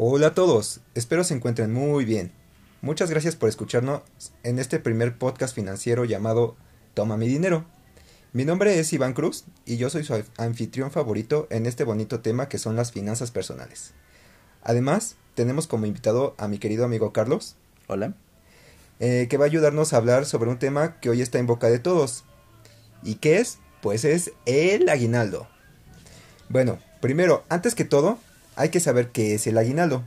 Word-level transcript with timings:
Hola 0.00 0.28
a 0.28 0.34
todos, 0.34 0.78
espero 0.94 1.24
se 1.24 1.34
encuentren 1.34 1.72
muy 1.72 2.04
bien. 2.04 2.30
Muchas 2.82 3.10
gracias 3.10 3.34
por 3.34 3.48
escucharnos 3.48 4.02
en 4.44 4.60
este 4.60 4.78
primer 4.78 5.18
podcast 5.18 5.52
financiero 5.52 6.04
llamado 6.04 6.54
Toma 6.94 7.16
mi 7.16 7.26
dinero. 7.26 7.64
Mi 8.32 8.44
nombre 8.44 8.78
es 8.78 8.92
Iván 8.92 9.12
Cruz 9.12 9.44
y 9.66 9.76
yo 9.76 9.90
soy 9.90 10.04
su 10.04 10.14
anfitrión 10.36 10.92
favorito 10.92 11.48
en 11.50 11.66
este 11.66 11.82
bonito 11.82 12.20
tema 12.20 12.48
que 12.48 12.58
son 12.58 12.76
las 12.76 12.92
finanzas 12.92 13.32
personales. 13.32 13.90
Además, 14.62 15.16
tenemos 15.34 15.66
como 15.66 15.84
invitado 15.84 16.36
a 16.38 16.46
mi 16.46 16.58
querido 16.58 16.84
amigo 16.84 17.12
Carlos. 17.12 17.56
Hola. 17.88 18.14
Eh, 19.00 19.26
que 19.28 19.36
va 19.36 19.46
a 19.46 19.48
ayudarnos 19.48 19.92
a 19.92 19.96
hablar 19.96 20.26
sobre 20.26 20.48
un 20.48 20.60
tema 20.60 21.00
que 21.00 21.10
hoy 21.10 21.22
está 21.22 21.40
en 21.40 21.48
boca 21.48 21.70
de 21.70 21.80
todos. 21.80 22.22
¿Y 23.02 23.16
qué 23.16 23.38
es? 23.38 23.58
Pues 23.82 24.04
es 24.04 24.30
el 24.46 24.90
aguinaldo. 24.90 25.48
Bueno, 26.48 26.78
primero, 27.00 27.42
antes 27.48 27.74
que 27.74 27.84
todo, 27.84 28.20
hay 28.58 28.70
que 28.70 28.80
saber 28.80 29.10
qué 29.10 29.34
es 29.34 29.46
el 29.46 29.56
aguinaldo. 29.56 30.04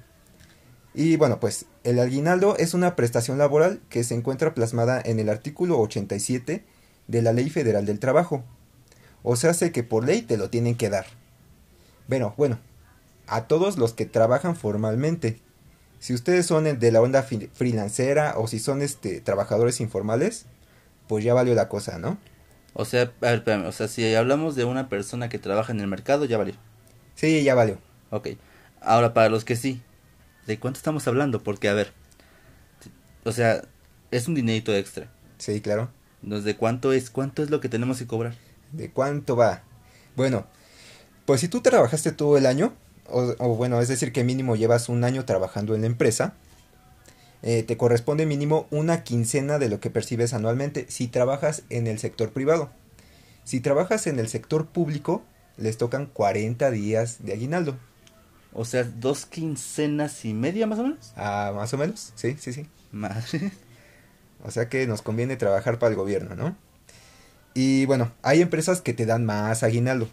Y 0.93 1.15
bueno, 1.15 1.39
pues 1.39 1.65
el 1.85 1.99
aguinaldo 1.99 2.57
es 2.57 2.73
una 2.73 2.97
prestación 2.97 3.37
laboral 3.37 3.81
que 3.89 4.03
se 4.03 4.13
encuentra 4.13 4.53
plasmada 4.53 5.01
en 5.03 5.19
el 5.19 5.29
artículo 5.29 5.79
87 5.79 6.65
de 7.07 7.21
la 7.21 7.31
Ley 7.31 7.49
Federal 7.49 7.85
del 7.85 7.99
Trabajo. 7.99 8.43
O 9.23 9.37
sea, 9.37 9.51
hace 9.51 9.71
que 9.71 9.83
por 9.83 10.05
ley 10.05 10.21
te 10.21 10.37
lo 10.37 10.49
tienen 10.49 10.75
que 10.75 10.89
dar. 10.89 11.05
Bueno, 12.07 12.33
bueno, 12.37 12.59
a 13.27 13.47
todos 13.47 13.77
los 13.77 13.93
que 13.93 14.05
trabajan 14.05 14.57
formalmente. 14.57 15.39
Si 15.99 16.13
ustedes 16.13 16.45
son 16.45 16.77
de 16.77 16.91
la 16.91 17.01
onda 17.01 17.23
freelancera 17.23 18.33
o 18.37 18.47
si 18.47 18.59
son 18.59 18.81
este 18.81 19.21
trabajadores 19.21 19.79
informales, 19.79 20.45
pues 21.07 21.23
ya 21.23 21.33
valió 21.33 21.55
la 21.55 21.69
cosa, 21.69 21.99
¿no? 21.99 22.17
O 22.73 22.83
sea, 22.83 23.03
a 23.03 23.11
ver, 23.21 23.35
espérame, 23.35 23.65
o 23.65 23.71
sea, 23.71 23.87
si 23.87 24.13
hablamos 24.13 24.55
de 24.55 24.65
una 24.65 24.89
persona 24.89 25.29
que 25.29 25.39
trabaja 25.39 25.71
en 25.71 25.79
el 25.79 25.87
mercado, 25.87 26.25
ya 26.25 26.37
valió. 26.37 26.55
Sí, 27.15 27.43
ya 27.43 27.55
valió. 27.55 27.77
Ok. 28.09 28.29
Ahora, 28.81 29.13
para 29.13 29.29
los 29.29 29.45
que 29.45 29.55
sí, 29.55 29.81
¿de 30.47 30.59
cuánto 30.59 30.77
estamos 30.77 31.07
hablando? 31.07 31.41
Porque, 31.43 31.69
a 31.69 31.73
ver, 31.73 31.93
o 33.23 33.31
sea, 33.31 33.63
es 34.09 34.27
un 34.27 34.35
dinerito 34.35 34.75
extra. 34.75 35.11
Sí, 35.37 35.61
claro. 35.61 35.91
¿De 36.21 36.55
cuánto 36.55 36.91
es? 36.91 37.09
¿Cuánto 37.09 37.43
es 37.43 37.49
lo 37.49 37.61
que 37.61 37.69
tenemos 37.69 37.99
que 37.99 38.07
cobrar? 38.07 38.35
¿De 38.71 38.91
cuánto 38.91 39.35
va? 39.35 39.63
Bueno, 40.15 40.45
pues 41.25 41.41
si 41.41 41.47
tú 41.47 41.61
trabajaste 41.61 42.11
todo 42.11 42.37
el 42.37 42.45
año, 42.45 42.73
o, 43.07 43.55
bueno, 43.55 43.79
es 43.81 43.87
decir, 43.87 44.11
que 44.11 44.23
mínimo 44.23 44.55
llevas 44.55 44.89
un 44.89 45.03
año 45.03 45.25
trabajando 45.25 45.75
en 45.75 45.81
la 45.81 45.87
empresa, 45.87 46.33
eh, 47.43 47.63
te 47.63 47.77
corresponde 47.77 48.25
mínimo 48.25 48.67
una 48.71 49.03
quincena 49.03 49.59
de 49.59 49.69
lo 49.69 49.79
que 49.79 49.89
percibes 49.89 50.33
anualmente 50.33 50.85
si 50.89 51.07
trabajas 51.07 51.63
en 51.69 51.87
el 51.87 51.99
sector 51.99 52.31
privado. 52.31 52.69
Si 53.43 53.59
trabajas 53.59 54.07
en 54.07 54.19
el 54.19 54.27
sector 54.27 54.67
público, 54.67 55.23
les 55.57 55.77
tocan 55.77 56.05
40 56.05 56.69
días 56.71 57.17
de 57.23 57.33
aguinaldo. 57.33 57.77
O 58.53 58.65
sea, 58.65 58.83
dos 58.83 59.25
quincenas 59.25 60.25
y 60.25 60.33
media 60.33 60.67
más 60.67 60.79
o 60.79 60.83
menos. 60.83 61.13
Ah, 61.15 61.53
más 61.55 61.73
o 61.73 61.77
menos, 61.77 62.11
sí, 62.15 62.35
sí, 62.39 62.53
sí. 62.53 62.67
Madre. 62.91 63.51
O 64.43 64.51
sea 64.51 64.69
que 64.69 64.87
nos 64.87 65.01
conviene 65.01 65.37
trabajar 65.37 65.79
para 65.79 65.91
el 65.91 65.95
gobierno, 65.95 66.35
¿no? 66.35 66.55
Y 67.53 67.85
bueno, 67.85 68.11
hay 68.21 68.41
empresas 68.41 68.81
que 68.81 68.93
te 68.93 69.05
dan 69.05 69.25
más 69.25 69.63
aguinaldo. 69.63 70.09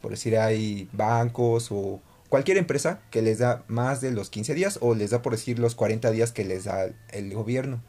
Por 0.00 0.12
decir, 0.12 0.38
hay 0.38 0.88
bancos 0.92 1.68
o 1.70 2.00
cualquier 2.28 2.58
empresa 2.58 3.00
que 3.10 3.22
les 3.22 3.38
da 3.38 3.64
más 3.68 4.00
de 4.00 4.10
los 4.10 4.30
15 4.30 4.54
días 4.54 4.78
o 4.80 4.94
les 4.94 5.10
da 5.10 5.22
por 5.22 5.32
decir 5.32 5.58
los 5.58 5.74
40 5.74 6.10
días 6.10 6.32
que 6.32 6.44
les 6.44 6.64
da 6.64 6.90
el 7.10 7.34
gobierno. 7.34 7.82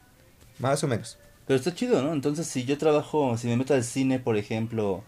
Más 0.59 0.83
o 0.83 0.87
menos. 0.87 1.17
Pero 1.47 1.57
está 1.57 1.73
chido, 1.73 2.01
¿no? 2.01 2.13
Entonces, 2.13 2.47
si 2.47 2.63
yo 2.63 2.77
trabajo, 2.77 3.37
si 3.37 3.47
me 3.47 3.57
meto 3.57 3.73
al 3.73 3.83
cine, 3.83 4.19
por 4.19 4.37
ejemplo, 4.37 5.03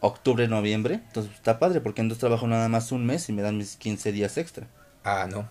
octubre, 0.00 0.46
noviembre, 0.48 0.94
entonces 1.06 1.32
está 1.34 1.58
padre 1.58 1.80
porque 1.80 2.00
entonces 2.00 2.20
trabajo 2.20 2.46
nada 2.46 2.68
más 2.68 2.92
un 2.92 3.06
mes 3.06 3.28
y 3.28 3.32
me 3.32 3.42
dan 3.42 3.56
mis 3.56 3.76
15 3.76 4.12
días 4.12 4.36
extra. 4.38 4.68
Ah, 5.04 5.26
no. 5.30 5.48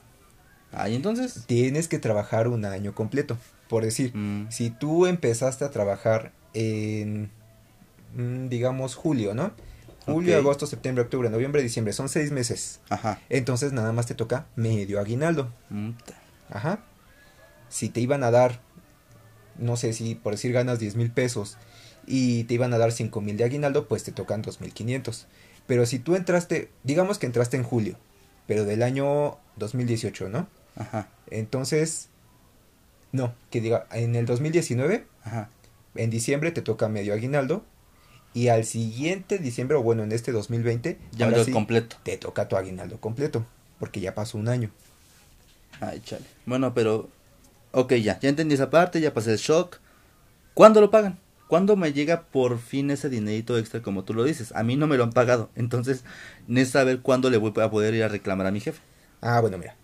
Ah, 0.72 0.90
¿y 0.90 0.96
entonces? 0.96 1.44
Tienes 1.48 1.88
que 1.88 2.00
trabajar 2.00 2.48
un 2.48 2.66
año 2.66 2.94
completo. 2.94 3.38
Por 3.70 3.84
decir, 3.84 4.16
Mm. 4.16 4.48
si 4.52 4.70
tú 4.70 5.06
empezaste 5.08 5.66
a 5.66 5.72
trabajar 5.72 6.32
en, 6.54 7.32
mm, 8.16 8.48
digamos, 8.50 8.96
julio, 8.96 9.34
¿no? 9.34 9.52
Julio, 10.06 10.38
agosto, 10.38 10.68
septiembre, 10.68 11.04
octubre, 11.04 11.30
noviembre, 11.32 11.64
diciembre, 11.64 11.92
son 11.94 12.10
seis 12.10 12.32
meses. 12.32 12.80
Ajá. 12.90 13.20
Entonces 13.30 13.74
nada 13.74 13.92
más 13.92 14.06
te 14.06 14.14
toca 14.14 14.46
medio 14.56 15.00
aguinaldo. 15.00 15.52
Mm, 15.70 15.92
Ajá. 16.52 16.80
Si 17.70 17.90
te 17.90 18.02
iban 18.02 18.24
a 18.24 18.30
dar, 18.30 18.60
no 19.58 19.78
sé 19.78 19.94
si 19.94 20.14
por 20.14 20.34
decir 20.34 20.52
ganas 20.54 20.78
10 20.78 20.96
mil 20.96 21.10
pesos 21.12 21.58
y 22.08 22.44
te 22.46 22.54
iban 22.56 22.74
a 22.74 22.78
dar 22.78 22.92
5 22.92 23.22
mil 23.22 23.38
de 23.38 23.44
aguinaldo, 23.44 23.88
pues 23.88 24.04
te 24.04 24.12
tocan 24.12 24.44
2.500. 24.44 25.26
Pero 25.68 25.86
si 25.86 26.00
tú 26.00 26.16
entraste, 26.16 26.70
digamos 26.84 27.18
que 27.18 27.26
entraste 27.26 27.58
en 27.58 27.64
julio, 27.64 27.98
pero 28.48 28.66
del 28.66 28.84
año 28.84 29.38
2018, 29.58 30.30
¿no? 30.30 30.48
Ajá. 30.76 31.10
Entonces, 31.32 32.10
no, 33.12 33.34
que 33.50 33.62
diga, 33.62 33.88
en 33.92 34.16
el 34.16 34.26
2019, 34.26 35.06
Ajá. 35.24 35.50
en 35.96 36.10
diciembre 36.10 36.52
te 36.52 36.62
toca 36.62 36.88
medio 36.90 37.14
aguinaldo 37.14 37.64
y 38.34 38.50
al 38.50 38.66
siguiente 38.66 39.38
diciembre, 39.40 39.78
o 39.78 39.82
bueno, 39.82 40.04
en 40.04 40.12
este 40.12 40.32
2020, 40.34 41.00
Ya 41.14 41.26
ahora 41.26 41.44
sí, 41.44 41.52
completo. 41.52 41.96
te 42.04 42.18
toca 42.18 42.48
tu 42.48 42.58
aguinaldo 42.58 43.00
completo, 43.00 43.46
porque 43.80 44.02
ya 44.02 44.14
pasó 44.14 44.38
un 44.38 44.50
año. 44.50 44.70
Ay, 45.80 46.02
chale. 46.02 46.26
Bueno, 46.46 46.74
pero. 46.74 47.10
Ok, 47.72 47.94
ya. 47.96 48.20
Ya 48.20 48.30
entendí 48.30 48.56
esa 48.56 48.70
parte, 48.70 49.02
ya 49.02 49.14
pasé 49.14 49.32
el 49.32 49.38
shock. 49.38 49.80
¿Cuándo 50.54 50.80
lo 50.82 50.92
pagan? 50.92 51.18
¿Cuándo 51.48 51.76
me 51.76 51.94
llega 51.94 52.24
por 52.24 52.60
fin 52.60 52.90
ese 52.90 53.10
dinerito 53.10 53.58
extra 53.58 53.82
como 53.82 54.04
tú 54.04 54.14
lo 54.14 54.24
dices? 54.24 54.52
A 54.56 54.64
mí 54.64 54.76
no 54.76 54.88
me 54.88 54.98
lo 54.98 55.04
han 55.04 55.12
pagado. 55.12 55.52
Entonces, 55.56 56.04
necesito 56.48 56.80
saber 56.80 57.02
cuándo 57.02 57.30
le 57.30 57.38
voy 57.38 57.54
a 57.62 57.70
poder 57.70 57.94
ir 57.94 58.04
a 58.04 58.08
reclamar 58.08 58.48
a 58.48 58.52
mi 58.52 58.60
jefe. 58.60 58.82
Ah, 59.22 59.40
bueno, 59.42 59.58
mira. 59.58 59.76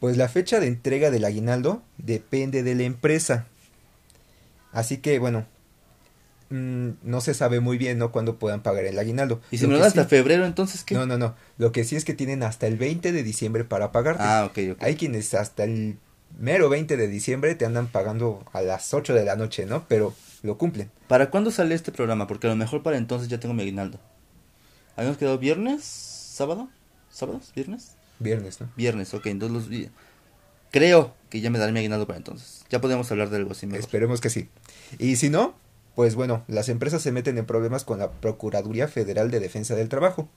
Pues 0.00 0.16
la 0.16 0.28
fecha 0.28 0.60
de 0.60 0.66
entrega 0.66 1.10
del 1.10 1.24
aguinaldo 1.24 1.82
depende 1.98 2.62
de 2.62 2.74
la 2.74 2.84
empresa. 2.84 3.46
Así 4.72 4.98
que, 4.98 5.18
bueno, 5.18 5.46
mm, 6.48 6.90
no 7.02 7.20
se 7.20 7.34
sabe 7.34 7.60
muy 7.60 7.78
bien, 7.78 7.98
¿no? 7.98 8.10
Cuándo 8.10 8.38
puedan 8.38 8.62
pagar 8.62 8.84
el 8.84 8.98
aguinaldo. 8.98 9.40
Y 9.50 9.58
si 9.58 9.64
Lo 9.64 9.68
me 9.68 9.74
lo 9.74 9.80
dan 9.80 9.88
hasta 9.88 10.06
febrero, 10.06 10.46
entonces 10.46 10.82
qué? 10.82 10.94
No, 10.94 11.04
no, 11.06 11.18
no. 11.18 11.34
Lo 11.58 11.72
que 11.72 11.84
sí 11.84 11.94
es 11.94 12.04
que 12.04 12.14
tienen 12.14 12.42
hasta 12.42 12.66
el 12.66 12.76
20 12.76 13.12
de 13.12 13.22
diciembre 13.22 13.64
para 13.64 13.92
pagarte. 13.92 14.22
Ah, 14.24 14.46
ok, 14.46 14.58
ok. 14.72 14.82
Hay 14.82 14.96
quienes 14.96 15.34
hasta 15.34 15.64
el 15.64 15.98
mero 16.38 16.68
20 16.68 16.96
de 16.96 17.06
diciembre 17.06 17.54
te 17.54 17.66
andan 17.66 17.86
pagando 17.86 18.44
a 18.52 18.62
las 18.62 18.92
8 18.92 19.14
de 19.14 19.24
la 19.24 19.36
noche, 19.36 19.66
¿no? 19.66 19.84
Pero 19.88 20.14
lo 20.44 20.58
cumplen. 20.58 20.90
¿Para 21.08 21.30
cuándo 21.30 21.50
sale 21.50 21.74
este 21.74 21.90
programa? 21.90 22.26
Porque 22.26 22.46
a 22.46 22.50
lo 22.50 22.56
mejor 22.56 22.82
para 22.82 22.98
entonces 22.98 23.28
ya 23.28 23.40
tengo 23.40 23.54
mi 23.54 23.62
aguinaldo. 23.62 23.98
¿Habíamos 24.94 25.18
quedado 25.18 25.38
viernes? 25.38 25.84
¿Sábado? 25.84 26.68
¿Sábados? 27.10 27.50
¿Viernes? 27.56 27.96
Viernes, 28.18 28.60
¿no? 28.60 28.68
Viernes, 28.76 29.14
ok. 29.14 29.26
Entonces 29.26 29.70
los 29.70 29.90
Creo 30.70 31.14
que 31.30 31.40
ya 31.40 31.50
me 31.50 31.58
daré 31.58 31.72
mi 31.72 31.78
aguinaldo 31.78 32.06
para 32.06 32.18
entonces. 32.18 32.64
Ya 32.68 32.80
podemos 32.80 33.10
hablar 33.10 33.30
de 33.30 33.36
algo 33.36 33.52
así 33.52 33.66
mejor. 33.66 33.80
Esperemos 33.80 34.20
que 34.20 34.28
sí. 34.28 34.48
Y 34.98 35.16
si 35.16 35.30
no, 35.30 35.54
pues 35.94 36.14
bueno, 36.14 36.44
las 36.46 36.68
empresas 36.68 37.00
se 37.00 37.12
meten 37.12 37.38
en 37.38 37.46
problemas 37.46 37.84
con 37.84 37.98
la 37.98 38.10
Procuraduría 38.10 38.86
Federal 38.86 39.30
de 39.30 39.40
Defensa 39.40 39.74
del 39.74 39.88
Trabajo. 39.88 40.28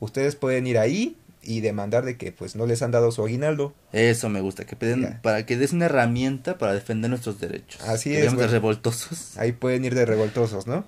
Ustedes 0.00 0.36
pueden 0.36 0.66
ir 0.66 0.78
ahí 0.78 1.16
y 1.42 1.60
demandar 1.60 2.04
de 2.04 2.16
que 2.16 2.32
pues 2.32 2.56
no 2.56 2.66
les 2.66 2.82
han 2.82 2.90
dado 2.90 3.12
su 3.12 3.22
aguinaldo. 3.24 3.72
Eso 3.92 4.28
me 4.28 4.40
gusta, 4.40 4.64
que 4.64 4.76
piden, 4.76 5.20
para 5.22 5.46
que 5.46 5.56
des 5.56 5.72
una 5.72 5.86
herramienta 5.86 6.58
para 6.58 6.74
defender 6.74 7.08
nuestros 7.08 7.40
derechos. 7.40 7.80
Así 7.82 8.10
es, 8.10 8.16
Deberíamos 8.16 8.38
de 8.40 8.46
bueno. 8.46 8.52
revoltosos. 8.52 9.36
Ahí 9.38 9.52
pueden 9.52 9.84
ir 9.84 9.94
de 9.94 10.04
revoltosos, 10.04 10.66
¿no? 10.66 10.84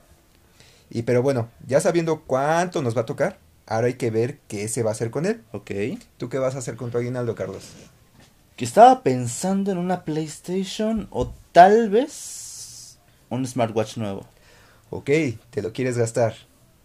Y 0.90 1.02
pero 1.02 1.22
bueno, 1.22 1.48
ya 1.66 1.80
sabiendo 1.80 2.22
cuánto 2.22 2.82
nos 2.82 2.96
va 2.96 3.02
a 3.02 3.06
tocar, 3.06 3.38
ahora 3.66 3.86
hay 3.86 3.94
que 3.94 4.10
ver 4.10 4.38
qué 4.48 4.68
se 4.68 4.82
va 4.82 4.90
a 4.90 4.92
hacer 4.92 5.10
con 5.10 5.26
él. 5.26 5.42
Ok. 5.52 5.70
¿Tú 6.16 6.28
qué 6.28 6.38
vas 6.38 6.54
a 6.54 6.58
hacer 6.58 6.76
con 6.76 6.90
tu 6.90 6.98
aguinaldo, 6.98 7.34
Carlos? 7.34 7.64
Que 8.56 8.64
estaba 8.64 9.02
pensando 9.02 9.70
en 9.70 9.78
una 9.78 10.04
PlayStation 10.04 11.06
o 11.10 11.32
tal 11.52 11.90
vez 11.90 12.98
un 13.28 13.46
smartwatch 13.46 13.98
nuevo. 13.98 14.26
Ok, 14.90 15.10
te 15.50 15.62
lo 15.62 15.72
quieres 15.72 15.96
gastar. 15.98 16.34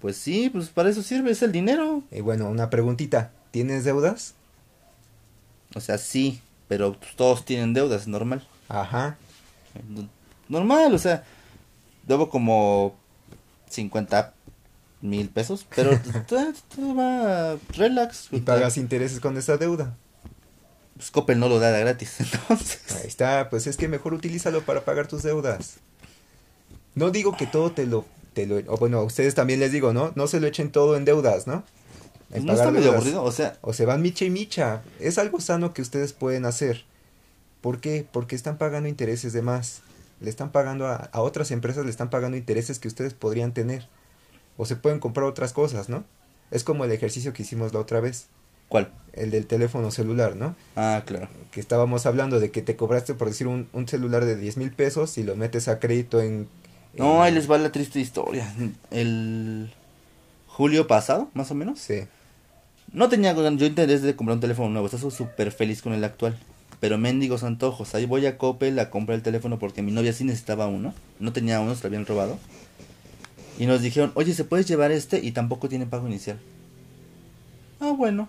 Pues 0.03 0.17
sí, 0.17 0.49
pues 0.49 0.67
para 0.67 0.89
eso 0.89 1.01
sirve, 1.01 1.31
es 1.31 1.41
el 1.43 1.53
dinero. 1.53 2.03
Y 2.11 2.19
bueno, 2.19 2.49
una 2.49 2.69
preguntita. 2.69 3.31
¿Tienes 3.51 3.85
deudas? 3.85 4.33
O 5.75 5.79
sea, 5.79 5.97
sí, 5.97 6.41
pero 6.67 6.99
pues, 6.99 7.15
todos 7.15 7.45
tienen 7.45 7.73
deudas, 7.73 8.01
es 8.01 8.07
normal. 8.09 8.45
Ajá. 8.67 9.15
No- 9.87 10.09
Normal, 10.49 10.93
o 10.93 10.97
sea, 10.99 11.23
debo 12.05 12.29
como 12.29 12.95
50 13.69 14.33
mil 14.99 15.29
pesos, 15.29 15.65
pero 15.73 15.97
todo, 16.27 16.51
va 16.95 17.55
relax. 17.69 18.27
Y 18.33 18.41
pagas 18.41 18.75
intereses 18.75 19.21
con 19.21 19.37
esa 19.37 19.55
deuda. 19.55 19.95
Pues 20.97 21.11
Coppel 21.11 21.39
no 21.39 21.47
lo 21.47 21.59
da 21.59 21.71
gratis, 21.71 22.15
entonces. 22.19 22.81
Ahí 22.97 23.07
está, 23.07 23.49
pues 23.49 23.67
es 23.67 23.77
que 23.77 23.87
mejor 23.87 24.13
utilízalo 24.13 24.63
para 24.63 24.83
pagar 24.83 25.07
tus 25.07 25.23
deudas. 25.23 25.77
No 26.93 27.09
digo 27.09 27.37
que 27.37 27.47
todo 27.47 27.71
te 27.71 27.85
lo, 27.87 28.03
te 28.33 28.45
lo, 28.47 28.57
o 28.73 28.77
bueno, 28.77 28.99
a 28.99 29.03
ustedes 29.03 29.35
también 29.35 29.59
les 29.59 29.71
digo, 29.71 29.93
¿no? 29.93 30.11
No 30.15 30.27
se 30.27 30.39
lo 30.39 30.47
echen 30.47 30.71
todo 30.71 30.95
en 30.97 31.05
deudas, 31.05 31.47
¿no? 31.47 31.63
En 32.31 32.45
no 32.45 32.53
está 32.53 32.71
medio 32.71 32.91
deudas. 32.91 33.01
aburrido, 33.01 33.23
o 33.23 33.31
sea, 33.31 33.57
O 33.61 33.73
se 33.73 33.85
van 33.85 34.01
micha 34.01 34.25
y 34.25 34.29
micha. 34.29 34.81
Es 34.99 35.17
algo 35.17 35.39
sano 35.39 35.73
que 35.73 35.81
ustedes 35.81 36.13
pueden 36.13 36.45
hacer. 36.45 36.85
¿Por 37.61 37.79
qué? 37.79 38.05
Porque 38.11 38.35
están 38.35 38.57
pagando 38.57 38.89
intereses 38.89 39.33
de 39.33 39.41
más. 39.41 39.81
Le 40.19 40.29
están 40.29 40.51
pagando 40.51 40.87
a, 40.87 40.95
a 40.95 41.21
otras 41.21 41.51
empresas, 41.51 41.85
le 41.85 41.91
están 41.91 42.09
pagando 42.09 42.37
intereses 42.37 42.79
que 42.79 42.87
ustedes 42.87 43.13
podrían 43.13 43.53
tener. 43.53 43.87
O 44.57 44.65
se 44.65 44.75
pueden 44.75 44.99
comprar 44.99 45.25
otras 45.25 45.53
cosas, 45.53 45.89
¿no? 45.89 46.03
Es 46.51 46.63
como 46.63 46.85
el 46.85 46.91
ejercicio 46.91 47.33
que 47.33 47.43
hicimos 47.43 47.73
la 47.73 47.79
otra 47.79 47.99
vez. 47.99 48.27
¿Cuál? 48.69 48.91
El 49.13 49.29
del 49.29 49.45
teléfono 49.45 49.91
celular, 49.91 50.35
¿no? 50.35 50.55
Ah, 50.75 51.03
claro. 51.05 51.27
Que 51.51 51.59
estábamos 51.59 52.05
hablando 52.05 52.39
de 52.39 52.49
que 52.51 52.61
te 52.61 52.75
cobraste, 52.75 53.13
por 53.13 53.27
decir, 53.27 53.47
un, 53.47 53.67
un 53.73 53.87
celular 53.87 54.25
de 54.25 54.35
10 54.35 54.57
mil 54.57 54.71
pesos 54.71 55.17
y 55.17 55.23
lo 55.23 55.35
metes 55.35 55.67
a 55.67 55.79
crédito 55.79 56.21
en... 56.21 56.47
No, 56.97 57.15
en- 57.17 57.21
ahí 57.23 57.31
les 57.33 57.49
va 57.49 57.57
la 57.57 57.71
triste 57.71 57.99
historia. 57.99 58.51
El 58.91 59.71
julio 60.47 60.87
pasado, 60.87 61.29
más 61.33 61.51
o 61.51 61.55
menos. 61.55 61.79
Sí. 61.79 62.01
No 62.91 63.09
tenía 63.09 63.33
yo 63.33 63.65
interés 63.65 64.01
de 64.03 64.15
comprar 64.15 64.35
un 64.35 64.41
teléfono 64.41 64.69
nuevo, 64.69 64.85
estás 64.85 65.01
súper 65.13 65.51
feliz 65.51 65.81
con 65.81 65.93
el 65.93 66.03
actual. 66.03 66.37
Pero 66.79 66.97
mendigos 66.97 67.43
antojos, 67.43 67.95
ahí 67.95 68.05
voy 68.05 68.25
a 68.25 68.37
Coppel 68.37 68.77
a 68.77 68.89
comprar 68.89 69.15
el 69.15 69.23
teléfono 69.23 69.57
porque 69.57 69.81
mi 69.81 69.91
novia 69.91 70.11
sí 70.13 70.25
necesitaba 70.25 70.67
uno. 70.67 70.93
No 71.19 71.31
tenía 71.31 71.59
uno, 71.61 71.73
se 71.75 71.83
lo 71.83 71.87
habían 71.87 72.05
robado. 72.05 72.37
Y 73.57 73.67
nos 73.67 73.81
dijeron, 73.81 74.11
oye, 74.15 74.33
¿se 74.33 74.43
puedes 74.43 74.67
llevar 74.67 74.91
este? 74.91 75.19
Y 75.23 75.31
tampoco 75.31 75.69
tiene 75.69 75.85
pago 75.85 76.07
inicial. 76.07 76.39
Ah, 77.79 77.93
bueno. 77.97 78.27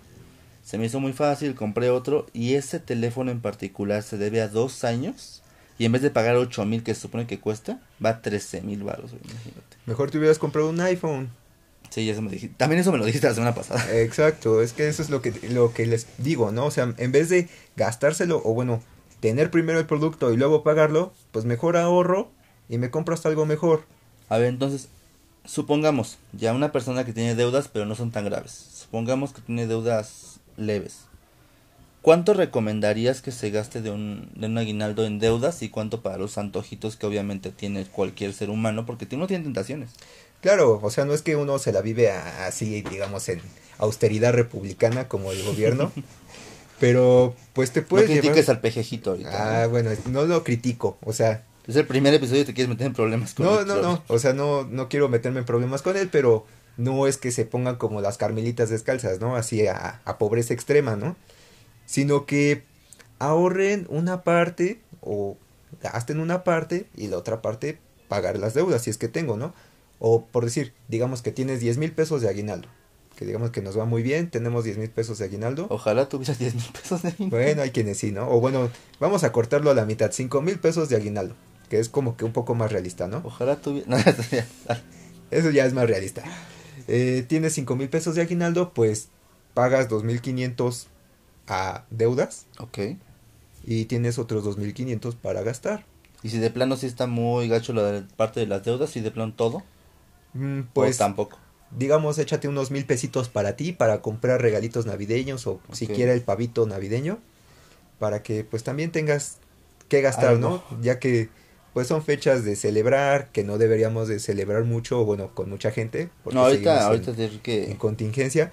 Se 0.63 0.77
me 0.77 0.85
hizo 0.85 0.99
muy 0.99 1.13
fácil, 1.13 1.53
compré 1.53 1.89
otro. 1.89 2.27
Y 2.33 2.53
ese 2.53 2.79
teléfono 2.79 3.29
en 3.29 3.41
particular 3.41 4.03
se 4.03 4.17
debe 4.17 4.41
a 4.41 4.47
dos 4.47 4.83
años. 4.83 5.41
Y 5.77 5.85
en 5.85 5.91
vez 5.91 6.01
de 6.01 6.09
pagar 6.09 6.35
ocho 6.35 6.65
mil 6.65 6.83
que 6.83 6.93
se 6.93 7.01
supone 7.01 7.27
que 7.27 7.39
cuesta, 7.39 7.81
va 8.03 8.09
a 8.11 8.21
13 8.21 8.61
mil 8.61 8.83
baros, 8.83 9.11
imagínate. 9.11 9.77
Mejor 9.85 10.11
te 10.11 10.17
hubieras 10.17 10.39
comprado 10.39 10.69
un 10.69 10.79
iPhone. 10.79 11.29
Sí, 11.89 12.09
eso 12.09 12.21
me 12.21 12.31
dijiste. 12.31 12.55
También 12.57 12.81
eso 12.81 12.91
me 12.91 12.97
lo 12.97 13.05
dijiste 13.05 13.27
la 13.27 13.33
semana 13.33 13.55
pasada. 13.55 13.83
Exacto, 13.99 14.61
es 14.61 14.73
que 14.73 14.87
eso 14.87 15.01
es 15.01 15.09
lo 15.09 15.21
que, 15.21 15.33
lo 15.49 15.73
que 15.73 15.85
les 15.85 16.07
digo, 16.17 16.51
¿no? 16.51 16.65
O 16.65 16.71
sea, 16.71 16.93
en 16.97 17.11
vez 17.11 17.29
de 17.29 17.49
gastárselo, 17.75 18.41
o 18.43 18.53
bueno, 18.53 18.81
tener 19.19 19.51
primero 19.51 19.79
el 19.79 19.85
producto 19.85 20.31
y 20.31 20.37
luego 20.37 20.63
pagarlo, 20.63 21.13
pues 21.31 21.45
mejor 21.45 21.77
ahorro 21.77 22.31
y 22.69 22.77
me 22.77 22.89
compro 22.89 23.13
hasta 23.13 23.29
algo 23.29 23.45
mejor. 23.45 23.83
A 24.29 24.37
ver, 24.37 24.47
entonces, 24.47 24.89
supongamos, 25.45 26.17
ya 26.33 26.53
una 26.53 26.71
persona 26.71 27.05
que 27.05 27.13
tiene 27.13 27.35
deudas, 27.35 27.67
pero 27.67 27.85
no 27.85 27.95
son 27.95 28.11
tan 28.11 28.25
graves. 28.25 28.51
Supongamos 28.51 29.33
que 29.33 29.41
tiene 29.41 29.67
deudas 29.67 30.39
leves. 30.57 31.04
¿Cuánto 32.05 32.35
recomendarías 32.35 33.23
que 33.23 33.31
se 33.31 33.49
gaste 33.49 33.81
de 33.81 33.89
un, 33.89 34.29
de 34.35 34.45
un 34.45 34.59
aguinaldo 34.59 35.05
en 35.07 35.17
deudas 35.17 35.63
y 35.63 35.69
cuánto 35.69 36.01
para 36.03 36.19
los 36.19 36.37
antojitos 36.37 36.97
que 36.97 37.07
obviamente 37.07 37.49
tiene 37.49 37.83
cualquier 37.85 38.31
ser 38.33 38.51
humano? 38.51 38.85
Porque 38.85 39.07
uno 39.15 39.25
tiene 39.25 39.43
tentaciones. 39.43 39.89
Claro, 40.39 40.79
o 40.83 40.91
sea, 40.91 41.05
no 41.05 41.15
es 41.15 41.23
que 41.23 41.35
uno 41.35 41.57
se 41.57 41.71
la 41.71 41.81
vive 41.81 42.11
a- 42.11 42.45
así, 42.45 42.83
digamos, 42.83 43.27
en 43.29 43.41
austeridad 43.79 44.33
republicana 44.33 45.07
como 45.07 45.31
el 45.31 45.41
gobierno, 45.43 45.91
pero 46.79 47.35
pues 47.53 47.71
te 47.71 47.81
No 47.81 47.87
puedes 47.87 48.05
critiques 48.05 48.35
llevar... 48.35 48.57
al 48.57 48.61
pejejito 48.61 49.09
ahorita. 49.09 49.61
Ah, 49.61 49.63
¿no? 49.63 49.69
bueno, 49.71 49.89
no 50.11 50.25
lo 50.25 50.43
critico, 50.43 50.99
o 51.03 51.11
sea, 51.11 51.43
Es 51.67 51.75
el 51.75 51.87
primer 51.87 52.13
episodio 52.13 52.43
y 52.43 52.45
te 52.45 52.53
quieres 52.53 52.69
meter 52.69 52.85
en 52.85 52.93
problemas 52.93 53.33
con 53.33 53.47
no, 53.47 53.61
el 53.61 53.65
no, 53.67 53.81
no, 53.81 54.03
o 54.09 54.19
sea, 54.19 54.33
no, 54.33 54.63
no 54.65 54.89
quiero 54.89 55.09
meterme 55.09 55.39
en 55.39 55.45
problemas 55.45 55.81
con 55.81 55.97
él, 55.97 56.09
pero 56.11 56.45
no 56.77 57.07
es 57.07 57.17
que 57.17 57.31
se 57.31 57.45
pongan 57.45 57.77
como 57.77 57.99
las 58.01 58.19
carmelitas 58.19 58.69
descalzas, 58.69 59.19
¿no? 59.19 59.35
Así 59.35 59.65
a, 59.65 60.01
a 60.05 60.17
pobreza 60.19 60.53
extrema, 60.53 60.95
¿no? 60.95 61.15
Sino 61.85 62.25
que 62.25 62.63
ahorren 63.19 63.87
una 63.89 64.23
parte 64.23 64.81
o 65.01 65.37
gasten 65.81 66.19
una 66.19 66.43
parte 66.43 66.87
y 66.95 67.07
la 67.07 67.17
otra 67.17 67.41
parte 67.41 67.79
pagar 68.07 68.37
las 68.37 68.53
deudas, 68.53 68.83
si 68.83 68.89
es 68.89 68.97
que 68.97 69.07
tengo, 69.07 69.37
¿no? 69.37 69.53
O 69.99 70.25
por 70.25 70.45
decir, 70.45 70.73
digamos 70.87 71.21
que 71.21 71.31
tienes 71.31 71.59
10 71.59 71.77
mil 71.77 71.91
pesos 71.91 72.21
de 72.21 72.29
aguinaldo, 72.29 72.67
que 73.15 73.25
digamos 73.25 73.51
que 73.51 73.61
nos 73.61 73.77
va 73.77 73.85
muy 73.85 74.03
bien, 74.03 74.29
tenemos 74.29 74.63
10 74.63 74.77
mil 74.77 74.89
pesos 74.89 75.19
de 75.19 75.25
aguinaldo. 75.25 75.67
Ojalá 75.69 76.09
tuvieras 76.09 76.37
10 76.37 76.55
mil 76.55 76.71
pesos 76.71 77.01
de 77.01 77.09
aguinaldo. 77.09 77.37
Bueno, 77.37 77.61
hay 77.61 77.71
quienes 77.71 77.97
sí, 77.97 78.11
¿no? 78.11 78.29
O 78.29 78.39
bueno, 78.39 78.69
vamos 78.99 79.23
a 79.23 79.31
cortarlo 79.31 79.71
a 79.71 79.73
la 79.73 79.85
mitad, 79.85 80.11
5 80.11 80.41
mil 80.41 80.59
pesos 80.59 80.89
de 80.89 80.95
aguinaldo, 80.95 81.35
que 81.69 81.79
es 81.79 81.89
como 81.89 82.17
que 82.17 82.25
un 82.25 82.33
poco 82.33 82.55
más 82.55 82.71
realista, 82.71 83.07
¿no? 83.07 83.21
Ojalá 83.23 83.57
tuvieras... 83.61 84.05
Eso 85.31 85.49
ya 85.49 85.65
es 85.65 85.73
más 85.73 85.87
realista. 85.87 86.23
Eh, 86.87 87.25
tienes 87.27 87.53
5 87.53 87.75
mil 87.75 87.89
pesos 87.89 88.15
de 88.15 88.21
aguinaldo, 88.21 88.73
pues 88.73 89.09
pagas 89.53 89.89
2.500 89.89 90.87
a 91.47 91.85
deudas 91.89 92.45
ok. 92.59 92.79
y 93.63 93.85
tienes 93.85 94.17
otros 94.19 94.43
2.500 94.43 95.15
para 95.15 95.41
gastar. 95.43 95.85
Y 96.23 96.29
si 96.29 96.39
de 96.39 96.49
plano 96.49 96.75
sí 96.77 96.85
está 96.87 97.07
muy 97.07 97.47
gacho 97.47 97.73
la 97.73 97.83
de- 97.91 98.01
parte 98.15 98.39
de 98.39 98.47
las 98.47 98.63
deudas 98.63 98.95
y 98.95 99.01
de 99.01 99.11
plano 99.11 99.33
todo, 99.33 99.63
Mm, 100.33 100.61
pues 100.73 100.97
tampoco. 100.97 101.37
digamos, 101.77 102.17
échate 102.19 102.47
unos 102.47 102.71
mil 102.71 102.85
pesitos 102.85 103.29
para 103.29 103.55
ti, 103.55 103.71
para 103.71 104.01
comprar 104.01 104.41
regalitos 104.41 104.85
navideños 104.85 105.47
o 105.47 105.59
siquiera 105.71 106.13
el 106.13 106.21
pavito 106.21 106.65
navideño, 106.65 107.19
para 107.99 108.23
que 108.23 108.43
pues 108.43 108.63
también 108.63 108.91
tengas 108.91 109.37
que 109.89 110.01
gastar. 110.01 110.37
¿no? 110.39 110.61
Ya 110.81 110.99
que 110.99 111.29
pues 111.73 111.87
son 111.87 112.03
fechas 112.03 112.45
de 112.45 112.55
celebrar, 112.55 113.31
que 113.31 113.43
no 113.43 113.57
deberíamos 113.57 114.07
de 114.07 114.19
celebrar 114.19 114.63
mucho, 114.63 115.01
o 115.01 115.05
bueno, 115.05 115.33
con 115.33 115.49
mucha 115.49 115.71
gente. 115.71 116.09
porque 116.23 116.35
No, 116.37 116.45
ahorita, 116.45 116.77
en- 116.77 116.83
ahorita 116.83 117.11
digo 117.13 117.41
que... 117.43 117.69
en 117.71 117.77
contingencia, 117.77 118.51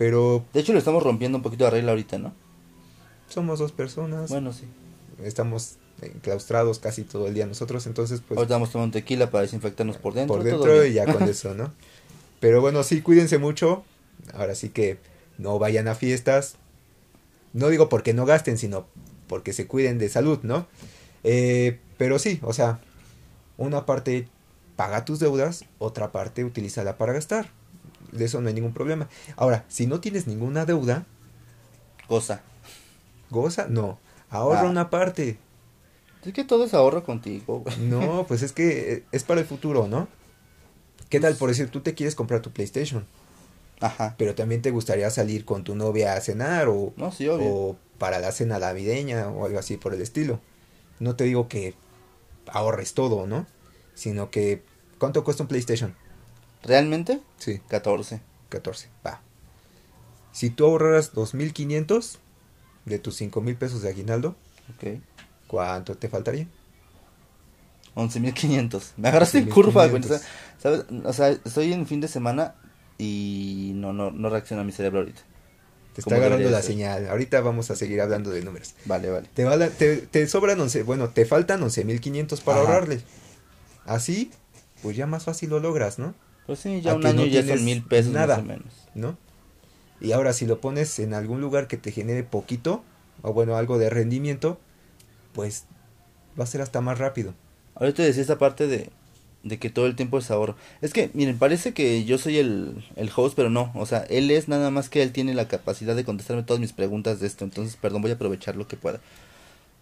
pero 0.00 0.46
De 0.54 0.60
hecho, 0.60 0.72
le 0.72 0.78
estamos 0.78 1.02
rompiendo 1.02 1.36
un 1.36 1.42
poquito 1.42 1.64
de 1.64 1.70
regla 1.72 1.90
ahorita, 1.92 2.16
¿no? 2.18 2.32
somos 3.28 3.58
dos 3.58 3.70
personas, 3.70 4.30
Bueno, 4.30 4.50
sí. 4.54 4.64
estamos 5.22 5.76
enclaustrados 6.00 6.78
casi 6.78 7.02
todo 7.04 7.26
el 7.26 7.34
día 7.34 7.44
nosotros, 7.44 7.86
entonces 7.86 8.22
pues 8.26 8.38
ahorita 8.38 8.54
vamos 8.54 8.70
tomando 8.72 8.94
tequila 8.94 9.30
para 9.30 9.42
desinfectarnos 9.42 9.98
por 9.98 10.14
dentro. 10.14 10.36
por 10.36 10.44
dentro 10.44 10.86
y 10.86 10.94
ya 10.94 11.04
con 11.04 11.22
eso, 11.28 11.52
¿no? 11.54 11.70
Pero 12.40 12.62
bueno, 12.62 12.82
sí, 12.82 13.02
cuídense 13.02 13.36
mucho, 13.36 13.84
ahora 14.32 14.54
sí 14.54 14.70
que 14.70 14.96
no 15.36 15.58
vayan 15.58 15.86
a 15.86 15.94
fiestas, 15.94 16.54
no 17.52 17.68
digo 17.68 17.90
porque 17.90 18.14
no 18.14 18.24
gasten, 18.24 18.56
sino 18.56 18.86
porque 19.28 19.52
se 19.52 19.66
cuiden 19.66 19.98
de 19.98 20.08
salud, 20.08 20.38
¿no? 20.42 20.66
Eh, 21.24 21.78
pero 21.98 22.18
sí, 22.18 22.40
o 22.42 22.54
sea, 22.54 22.80
una 23.58 23.84
parte 23.84 24.28
paga 24.76 25.04
tus 25.04 25.20
deudas, 25.20 25.66
otra 25.78 26.10
parte 26.10 26.42
utilízala 26.42 26.96
para 26.96 27.12
gastar. 27.12 27.50
De 28.12 28.24
eso 28.24 28.40
no 28.40 28.48
hay 28.48 28.54
ningún 28.54 28.72
problema. 28.74 29.08
Ahora, 29.36 29.64
si 29.68 29.86
no 29.86 30.00
tienes 30.00 30.26
ninguna 30.26 30.64
deuda, 30.66 31.06
Cosa. 32.08 32.42
goza, 33.30 33.66
no, 33.68 33.98
ahorra 34.30 34.62
Ah. 34.62 34.70
una 34.70 34.90
parte. 34.90 35.38
Es 36.24 36.32
que 36.34 36.44
todo 36.44 36.64
es 36.64 36.74
ahorro 36.74 37.04
contigo, 37.04 37.60
güey. 37.60 37.76
No, 37.78 38.24
pues 38.28 38.42
es 38.42 38.52
que 38.52 38.92
eh, 38.92 39.04
es 39.12 39.24
para 39.24 39.40
el 39.40 39.46
futuro, 39.46 39.86
¿no? 39.88 40.08
¿Qué 41.08 41.18
tal 41.20 41.34
por 41.36 41.48
decir, 41.48 41.70
tú 41.70 41.80
te 41.80 41.94
quieres 41.94 42.14
comprar 42.14 42.40
tu 42.42 42.50
PlayStation, 42.50 43.06
Ajá. 43.80 44.14
pero 44.18 44.34
también 44.34 44.62
te 44.62 44.70
gustaría 44.70 45.10
salir 45.10 45.44
con 45.44 45.64
tu 45.64 45.74
novia 45.74 46.14
a 46.14 46.20
cenar 46.20 46.68
o, 46.68 46.92
No, 46.96 47.10
sí, 47.12 47.26
obvio. 47.28 47.48
o 47.48 47.76
para 47.98 48.18
la 48.18 48.32
cena 48.32 48.58
navideña 48.58 49.28
o 49.28 49.44
algo 49.46 49.58
así 49.58 49.76
por 49.76 49.94
el 49.94 50.00
estilo? 50.02 50.40
No 51.00 51.16
te 51.16 51.24
digo 51.24 51.48
que 51.48 51.74
ahorres 52.46 52.94
todo, 52.94 53.26
¿no? 53.26 53.46
Sino 53.94 54.30
que, 54.30 54.62
¿cuánto 54.98 55.24
cuesta 55.24 55.42
un 55.42 55.48
PlayStation? 55.48 55.94
¿Realmente? 56.62 57.20
Sí, 57.38 57.60
14. 57.68 58.20
14, 58.48 58.88
va. 59.06 59.20
Si 60.32 60.50
tú 60.50 60.66
ahorraras 60.66 61.12
2.500 61.14 62.18
de 62.84 62.98
tus 62.98 63.20
5.000 63.20 63.56
pesos 63.56 63.82
de 63.82 63.88
aguinaldo, 63.88 64.36
Ok. 64.76 65.00
¿cuánto 65.46 65.96
te 65.96 66.08
faltaría? 66.08 66.46
11.500. 67.94 68.92
Me 68.96 69.08
agarraste 69.08 69.38
en 69.38 69.44
11,500. 69.44 69.52
curva, 69.54 69.86
güey. 69.88 70.02
O 70.02 70.06
sea, 70.06 70.20
¿sabes? 70.58 70.84
O 71.04 71.12
sea, 71.12 71.28
estoy 71.30 71.72
en 71.72 71.86
fin 71.86 72.00
de 72.00 72.08
semana 72.08 72.54
y 72.98 73.72
no, 73.74 73.92
no, 73.92 74.10
no 74.10 74.28
reacciona 74.30 74.62
mi 74.64 74.72
cerebro 74.72 75.00
ahorita. 75.00 75.20
Te 75.94 76.02
está 76.02 76.14
agarrando 76.14 76.48
la 76.50 76.58
ser. 76.62 76.72
señal. 76.72 77.08
Ahorita 77.08 77.40
vamos 77.40 77.70
a 77.70 77.76
seguir 77.76 78.00
hablando 78.00 78.30
de 78.30 78.42
números. 78.42 78.74
Vale, 78.84 79.10
vale. 79.10 79.28
Te, 79.34 79.44
vale- 79.44 79.70
te, 79.70 79.96
te 79.98 80.26
sobran 80.28 80.60
11, 80.60 80.84
bueno, 80.84 81.08
te 81.10 81.26
faltan 81.26 81.62
11.500 81.62 82.40
para 82.42 82.60
Ajá. 82.60 82.68
ahorrarle. 82.68 83.00
Así, 83.86 84.30
pues 84.82 84.96
ya 84.96 85.06
más 85.06 85.24
fácil 85.24 85.50
lo 85.50 85.58
logras, 85.58 85.98
¿no? 85.98 86.14
Pues 86.50 86.58
sí, 86.58 86.80
ya 86.80 86.90
A 86.90 86.94
un 86.96 87.06
año 87.06 87.20
no 87.20 87.26
ya 87.26 87.46
son 87.46 87.64
mil 87.64 87.80
pesos 87.80 88.12
nada. 88.12 88.38
más 88.38 88.44
o 88.44 88.48
menos. 88.48 88.66
¿No? 88.96 89.16
Y 90.00 90.10
ahora 90.10 90.32
si 90.32 90.46
lo 90.46 90.60
pones 90.60 90.98
en 90.98 91.14
algún 91.14 91.40
lugar 91.40 91.68
que 91.68 91.76
te 91.76 91.92
genere 91.92 92.24
poquito, 92.24 92.82
o 93.22 93.32
bueno, 93.32 93.54
algo 93.54 93.78
de 93.78 93.88
rendimiento, 93.88 94.58
pues 95.32 95.66
va 96.36 96.42
a 96.42 96.48
ser 96.48 96.60
hasta 96.60 96.80
más 96.80 96.98
rápido. 96.98 97.34
Ahorita 97.76 98.02
decía 98.02 98.22
esta 98.22 98.36
parte 98.36 98.66
de, 98.66 98.90
de 99.44 99.58
que 99.60 99.70
todo 99.70 99.86
el 99.86 99.94
tiempo 99.94 100.18
es 100.18 100.28
ahorro. 100.32 100.56
Es 100.82 100.92
que, 100.92 101.12
miren, 101.14 101.38
parece 101.38 101.72
que 101.72 102.04
yo 102.04 102.18
soy 102.18 102.38
el, 102.38 102.84
el 102.96 103.12
host, 103.14 103.36
pero 103.36 103.48
no. 103.48 103.70
O 103.76 103.86
sea, 103.86 104.00
él 104.10 104.28
es 104.32 104.48
nada 104.48 104.72
más 104.72 104.88
que 104.88 105.04
él 105.04 105.12
tiene 105.12 105.34
la 105.34 105.46
capacidad 105.46 105.94
de 105.94 106.02
contestarme 106.04 106.42
todas 106.42 106.58
mis 106.60 106.72
preguntas 106.72 107.20
de 107.20 107.28
esto. 107.28 107.44
Entonces, 107.44 107.76
perdón, 107.76 108.02
voy 108.02 108.10
a 108.10 108.14
aprovechar 108.14 108.56
lo 108.56 108.66
que 108.66 108.76
pueda. 108.76 108.98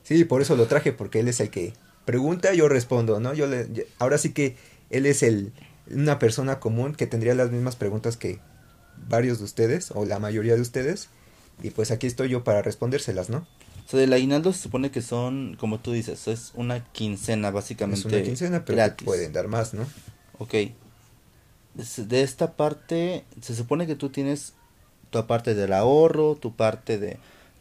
Sí, 0.03 0.23
por 0.27 0.43
eso 0.43 0.55
lo 0.55 0.67
traje, 0.67 0.93
porque 0.93 1.21
él 1.21 1.29
es 1.29 1.41
el 1.41 1.49
que 1.49 1.73
pregunta, 2.05 2.53
yo 2.53 2.69
respondo, 2.69 3.21
¿no? 3.21 3.33
Yo 3.33 3.47
le, 3.47 3.87
ahora 3.99 4.19
sí 4.19 4.35
que 4.35 4.57
él 4.91 5.07
es 5.07 5.23
el 5.23 5.51
una 5.91 6.19
persona 6.19 6.61
común 6.61 6.95
que 6.95 7.07
tendría 7.07 7.35
las 7.35 7.51
mismas 7.51 7.77
preguntas 7.77 8.17
que 8.17 8.41
varios 9.09 9.39
de 9.39 9.45
ustedes, 9.45 9.91
o 9.93 10.05
la 10.05 10.19
mayoría 10.19 10.55
de 10.55 10.61
ustedes, 10.61 11.09
y 11.63 11.71
pues 11.71 11.91
aquí 11.91 12.07
estoy 12.07 12.29
yo 12.29 12.45
para 12.45 12.63
respondérselas, 12.63 13.31
¿no? 13.31 13.47
O 13.87 13.91
sea, 13.91 14.01
del 14.01 14.13
aguinaldo 14.13 14.53
se 14.53 14.61
supone 14.61 14.91
que 14.91 15.01
son, 15.01 15.57
como 15.59 15.79
tú 15.81 15.93
dices, 15.93 16.29
es 16.29 16.53
una 16.55 16.85
quincena 16.93 17.51
básicamente. 17.51 18.07
Es 18.07 18.13
una 18.13 18.23
quincena, 18.23 18.65
pero 18.65 18.77
gratis. 18.77 19.05
pueden 19.05 19.33
dar 19.33 19.49
más, 19.49 19.73
¿no? 19.73 19.87
Ok. 20.39 20.55
De 21.75 22.23
esta 22.23 22.53
parte, 22.53 23.25
se 23.41 23.55
supone 23.55 23.87
que 23.87 23.95
tú 23.95 24.11
tienes 24.11 24.53
tu 25.11 25.27
parte 25.27 25.55
del 25.55 25.73
ahorro, 25.73 26.35
tu 26.35 26.55
parte 26.55 26.99
de... 26.99 27.17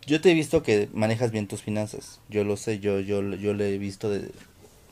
Yo 0.05 0.19
te 0.21 0.31
he 0.31 0.33
visto 0.33 0.63
que 0.63 0.89
manejas 0.93 1.31
bien 1.31 1.47
tus 1.47 1.61
finanzas. 1.61 2.19
Yo 2.29 2.43
lo 2.43 2.57
sé, 2.57 2.79
yo, 2.79 2.99
yo, 2.99 3.21
yo 3.21 3.53
lo 3.53 3.63
he 3.63 3.77
visto 3.77 4.09
de, 4.09 4.29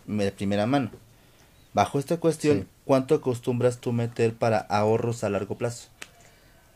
de 0.07 0.31
primera 0.31 0.67
mano. 0.67 0.91
Bajo 1.75 1.99
esta 1.99 2.17
cuestión, 2.21 2.61
Sí. 2.61 2.67
¿cuánto 2.85 3.15
acostumbras 3.15 3.79
tú 3.79 3.91
meter 3.91 4.33
para 4.33 4.59
ahorros 4.59 5.25
a 5.25 5.29
largo 5.29 5.57
plazo? 5.57 5.89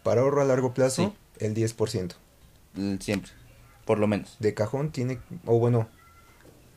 Para 0.03 0.20
ahorro 0.22 0.41
a 0.41 0.46
largo 0.46 0.74
plazo, 0.74 1.15
Sí. 1.39 1.46
El 1.46 1.53
10%. 1.53 2.15
El- 2.75 3.01
Siempre, 3.01 3.32
por 3.86 3.98
lo 3.98 4.08
menos. 4.08 4.36
De 4.39 4.53
cajón 4.53 4.91
tiene, 4.91 5.20
o 5.46 5.58
bueno, 5.58 5.88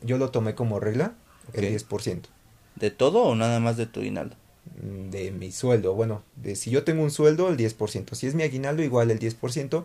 yo 0.03 0.19
lo 0.19 0.31
tomé 0.31 0.55
como 0.55 0.79
regla, 0.79 1.15
el 1.53 1.65
Ok. 1.65 1.71
10%. 1.71 2.29
¿De 2.77 2.93
todo 2.93 3.25
o 3.25 3.35
nada 3.35 3.59
más 3.59 3.77
de 3.77 3.87
tu 3.87 3.99
aguinaldo? 3.99 4.37
mm, 4.81 5.11
De 5.11 5.33
mi 5.33 5.51
sueldo, 5.51 5.95
bueno, 5.95 6.23
de 6.37 6.55
si 6.55 6.71
yo 6.71 6.85
tengo 6.85 7.03
un 7.03 7.11
sueldo, 7.11 7.49
el 7.49 7.57
10%. 7.57 8.15
Si 8.15 8.29
es 8.29 8.37
mi 8.37 8.45
aguinaldo, 8.45 8.85
igual 8.85 9.11
el 9.11 9.19
10%. 9.19 9.85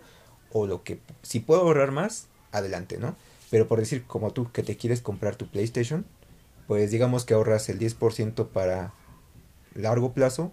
O 0.53 0.67
lo 0.67 0.83
que, 0.83 0.99
si 1.23 1.39
puedo 1.39 1.61
ahorrar 1.61 1.91
más, 1.91 2.27
adelante, 2.51 2.99
¿no? 2.99 3.15
Pero 3.49 3.67
por 3.67 3.79
decir, 3.79 4.03
como 4.05 4.31
tú, 4.31 4.51
que 4.51 4.61
te 4.61 4.77
quieres 4.77 5.01
comprar 5.01 5.35
tu 5.35 5.47
PlayStation, 5.47 6.05
pues 6.67 6.91
digamos 6.91 7.25
que 7.25 7.33
ahorras 7.33 7.69
el 7.69 7.79
10% 7.79 8.49
para 8.49 8.93
largo 9.75 10.13
plazo. 10.13 10.51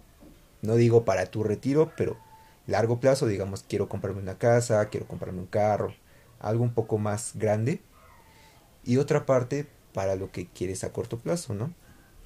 No 0.61 0.75
digo 0.75 1.05
para 1.05 1.27
tu 1.27 1.43
retiro, 1.43 1.91
pero 1.97 2.17
largo 2.67 2.99
plazo, 2.99 3.27
digamos, 3.27 3.63
quiero 3.67 3.89
comprarme 3.89 4.21
una 4.21 4.37
casa, 4.37 4.89
quiero 4.89 5.07
comprarme 5.07 5.39
un 5.41 5.47
carro, 5.47 5.93
algo 6.39 6.63
un 6.63 6.73
poco 6.73 6.97
más 6.97 7.33
grande. 7.35 7.81
Y 8.85 8.97
otra 8.97 9.25
parte 9.25 9.67
para 9.93 10.15
lo 10.15 10.31
que 10.31 10.47
quieres 10.47 10.83
a 10.83 10.93
corto 10.93 11.19
plazo, 11.19 11.53
¿no? 11.53 11.73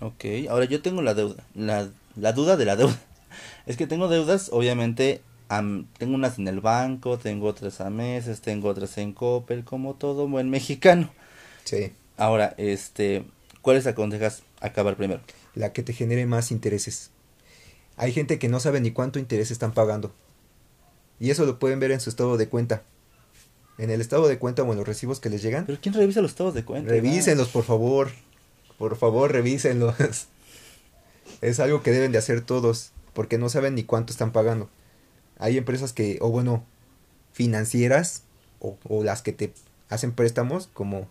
Ok, 0.01 0.25
ahora 0.49 0.65
yo 0.65 0.81
tengo 0.81 1.01
la 1.01 1.13
deuda, 1.13 1.43
la, 1.55 1.89
la 2.15 2.33
duda 2.33 2.57
de 2.57 2.65
la 2.65 2.75
deuda. 2.75 2.97
Es 3.65 3.77
que 3.77 3.85
tengo 3.87 4.07
deudas, 4.07 4.49
obviamente, 4.51 5.21
am- 5.49 5.87
tengo 5.97 6.15
unas 6.15 6.39
en 6.39 6.47
el 6.47 6.61
banco, 6.61 7.19
tengo 7.19 7.47
otras 7.47 7.81
a 7.81 7.89
meses, 7.89 8.41
tengo 8.41 8.69
otras 8.69 8.97
en 8.97 9.13
Coppel, 9.13 9.63
como 9.65 9.95
todo 9.95 10.27
buen 10.27 10.49
mexicano. 10.49 11.11
Sí. 11.63 11.93
Ahora, 12.17 12.53
este, 12.57 13.25
¿cuáles 13.61 13.87
aconsejas 13.87 14.43
acabar 14.61 14.95
primero? 14.95 15.21
la 15.55 15.73
que 15.73 15.83
te 15.83 15.93
genere 15.93 16.25
más 16.25 16.51
intereses. 16.51 17.11
Hay 17.97 18.13
gente 18.13 18.39
que 18.39 18.47
no 18.47 18.59
sabe 18.59 18.79
ni 18.79 18.91
cuánto 18.91 19.19
interés 19.19 19.51
están 19.51 19.73
pagando. 19.73 20.13
Y 21.19 21.31
eso 21.31 21.45
lo 21.45 21.59
pueden 21.59 21.79
ver 21.79 21.91
en 21.91 21.99
su 21.99 22.09
estado 22.09 22.37
de 22.37 22.47
cuenta. 22.47 22.83
En 23.77 23.89
el 23.91 24.01
estado 24.01 24.27
de 24.27 24.39
cuenta 24.39 24.63
o 24.63 24.71
en 24.71 24.77
los 24.77 24.87
recibos 24.87 25.19
que 25.19 25.29
les 25.29 25.41
llegan. 25.41 25.65
¿Pero 25.65 25.79
quién 25.81 25.93
revisa 25.93 26.21
los 26.21 26.31
estados 26.31 26.53
de 26.53 26.63
cuenta? 26.63 26.89
Revísenlos, 26.89 27.49
por 27.49 27.63
favor. 27.63 28.09
Por 28.77 28.95
favor, 28.95 29.31
revísenlos. 29.31 29.95
Es 31.41 31.59
algo 31.59 31.83
que 31.83 31.91
deben 31.91 32.11
de 32.11 32.17
hacer 32.17 32.41
todos, 32.41 32.91
porque 33.13 33.37
no 33.37 33.47
saben 33.49 33.75
ni 33.75 33.83
cuánto 33.83 34.11
están 34.11 34.31
pagando. 34.33 34.67
Hay 35.37 35.57
empresas 35.57 35.93
que, 35.93 36.17
o 36.21 36.29
bueno, 36.31 36.65
financieras, 37.31 38.23
o, 38.59 38.77
o 38.83 39.03
las 39.03 39.21
que 39.21 39.31
te 39.31 39.53
hacen 39.89 40.11
préstamos, 40.11 40.69
como 40.73 41.07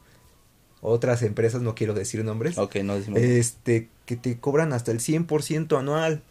otras 0.80 1.22
empresas, 1.22 1.62
no 1.62 1.74
quiero 1.74 1.94
decir 1.94 2.24
nombres, 2.24 2.56
Ok, 2.58 2.76
no 2.84 2.94
decimos. 2.96 3.20
este, 3.20 3.88
que 4.06 4.16
te 4.16 4.38
cobran 4.38 4.72
hasta 4.72 4.90
el 4.92 5.00
100% 5.00 5.78
anual. 5.78 6.22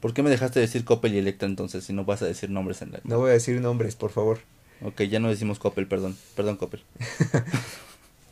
¿Por 0.00 0.14
qué 0.14 0.22
me 0.22 0.30
dejaste 0.30 0.60
decir 0.60 0.84
Coppel 0.84 1.14
y 1.14 1.18
Electra 1.18 1.48
entonces 1.48 1.84
si 1.84 1.92
no 1.92 2.04
vas 2.04 2.22
a 2.22 2.26
decir 2.26 2.50
nombres 2.50 2.82
en 2.82 2.92
la... 2.92 3.00
No 3.04 3.18
voy 3.18 3.30
a 3.30 3.32
decir 3.32 3.60
nombres, 3.60 3.96
por 3.96 4.10
favor. 4.10 4.38
Ok, 4.82 5.02
ya 5.02 5.18
no 5.18 5.28
decimos 5.28 5.58
Coppel, 5.58 5.88
perdón. 5.88 6.16
Perdón, 6.36 6.56
Coppel. 6.56 6.82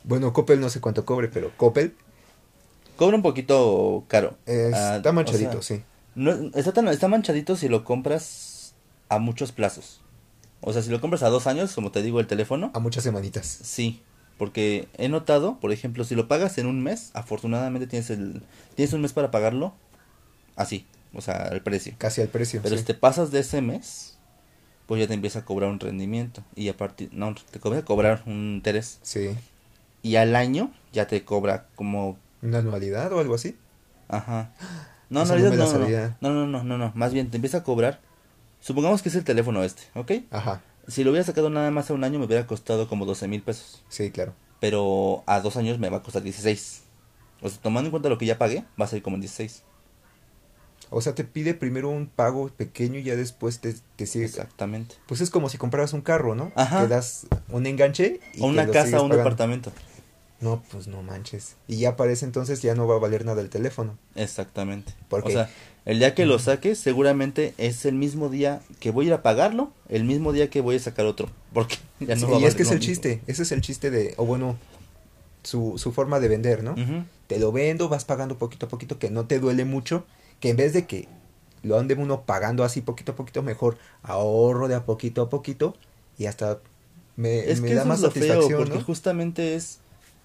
Bueno, 0.04 0.32
Coppel 0.32 0.60
no 0.60 0.70
sé 0.70 0.80
cuánto 0.80 1.04
cobre, 1.04 1.28
pero 1.28 1.50
Coppel 1.56 1.94
Cobra 2.96 3.16
un 3.16 3.22
poquito 3.22 4.04
caro. 4.08 4.36
es- 4.46 4.72
Ah, 4.75 4.96
está 4.98 5.10
o 5.10 5.12
manchadito, 5.12 5.60
sea, 5.62 5.78
sí. 5.78 5.82
No, 6.14 6.30
está, 6.54 6.72
tan, 6.72 6.88
está 6.88 7.08
manchadito 7.08 7.56
si 7.56 7.68
lo 7.68 7.82
compras 7.84 8.75
a 9.08 9.18
muchos 9.18 9.52
plazos. 9.52 10.00
O 10.60 10.72
sea, 10.72 10.80
si 10.82 10.90
lo 10.90 11.00
compras 11.00 11.22
a 11.22 11.28
dos 11.28 11.46
años, 11.46 11.75
como 11.75 11.90
te 11.90 12.02
digo, 12.02 12.20
el 12.20 12.26
teléfono, 12.26 12.70
A 12.72 12.78
muchas 12.78 13.02
semanitas. 13.04 13.46
sí. 13.46 14.02
Porque 14.38 14.88
he 14.98 15.08
notado, 15.08 15.58
por 15.60 15.72
ejemplo, 15.72 16.04
si 16.04 16.14
lo 16.14 16.28
pagas 16.28 16.58
en 16.58 16.66
un 16.66 16.82
mes, 16.82 17.10
afortunadamente 17.14 17.86
tienes 17.86 18.10
el 18.10 18.42
tienes 18.74 18.92
un 18.92 19.00
mes 19.00 19.12
para 19.12 19.30
pagarlo 19.30 19.74
así, 20.56 20.86
o 21.14 21.20
sea, 21.20 21.48
el 21.52 21.62
precio. 21.62 21.94
Casi 21.98 22.20
al 22.20 22.28
precio. 22.28 22.60
Pero 22.62 22.76
sí. 22.76 22.80
si 22.80 22.86
te 22.86 22.94
pasas 22.94 23.30
de 23.30 23.40
ese 23.40 23.62
mes, 23.62 24.18
pues 24.86 25.00
ya 25.00 25.06
te 25.06 25.14
empieza 25.14 25.40
a 25.40 25.44
cobrar 25.44 25.70
un 25.70 25.80
rendimiento. 25.80 26.42
Y 26.54 26.68
a 26.68 26.76
partir, 26.76 27.08
no, 27.12 27.34
te 27.50 27.60
comienza 27.60 27.84
a 27.84 27.86
cobrar 27.86 28.22
un 28.26 28.54
interés. 28.56 28.98
Sí. 29.02 29.30
Y 30.02 30.16
al 30.16 30.36
año 30.36 30.72
ya 30.92 31.06
te 31.06 31.24
cobra 31.24 31.66
como 31.74 32.18
¿Una 32.42 32.58
anualidad 32.58 33.12
o 33.12 33.20
algo 33.20 33.34
así? 33.34 33.56
Ajá. 34.08 34.52
No, 35.08 35.24
no, 35.24 35.36
no 35.36 35.50
no, 35.50 35.54
no, 36.20 36.30
no, 36.34 36.46
no, 36.48 36.64
no, 36.64 36.78
no, 36.78 36.92
más 36.96 37.12
bien 37.12 37.30
te 37.30 37.36
empieza 37.36 37.58
a 37.58 37.62
cobrar. 37.62 38.00
Supongamos 38.58 39.02
que 39.02 39.08
es 39.08 39.14
el 39.14 39.22
teléfono 39.22 39.62
este, 39.62 39.84
¿ok? 39.94 40.10
Ajá. 40.32 40.62
Si 40.88 41.02
lo 41.04 41.10
hubiera 41.10 41.24
sacado 41.26 41.50
nada 41.50 41.70
más 41.70 41.90
a 41.90 41.94
un 41.94 42.04
año 42.04 42.18
me 42.18 42.26
hubiera 42.26 42.46
costado 42.46 42.88
como 42.88 43.06
12 43.06 43.28
mil 43.28 43.42
pesos. 43.42 43.82
Sí, 43.88 44.10
claro. 44.10 44.34
Pero 44.60 45.22
a 45.26 45.40
dos 45.40 45.56
años 45.56 45.78
me 45.78 45.88
va 45.90 45.98
a 45.98 46.02
costar 46.02 46.22
16. 46.22 46.82
O 47.42 47.48
sea, 47.48 47.58
tomando 47.60 47.88
en 47.88 47.90
cuenta 47.90 48.08
lo 48.08 48.18
que 48.18 48.26
ya 48.26 48.38
pagué, 48.38 48.64
va 48.80 48.84
a 48.86 48.88
ser 48.88 49.02
como 49.02 49.16
en 49.16 49.20
16. 49.20 49.62
O 50.90 51.00
sea, 51.00 51.14
te 51.14 51.24
pide 51.24 51.52
primero 51.54 51.88
un 51.90 52.06
pago 52.06 52.48
pequeño 52.48 52.98
y 53.00 53.02
ya 53.02 53.16
después 53.16 53.58
te, 53.60 53.74
te 53.96 54.06
sigue. 54.06 54.24
Exactamente. 54.24 54.94
Pues 55.06 55.20
es 55.20 55.30
como 55.30 55.48
si 55.48 55.58
compraras 55.58 55.92
un 55.92 56.00
carro, 56.00 56.34
¿no? 56.36 56.52
Ajá. 56.54 56.82
Que 56.82 56.88
das 56.88 57.26
un 57.50 57.66
enganche 57.66 58.20
y 58.34 58.42
O 58.42 58.46
una 58.46 58.64
lo 58.64 58.72
casa 58.72 59.00
o 59.00 59.02
un 59.02 59.08
pagando. 59.08 59.16
departamento. 59.16 59.72
No, 60.40 60.62
pues 60.70 60.86
no 60.86 61.02
manches. 61.02 61.56
Y 61.66 61.76
ya 61.78 61.96
para 61.96 62.12
ese 62.12 62.24
entonces 62.26 62.60
ya 62.62 62.74
no 62.74 62.86
va 62.86 62.96
a 62.96 62.98
valer 62.98 63.24
nada 63.24 63.40
el 63.40 63.48
teléfono. 63.48 63.96
Exactamente. 64.14 64.92
Porque- 65.08 65.28
O 65.28 65.32
sea, 65.32 65.50
el 65.86 65.98
día 65.98 66.14
que 66.14 66.26
lo 66.26 66.38
saques, 66.38 66.78
seguramente 66.78 67.54
es 67.58 67.86
el 67.86 67.94
mismo 67.94 68.28
día 68.28 68.60
que 68.80 68.90
voy 68.90 69.06
a 69.06 69.08
ir 69.08 69.14
a 69.14 69.22
pagarlo, 69.22 69.72
el 69.88 70.04
mismo 70.04 70.32
día 70.32 70.50
que 70.50 70.60
voy 70.60 70.76
a 70.76 70.80
sacar 70.80 71.06
otro. 71.06 71.28
Porque 71.54 71.76
ya 72.00 72.16
no 72.16 72.26
Sí, 72.26 72.32
va 72.32 72.38
a 72.38 72.40
y 72.40 72.44
es 72.44 72.54
que 72.54 72.62
es 72.64 72.70
el 72.70 72.78
mismo. 72.78 72.86
chiste. 72.92 73.22
Ese 73.26 73.42
es 73.44 73.52
el 73.52 73.60
chiste 73.62 73.90
de, 73.90 74.14
o 74.18 74.26
bueno, 74.26 74.56
su, 75.42 75.78
su 75.78 75.92
forma 75.92 76.20
de 76.20 76.28
vender, 76.28 76.62
¿no? 76.64 76.74
Te 77.28 77.38
lo 77.38 77.50
vendo, 77.52 77.88
vas 77.88 78.04
pagando 78.04 78.36
poquito 78.36 78.66
a 78.66 78.68
poquito, 78.68 78.98
que 78.98 79.10
no 79.10 79.26
te 79.26 79.38
duele 79.38 79.64
mucho, 79.64 80.04
que 80.40 80.50
en 80.50 80.56
vez 80.56 80.72
de 80.72 80.86
que 80.86 81.08
lo 81.62 81.78
ande 81.78 81.94
uno 81.94 82.22
pagando 82.22 82.62
así 82.62 82.80
poquito 82.82 83.12
a 83.12 83.16
poquito, 83.16 83.42
mejor 83.42 83.78
ahorro 84.02 84.68
de 84.68 84.74
a 84.74 84.84
poquito 84.84 85.22
a 85.22 85.28
poquito 85.30 85.74
y 86.18 86.26
hasta 86.26 86.58
me, 87.16 87.50
Es 87.50 87.60
me 87.60 87.68
que 87.68 87.74
da 87.74 87.80
eso 87.80 87.88
más 87.88 87.98
es 87.98 88.02
lo 88.04 88.10
feo, 88.10 88.22
satisfacción, 88.22 88.58
porque 88.60 88.78
¿no? 88.78 88.84
justamente 88.84 89.54
es... 89.54 89.78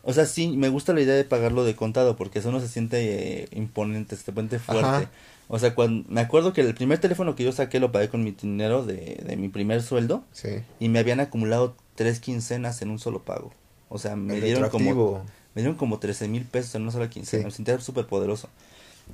O 0.04 0.14
sea, 0.14 0.26
sí, 0.26 0.48
me 0.58 0.70
gusta 0.70 0.94
la 0.94 1.02
idea 1.02 1.16
de 1.16 1.24
pagarlo 1.24 1.64
de 1.64 1.76
contado, 1.76 2.16
porque 2.16 2.40
eso 2.40 2.52
no 2.52 2.60
se 2.60 2.68
siente 2.68 3.44
eh, 3.44 3.48
imponente, 3.52 4.16
se 4.16 4.32
siente 4.32 4.60
fuerte. 4.60 4.86
Ajá. 4.86 5.10
O 5.48 5.60
sea, 5.60 5.76
cuando, 5.76 6.06
me 6.10 6.22
acuerdo 6.22 6.54
que 6.54 6.62
el 6.62 6.74
primer 6.74 7.00
teléfono 7.00 7.36
que 7.36 7.44
yo 7.44 7.52
saqué 7.52 7.80
lo 7.80 7.92
pagué 7.92 8.10
con 8.10 8.24
mi 8.24 8.32
dinero 8.32 8.86
de, 8.86 9.22
de 9.26 9.36
mi 9.38 9.50
primer 9.50 9.84
sueldo, 9.84 10.24
Sí. 10.32 10.50
y 10.80 10.90
me 10.90 11.00
habían 11.00 11.20
acumulado 11.20 11.76
tres 11.96 12.20
quincenas 12.20 12.82
en 12.82 12.90
un 12.90 13.00
solo 13.00 13.22
pago. 13.24 13.52
O 13.90 14.00
sea, 14.00 14.16
me 14.16 14.36
El 14.36 14.42
dieron 14.42 14.70
como, 14.70 15.24
me 15.54 15.62
dieron 15.62 15.76
como 15.78 16.00
13 16.00 16.30
mil 16.30 16.46
pesos 16.46 16.74
en 16.76 16.84
una 16.84 16.92
sola 16.92 17.10
quincena. 17.10 17.42
Sí. 17.42 17.46
Me 17.46 17.52
sentía 17.52 17.80
súper 17.82 18.06
poderoso. 18.08 18.48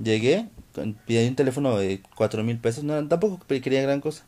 Llegué, 0.02 0.46
pedí 1.06 1.26
un 1.26 1.34
teléfono 1.34 1.76
de 1.76 2.00
cuatro 2.16 2.44
mil 2.44 2.58
pesos. 2.58 2.84
No, 2.84 3.06
tampoco 3.08 3.44
quería 3.46 3.82
gran 3.82 4.00
cosa. 4.00 4.24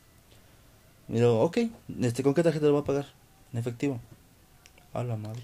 Me 1.07 1.19
digo, 1.21 1.41
ok, 1.41 1.59
este, 2.03 2.25
¿con 2.25 2.35
qué 2.35 2.43
tarjeta 2.43 2.67
lo 2.67 2.73
voy 2.73 2.83
a 2.83 2.85
pagar? 2.85 3.07
En 3.53 3.61
efectivo. 3.61 4.01
A 4.93 5.05
la 5.05 5.17
madre. 5.17 5.41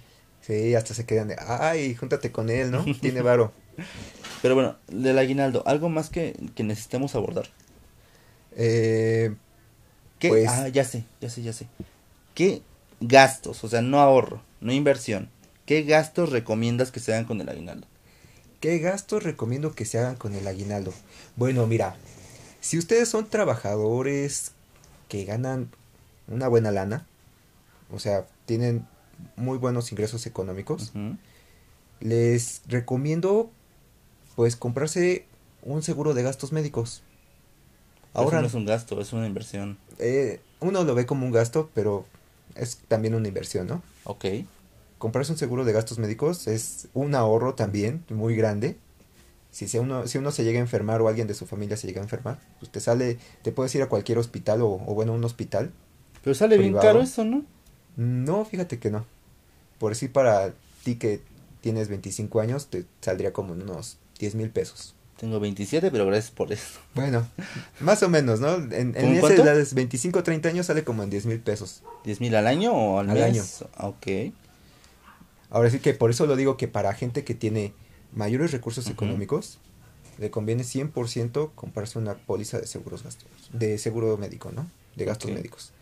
Sí, 0.47 0.75
hasta 0.75 0.95
se 0.95 1.05
quedan 1.07 1.29
de, 1.29 1.37
ay, 1.41 1.95
júntate 1.97 2.31
con 2.31 2.51
él, 2.51 2.71
¿no? 2.71 2.85
Tiene 3.01 3.21
varo. 3.23 3.53
Pero 4.43 4.55
bueno, 4.55 4.77
del 4.87 5.19
aguinaldo, 5.19 5.63
algo 5.67 5.89
más 5.89 6.09
que, 6.09 6.37
que 6.55 6.63
necesitemos 6.63 7.15
abordar. 7.15 7.49
Eh, 8.57 9.35
¿Qué? 10.19 10.29
Pues- 10.29 10.49
Ah, 10.49 10.69
ya 10.69 10.85
sé, 10.85 11.05
ya 11.21 11.29
sé, 11.31 11.43
ya 11.43 11.53
sé. 11.53 11.67
¿Qué 12.35 12.63
gastos, 13.01 13.65
o 13.65 13.69
sea, 13.69 13.83
no 13.83 13.99
ahorro, 14.01 14.41
no 14.61 14.73
inversión, 14.73 15.29
qué 15.65 15.83
gastos 15.83 16.31
recomiendas 16.31 16.91
que 16.93 17.01
se 17.01 17.13
hagan 17.13 17.25
con 17.25 17.41
el 17.41 17.49
aguinaldo? 17.49 17.87
¿Qué 18.61 18.79
gastos 18.79 19.23
recomiendo 19.23 19.75
que 19.75 19.85
se 19.85 19.99
hagan 19.99 20.17
con 20.17 20.35
el 20.35 20.47
aguinaldo? 20.47 20.93
Bueno, 21.37 21.67
mira, 21.67 21.97
si 22.61 22.79
ustedes 22.79 23.09
son 23.09 23.29
trabajadores 23.29 24.53
que 25.09 25.25
ganan 25.25 25.71
una 26.29 26.49
buena 26.49 26.71
lana, 26.71 27.07
o 27.91 27.99
sea, 27.99 28.27
tienen 28.47 28.87
muy 29.37 29.59
buenos 29.59 29.93
ingresos 29.93 30.27
económicos, 30.27 30.93
les 32.01 32.63
recomiendo 32.69 33.51
pues 34.35 34.57
comprarse 34.57 35.25
un 35.63 35.83
seguro 35.83 36.15
de 36.15 36.23
gastos 36.23 36.53
médicos. 36.53 37.03
Eso 38.15 38.23
Ahora, 38.23 38.41
no 38.41 38.47
es 38.47 38.55
un 38.55 38.65
gasto, 38.65 39.01
es 39.01 39.13
una 39.13 39.27
inversión. 39.27 39.79
eh, 39.99 40.41
uno 40.61 40.85
lo 40.85 40.95
ve 40.95 41.05
como 41.07 41.27
un 41.27 41.33
gasto, 41.33 41.71
pero 41.75 42.05
es 42.55 42.79
también 42.89 43.15
una 43.15 43.29
inversión, 43.29 43.67
¿no? 43.67 43.83
Ok. 44.05 44.25
comprarse 44.99 45.33
un 45.33 45.39
seguro 45.39 45.65
de 45.67 45.73
gastos 45.73 45.99
médicos 45.99 46.47
es 46.47 46.89
un 46.95 47.15
ahorro 47.15 47.55
también 47.55 48.03
muy 48.09 48.35
grande. 48.37 48.79
Si, 49.51 49.69
se 49.69 49.81
uno, 49.81 50.07
si 50.07 50.19
uno 50.19 50.33
se 50.33 50.45
llega 50.45 50.59
a 50.59 50.63
enfermar 50.63 51.01
o 51.01 51.09
alguien 51.09 51.27
de 51.29 51.35
su 51.35 51.47
familia 51.47 51.77
se 51.77 51.87
llega 51.87 52.01
a 52.01 52.05
enfermar, 52.05 52.39
pues 52.59 52.71
te 52.71 52.81
sale, 52.81 53.19
te 53.43 53.53
puedes 53.53 53.75
ir 53.75 53.83
a 53.83 53.89
cualquier 53.89 54.19
hospital 54.19 54.61
o, 54.63 54.69
o 54.69 54.95
bueno, 54.95 55.13
un 55.15 55.25
hospital. 55.25 55.73
Pero 56.23 56.35
sale 56.35 56.57
bien 56.59 56.75
caro 56.75 57.01
eso, 57.01 57.25
¿no? 57.25 57.45
No, 57.97 58.45
fíjate 58.45 58.79
que 58.79 58.91
no. 58.91 59.05
Por 59.79 59.93
decir 59.93 60.13
para 60.13 60.53
ti 60.85 60.97
que 60.97 61.21
tienes 61.61 61.89
25 61.89 62.41
años, 62.41 62.69
te 62.69 62.85
saldría 63.01 63.33
como 63.33 63.55
en 63.55 63.63
unos 63.63 63.99
10 64.19 64.35
mil 64.37 64.51
pesos. 64.51 64.95
Tengo 65.19 65.41
27, 65.41 65.91
pero 65.91 66.05
gracias 66.07 66.31
por 66.31 66.53
eso. 66.53 66.79
Bueno, 66.95 67.27
más 67.81 68.03
o 68.03 68.09
menos, 68.11 68.39
¿no? 68.41 68.57
En, 68.57 68.73
en 68.75 68.93
¿Cómo 68.93 69.07
esas 69.13 69.21
cuánto? 69.21 69.43
edades, 69.45 69.73
25 69.75 70.23
30 70.23 70.49
años 70.51 70.67
sale 70.67 70.85
como 70.85 71.03
en 71.03 71.11
10 71.11 71.27
mil 71.27 71.41
pesos. 71.41 71.83
¿10 72.05 72.21
mil 72.21 72.35
al 72.37 72.47
año 72.47 72.73
o 72.73 72.99
al, 72.99 73.09
Al 73.11 73.17
mes? 73.17 73.25
año. 73.25 73.45
Ok. 73.89 74.33
Ahora 75.51 75.71
sí 75.71 75.79
que 75.79 75.95
por 75.95 76.11
eso 76.11 76.27
lo 76.27 76.37
digo 76.37 76.57
que 76.57 76.69
para 76.69 76.93
gente 76.93 77.25
que 77.25 77.35
tiene 77.35 77.73
mayores 78.13 78.53
recursos 78.53 78.89
económicos, 78.89 79.59
le 80.19 80.31
conviene 80.31 80.65
100% 80.65 81.51
comprarse 81.55 81.99
una 81.99 82.15
póliza 82.15 82.59
de 82.59 82.67
seguros 82.67 83.03
gastos, 83.03 83.29
de 83.53 83.79
seguro 83.79 84.17
médico, 84.19 84.51
¿no? 84.53 84.67
De 84.97 85.05
gastos 85.05 85.31
médicos. 85.31 85.73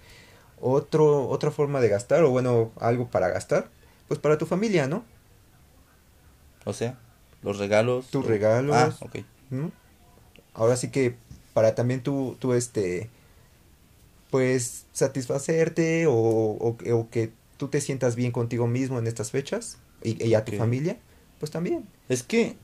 Otro, 0.65 1.29
otra 1.29 1.51
forma 1.51 1.81
de 1.81 1.89
gastar, 1.89 2.25
o 2.25 2.31
bueno, 2.31 2.71
algo 2.81 3.07
para 3.09 3.29
gastar, 3.29 3.69
pues 4.09 4.19
para 4.19 4.39
tu 4.39 4.47
familia, 4.47 4.87
¿no? 4.87 5.05
O 6.65 6.73
sea, 6.73 6.99
los 7.43 7.59
regalos. 7.59 8.07
Tus 8.07 8.25
o- 8.25 8.29
regalos. 8.29 8.75
Ah, 8.75 8.95
ok. 9.01 9.17
¿no? 9.51 9.71
Ahora 10.55 10.77
sí 10.77 10.89
que 10.89 11.15
para 11.53 11.75
también 11.75 12.03
tú, 12.03 12.37
tú 12.41 12.55
este, 12.55 13.11
pues 14.31 14.85
satisfacerte 14.93 16.07
o, 16.07 16.13
o, 16.15 16.77
que- 16.77 16.93
o 16.93 17.09
que 17.11 17.31
tú 17.59 17.69
te 17.69 17.81
sientas 17.81 18.17
bien 18.17 18.33
contigo 18.33 18.67
mismo 18.67 18.99
en 18.99 19.07
estas 19.07 19.31
fechas 19.31 19.79
y, 20.03 20.23
y 20.25 20.35
a 20.35 20.45
tu 20.45 20.53
familia, 20.53 20.97
pues 21.39 21.51
también. 21.51 21.87
Es 22.09 22.23
que. 22.23 22.57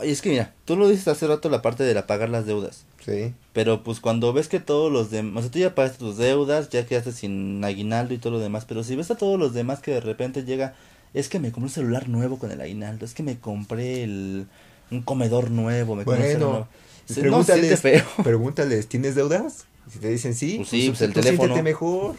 Ay, 0.00 0.10
es 0.10 0.20
que 0.20 0.30
mira, 0.30 0.52
tú 0.64 0.76
lo 0.76 0.88
dices 0.88 1.08
hace 1.08 1.26
rato 1.26 1.48
la 1.48 1.62
parte 1.62 1.84
de 1.84 1.94
la 1.94 2.06
pagar 2.06 2.28
las 2.28 2.44
deudas. 2.46 2.84
Sí. 3.04 3.32
Pero 3.52 3.82
pues 3.84 4.00
cuando 4.00 4.32
ves 4.32 4.48
que 4.48 4.60
todos 4.60 4.90
los 4.92 5.10
demás, 5.10 5.38
o 5.38 5.42
sea, 5.42 5.50
tú 5.52 5.58
ya 5.60 5.74
pagaste 5.74 5.98
tus 5.98 6.16
deudas, 6.16 6.70
ya 6.70 6.86
quedaste 6.86 7.12
sin 7.12 7.62
aguinaldo 7.64 8.12
y 8.14 8.18
todo 8.18 8.32
lo 8.34 8.38
demás, 8.40 8.64
pero 8.66 8.82
si 8.82 8.96
ves 8.96 9.10
a 9.10 9.16
todos 9.16 9.38
los 9.38 9.54
demás 9.54 9.80
que 9.80 9.92
de 9.92 10.00
repente 10.00 10.44
llega, 10.44 10.74
es 11.14 11.28
que 11.28 11.38
me 11.38 11.52
compré 11.52 11.64
un 11.64 11.70
celular 11.70 12.08
nuevo 12.08 12.38
con 12.38 12.50
el 12.50 12.60
aguinaldo, 12.60 13.04
es 13.04 13.14
que 13.14 13.22
me 13.22 13.38
compré 13.38 14.02
el 14.02 14.46
un 14.90 15.02
comedor 15.02 15.50
nuevo, 15.50 15.94
me 15.96 16.04
compré 16.04 16.34
un 16.36 16.40
Bueno, 16.40 16.68
celular 17.06 17.30
no, 17.30 17.44
pregúntales, 17.46 17.80
feo. 17.80 18.04
pregúntales, 18.24 18.86
¿tienes 18.88 19.14
deudas? 19.14 19.64
Y 19.88 19.90
si 19.92 19.98
te 20.00 20.08
dicen 20.08 20.34
sí, 20.34 20.56
Pues 20.58 20.68
sí, 20.68 20.88
pues 20.88 21.00
el 21.02 21.12
tú 21.12 21.20
teléfono. 21.20 21.62
mejor. 21.62 22.14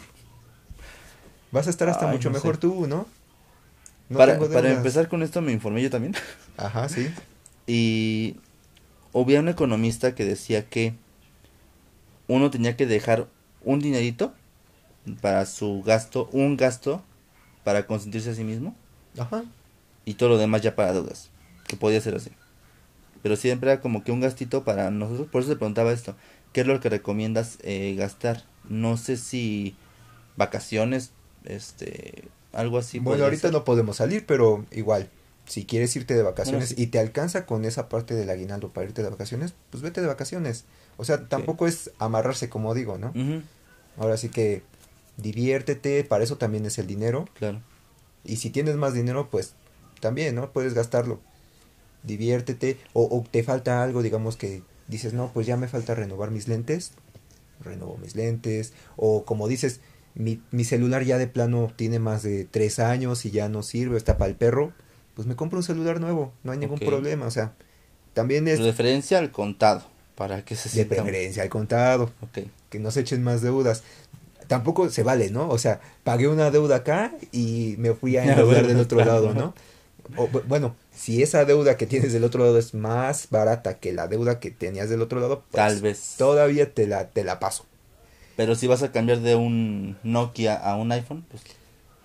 Vas 1.50 1.66
a 1.66 1.70
estar 1.70 1.88
hasta 1.88 2.06
Ay, 2.06 2.16
mucho 2.16 2.28
no 2.30 2.34
mejor 2.34 2.56
sé. 2.56 2.60
tú, 2.62 2.86
¿no? 2.86 3.06
No 4.08 4.18
para, 4.18 4.38
para 4.38 4.70
empezar 4.72 5.08
con 5.08 5.22
esto 5.22 5.40
me 5.42 5.52
informé 5.52 5.82
yo 5.82 5.90
también. 5.90 6.14
Ajá, 6.56 6.88
sí. 6.88 7.10
Y 7.68 8.36
había 9.14 9.40
un 9.40 9.48
economista 9.48 10.14
que 10.14 10.24
decía 10.24 10.66
que 10.68 10.94
uno 12.26 12.50
tenía 12.50 12.76
que 12.76 12.86
dejar 12.86 13.28
un 13.62 13.80
dinerito 13.80 14.32
para 15.20 15.44
su 15.46 15.82
gasto, 15.82 16.28
un 16.32 16.56
gasto 16.56 17.02
para 17.64 17.86
consentirse 17.86 18.30
a 18.30 18.34
sí 18.34 18.42
mismo 18.42 18.74
Ajá. 19.18 19.44
y 20.06 20.14
todo 20.14 20.30
lo 20.30 20.38
demás 20.38 20.62
ya 20.62 20.74
para 20.74 20.94
deudas, 20.94 21.30
que 21.66 21.76
podía 21.76 22.00
ser 22.00 22.14
así. 22.14 22.30
Pero 23.22 23.36
siempre 23.36 23.70
era 23.70 23.80
como 23.82 24.02
que 24.02 24.12
un 24.12 24.20
gastito 24.20 24.64
para 24.64 24.90
nosotros, 24.90 25.28
por 25.28 25.42
eso 25.42 25.50
te 25.50 25.56
preguntaba 25.56 25.92
esto, 25.92 26.16
¿qué 26.54 26.62
es 26.62 26.66
lo 26.66 26.80
que 26.80 26.88
recomiendas 26.88 27.58
eh, 27.62 27.94
gastar? 27.98 28.44
No 28.68 28.96
sé 28.96 29.18
si 29.18 29.76
vacaciones, 30.36 31.10
este, 31.44 32.28
algo 32.52 32.78
así. 32.78 32.98
bueno, 32.98 33.24
ahorita 33.24 33.42
ser. 33.42 33.52
no 33.52 33.64
podemos 33.64 33.96
salir, 33.96 34.24
pero 34.24 34.64
igual, 34.70 35.10
si 35.48 35.64
quieres 35.64 35.96
irte 35.96 36.14
de 36.14 36.22
vacaciones 36.22 36.68
Bueno, 36.68 36.76
sí. 36.76 36.82
y 36.82 36.86
te 36.88 36.98
alcanza 37.00 37.46
con 37.46 37.64
esa 37.64 37.88
parte 37.88 38.14
del 38.14 38.30
aguinaldo 38.30 38.72
para 38.72 38.86
irte 38.86 39.02
de 39.02 39.10
vacaciones, 39.10 39.54
pues 39.70 39.82
vete 39.82 40.00
de 40.00 40.06
vacaciones. 40.06 40.64
O 40.98 41.04
sea, 41.04 41.28
tampoco 41.28 41.66
es 41.66 41.90
amarrarse 41.98 42.48
como 42.48 42.74
digo, 42.74 42.98
¿no? 42.98 43.12
Ahora 43.96 44.16
sí 44.16 44.28
que 44.28 44.62
diviértete, 45.16 46.04
para 46.04 46.22
eso 46.24 46.36
también 46.38 46.64
es 46.66 46.78
el 46.78 46.86
dinero. 46.86 47.28
claro. 47.34 47.60
Y 48.24 48.36
si 48.36 48.50
tienes 48.50 48.76
más 48.76 48.92
dinero, 48.94 49.28
pues 49.30 49.54
también, 50.00 50.34
¿no? 50.34 50.52
Puedes 50.52 50.74
gastarlo. 50.74 51.20
Diviértete. 52.02 52.76
O, 52.92 53.04
o 53.04 53.24
te 53.28 53.42
falta 53.42 53.82
algo, 53.82 54.02
digamos 54.02 54.36
que 54.36 54.62
dices, 54.86 55.14
no, 55.14 55.30
pues 55.32 55.46
ya 55.46 55.56
me 55.56 55.68
falta 55.68 55.94
renovar 55.94 56.30
mis 56.30 56.46
lentes. 56.48 56.92
Renovo 57.60 57.96
mis 57.96 58.14
lentes. 58.16 58.72
O 58.96 59.24
como 59.24 59.48
dices, 59.48 59.80
mi, 60.14 60.42
mi 60.50 60.64
celular 60.64 61.04
ya 61.04 61.16
de 61.18 61.26
plano 61.26 61.72
tiene 61.74 61.98
más 61.98 62.22
de 62.22 62.44
tres 62.44 62.78
años 62.78 63.24
y 63.24 63.30
ya 63.30 63.48
no 63.48 63.62
sirve, 63.62 63.96
está 63.96 64.18
para 64.18 64.30
el 64.30 64.36
perro. 64.36 64.72
Pues 65.18 65.26
me 65.26 65.34
compro 65.34 65.58
un 65.58 65.64
celular 65.64 65.98
nuevo, 65.98 66.32
no 66.44 66.52
hay 66.52 66.58
ningún 66.58 66.78
problema. 66.78 67.26
O 67.26 67.30
sea, 67.32 67.52
también 68.14 68.46
es 68.46 68.60
Referencia 68.60 69.18
al 69.18 69.32
contado, 69.32 69.82
para 70.14 70.44
que 70.44 70.54
se 70.54 70.68
de 70.68 70.74
sienta... 70.76 70.94
preferencia 70.94 71.42
al 71.42 71.48
contado. 71.48 72.12
Ok. 72.20 72.46
que 72.70 72.78
no 72.78 72.92
se 72.92 73.00
echen 73.00 73.24
más 73.24 73.42
deudas. 73.42 73.82
Tampoco 74.46 74.88
se 74.90 75.02
vale, 75.02 75.30
¿no? 75.30 75.48
O 75.48 75.58
sea, 75.58 75.80
pagué 76.04 76.28
una 76.28 76.52
deuda 76.52 76.76
acá 76.76 77.12
y 77.32 77.74
me 77.78 77.94
fui 77.94 78.16
a 78.16 78.22
endeudar 78.30 78.68
del 78.68 78.78
otro 78.78 79.04
lado, 79.04 79.34
¿no? 79.34 79.54
O, 80.16 80.28
bueno, 80.46 80.76
si 80.94 81.20
esa 81.20 81.44
deuda 81.44 81.76
que 81.76 81.88
tienes 81.88 82.12
del 82.12 82.22
otro 82.22 82.44
lado 82.44 82.56
es 82.56 82.72
más 82.72 83.26
barata 83.28 83.78
que 83.78 83.92
la 83.92 84.06
deuda 84.06 84.38
que 84.38 84.52
tenías 84.52 84.88
del 84.88 85.02
otro 85.02 85.18
lado, 85.18 85.42
pues 85.50 85.56
Tal 85.56 85.80
vez. 85.80 86.14
todavía 86.16 86.72
te 86.72 86.86
la, 86.86 87.08
te 87.08 87.24
la 87.24 87.40
paso. 87.40 87.66
Pero 88.36 88.54
si 88.54 88.68
vas 88.68 88.84
a 88.84 88.92
cambiar 88.92 89.18
de 89.18 89.34
un 89.34 89.96
Nokia 90.04 90.54
a 90.54 90.76
un 90.76 90.92
iPhone, 90.92 91.24
pues 91.28 91.42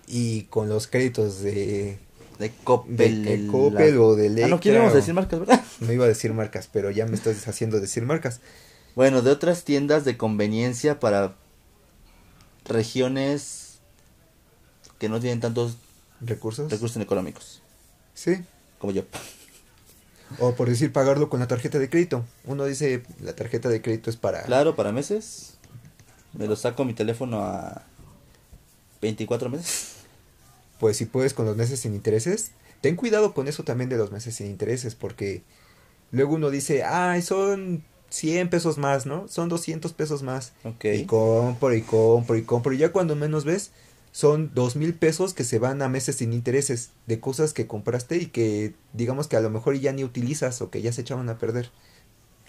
Y 0.08 0.42
con 0.50 0.68
los 0.68 0.88
créditos 0.88 1.42
de, 1.42 1.98
de 2.38 2.50
Coppel. 2.64 3.24
de 3.24 3.46
Coppel 3.46 3.96
o 3.98 4.14
de 4.16 4.24
Ah, 4.24 4.26
Electra. 4.26 4.48
no 4.48 4.60
queríamos 4.60 4.92
o- 4.92 4.96
decir 4.96 5.14
marcas, 5.14 5.40
¿verdad? 5.40 5.62
No 5.80 5.92
iba 5.92 6.04
a 6.04 6.08
decir 6.08 6.32
marcas, 6.32 6.68
pero 6.72 6.90
ya 6.90 7.06
me 7.06 7.14
estás 7.16 7.46
haciendo 7.48 7.80
decir 7.80 8.04
marcas. 8.04 8.40
Bueno, 8.94 9.22
de 9.22 9.30
otras 9.30 9.64
tiendas 9.64 10.04
de 10.04 10.16
conveniencia 10.16 11.00
para 11.00 11.34
regiones 12.64 13.78
que 14.98 15.08
no 15.08 15.20
tienen 15.20 15.40
tantos 15.40 15.76
¿Recursos? 16.20 16.70
recursos 16.70 17.02
económicos, 17.02 17.60
Sí. 18.14 18.36
como 18.78 18.92
yo. 18.92 19.02
O 20.40 20.54
por 20.54 20.68
decir 20.68 20.90
pagarlo 20.92 21.28
con 21.28 21.38
la 21.38 21.46
tarjeta 21.46 21.78
de 21.78 21.88
crédito. 21.90 22.24
Uno 22.44 22.64
dice, 22.64 23.02
la 23.20 23.36
tarjeta 23.36 23.68
de 23.68 23.82
crédito 23.82 24.08
es 24.10 24.16
para... 24.16 24.42
Claro, 24.42 24.74
para 24.74 24.90
meses. 24.90 25.54
Me 26.32 26.46
lo 26.48 26.56
saco 26.56 26.84
mi 26.84 26.94
teléfono 26.94 27.44
a 27.44 27.82
24 29.02 29.48
meses. 29.50 29.92
Pues 30.78 30.96
si 30.96 31.06
puedes 31.06 31.34
con 31.34 31.46
los 31.46 31.56
meses 31.56 31.80
sin 31.80 31.94
intereses, 31.94 32.52
ten 32.80 32.96
cuidado 32.96 33.34
con 33.34 33.48
eso 33.48 33.64
también 33.64 33.90
de 33.90 33.96
los 33.96 34.12
meses 34.12 34.34
sin 34.34 34.46
intereses, 34.46 34.94
porque 34.94 35.42
luego 36.10 36.34
uno 36.34 36.50
dice, 36.50 36.84
ay, 36.84 37.22
son 37.22 37.84
100 38.10 38.48
pesos 38.50 38.78
más, 38.78 39.06
¿no? 39.06 39.26
Son 39.28 39.48
200 39.48 39.92
pesos 39.92 40.22
más. 40.22 40.52
Y 40.82 41.04
compro 41.04 41.74
y 41.74 41.82
compro 41.82 42.36
y 42.36 42.42
compro. 42.42 42.72
Y 42.72 42.78
ya 42.78 42.92
cuando 42.92 43.16
menos 43.16 43.44
ves, 43.44 43.72
son 44.12 44.52
dos 44.54 44.76
mil 44.76 44.94
pesos 44.94 45.34
que 45.34 45.42
se 45.42 45.58
van 45.58 45.82
a 45.82 45.88
meses 45.88 46.16
sin 46.16 46.32
intereses 46.32 46.90
de 47.06 47.18
cosas 47.18 47.52
que 47.52 47.66
compraste 47.66 48.16
y 48.18 48.26
que 48.26 48.74
digamos 48.92 49.26
que 49.26 49.36
a 49.36 49.40
lo 49.40 49.50
mejor 49.50 49.74
ya 49.76 49.92
ni 49.92 50.04
utilizas 50.04 50.62
o 50.62 50.70
que 50.70 50.82
ya 50.82 50.92
se 50.92 51.00
echaban 51.00 51.28
a 51.28 51.38
perder. 51.38 51.70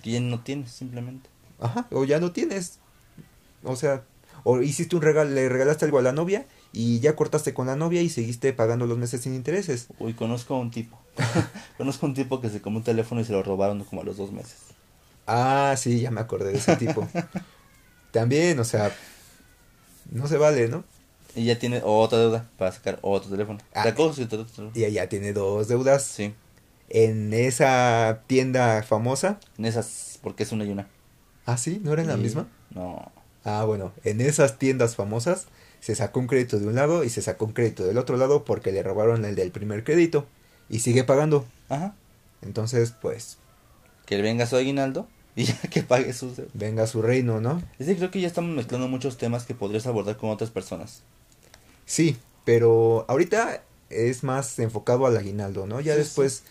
¿Quién 0.04 0.30
no 0.30 0.42
tienes 0.42 0.70
simplemente? 0.72 1.28
Ajá, 1.60 1.88
o 1.92 2.04
ya 2.04 2.20
no 2.20 2.32
tienes. 2.32 2.78
O 3.64 3.76
sea, 3.76 4.04
o 4.44 4.62
hiciste 4.62 4.96
un 4.96 5.02
regalo, 5.02 5.32
le 5.32 5.50
regalaste 5.50 5.86
algo 5.86 5.98
a 5.98 6.04
la 6.04 6.12
novia 6.12 6.46
y 6.76 7.00
ya 7.00 7.16
cortaste 7.16 7.54
con 7.54 7.68
la 7.68 7.76
novia 7.76 8.02
y 8.02 8.10
seguiste 8.10 8.52
pagando 8.54 8.86
los 8.86 8.98
meses 8.98 9.22
sin 9.22 9.34
intereses. 9.34 9.88
Uy, 9.98 10.14
conozco 10.14 10.56
a 10.56 10.60
un 10.60 10.70
tipo. 10.72 11.00
conozco 11.78 12.06
a 12.06 12.10
un 12.10 12.16
tipo 12.16 12.42
que 12.42 12.50
se 12.50 12.62
comió 12.62 12.80
un 12.80 12.84
teléfono 12.84 13.22
y 13.22 13.26
se 13.26 13.32
lo 13.32 13.42
robaron 13.42 13.84
como 13.86 14.02
a 14.02 14.04
los 14.06 14.18
dos 14.18 14.32
meses. 14.32 14.58
Ah, 15.26 15.74
sí, 15.78 16.02
ya 16.02 16.12
me 16.12 16.22
acordé 16.22 16.52
de 16.52 16.58
ese 16.60 16.76
tipo. 16.76 17.08
También, 18.12 18.60
o 18.60 18.64
sea, 18.64 18.94
no 20.12 20.28
se 20.28 20.38
vale, 20.38 20.68
¿no? 20.68 20.84
Y 21.36 21.46
ya 21.46 21.60
tiene 21.60 21.82
otra 21.84 22.18
deuda 22.20 22.50
para 22.58 22.72
sacar 22.72 23.00
otro 23.02 23.30
teléfono. 23.30 23.60
Ah. 23.74 23.84
Sacó 23.84 24.14
su 24.14 24.26
teléfono. 24.28 24.72
Y 24.74 24.84
ella 24.86 25.10
tiene 25.10 25.34
dos 25.34 25.68
deudas 25.68 26.04
Sí, 26.04 26.34
en 26.90 27.34
esa 27.34 28.22
tienda 28.28 28.84
famosa. 28.84 29.40
en 29.58 29.66
esas, 29.66 30.20
porque 30.22 30.44
es 30.44 30.52
una 30.52 30.64
y 30.66 30.70
una. 30.70 30.88
Ah, 31.46 31.58
sí, 31.58 31.82
¿no 31.84 31.92
era 31.94 32.02
en 32.04 32.08
la 32.08 32.16
Y- 32.16 32.22
misma? 32.22 32.48
No. 32.72 33.12
Ah, 33.44 33.64
bueno, 33.66 33.92
en 34.04 34.22
esas 34.22 34.58
tiendas 34.58 34.96
famosas 34.96 35.48
se 35.86 35.94
sacó 35.94 36.20
un 36.20 36.26
crédito 36.26 36.58
de 36.58 36.66
un 36.66 36.74
lado 36.74 37.04
y 37.04 37.12
se 37.12 37.22
sacó 37.22 37.46
un 37.46 37.54
crédito 37.54 37.86
del 37.86 38.00
otro 38.00 38.18
lado 38.18 38.44
porque 38.44 38.72
le 38.72 38.82
robaron 38.82 39.24
el 39.24 39.36
del 39.36 39.52
primer 39.52 39.84
crédito 39.84 40.26
y 40.68 40.80
sigue 40.80 41.04
pagando. 41.04 41.46
Ajá. 41.70 41.94
Entonces, 42.42 42.92
pues, 43.00 43.38
Que 44.08 44.20
venga 44.20 44.48
su 44.48 44.56
aguinaldo 44.56 45.08
y 45.36 45.44
ya 45.44 45.62
que 45.70 45.84
pague 45.84 46.12
sus 46.14 46.38
deudas. 46.38 46.52
venga 46.56 46.88
su 46.88 47.04
reino, 47.04 47.40
¿no? 47.40 47.62
Es 47.78 47.86
que 47.86 47.96
creo 47.98 48.10
que 48.10 48.20
ya 48.20 48.26
estamos 48.26 48.56
mezclando 48.56 48.88
muchos 48.88 49.18
temas 49.18 49.46
que 49.46 49.54
podrías 49.54 49.86
abordar 49.86 50.18
con 50.18 50.32
otras 50.32 50.50
personas. 50.50 51.04
Sí, 51.86 52.18
pero 52.46 53.06
ahorita 53.08 53.62
es 53.92 54.24
más 54.24 54.58
enfocado 54.58 55.06
al 55.06 55.16
aguinaldo, 55.16 55.68
¿no? 55.68 55.82
Ya 55.82 55.94
Sí, 55.94 56.00
después 56.00 56.42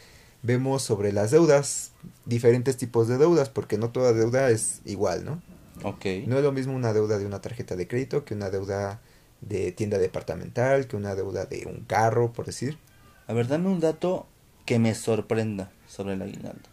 vemos 0.45 0.85
sobre 0.85 1.13
las 1.13 1.33
deudas, 1.33 1.91
diferentes 2.25 2.77
tipos 2.77 3.09
de 3.09 3.19
deudas, 3.19 3.49
porque 3.49 3.79
no 3.79 3.91
toda 3.91 4.13
deuda 4.13 4.49
es 4.51 4.81
igual, 4.85 5.25
¿no? 5.25 5.43
Ok. 5.83 6.05
No 6.29 6.37
es 6.37 6.45
lo 6.45 6.53
mismo 6.53 6.73
una 6.77 6.93
deuda 6.93 7.19
de 7.19 7.27
una 7.27 7.41
tarjeta 7.41 7.75
de 7.75 7.89
crédito 7.89 8.25
que 8.25 8.35
una 8.35 8.51
deuda 8.51 9.01
de 9.49 9.73
tienda 9.73 9.99
departamental, 9.99 10.87
que 10.87 10.97
una 10.97 11.15
deuda 11.15 11.47
de 11.47 11.67
un 11.67 11.85
carro, 11.85 12.33
por 12.33 12.47
decir. 12.47 12.79
A 13.27 13.33
ver, 13.33 13.49
dame 13.49 13.69
un 13.69 13.81
dato 13.81 14.27
que 14.65 14.79
me 14.79 14.95
sorprenda 14.95 15.71
sobre 15.89 16.15
el 16.15 16.23
aguinaldo. 16.23 16.69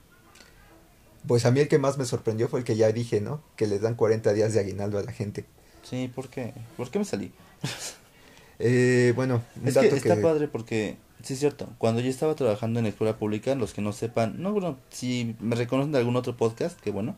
Pues 1.27 1.45
a 1.45 1.51
mí 1.51 1.59
el 1.59 1.67
que 1.67 1.77
más 1.77 1.97
me 1.97 2.05
sorprendió 2.05 2.47
fue 2.47 2.59
el 2.59 2.65
que 2.65 2.75
ya 2.75 2.91
dije, 2.91 3.21
¿no? 3.21 3.41
Que 3.55 3.67
les 3.67 3.81
dan 3.81 3.95
40 3.95 4.33
días 4.33 4.53
de 4.53 4.59
aguinaldo 4.59 4.97
a 4.97 5.03
la 5.03 5.11
gente. 5.11 5.45
Sí, 5.83 6.11
¿por 6.13 6.29
qué? 6.29 6.53
¿Por 6.77 6.89
qué 6.89 6.99
me 6.99 7.05
salí? 7.05 7.31
Eh, 8.63 9.13
bueno, 9.15 9.41
un 9.59 9.67
Es 9.67 9.73
que 9.73 9.85
dato 9.85 9.95
está 9.95 10.21
padre 10.21 10.47
porque, 10.47 10.95
sí 11.23 11.33
es 11.33 11.39
cierto, 11.39 11.67
cuando 11.79 11.99
yo 11.99 12.11
estaba 12.11 12.35
trabajando 12.35 12.79
en 12.79 12.85
escuela 12.85 13.17
pública, 13.17 13.55
los 13.55 13.73
que 13.73 13.81
no 13.81 13.91
sepan, 13.91 14.39
no, 14.39 14.51
bueno, 14.51 14.77
si 14.91 15.35
me 15.39 15.55
reconocen 15.55 15.91
de 15.91 15.97
algún 15.97 16.15
otro 16.15 16.37
podcast, 16.37 16.79
que 16.79 16.91
bueno, 16.91 17.15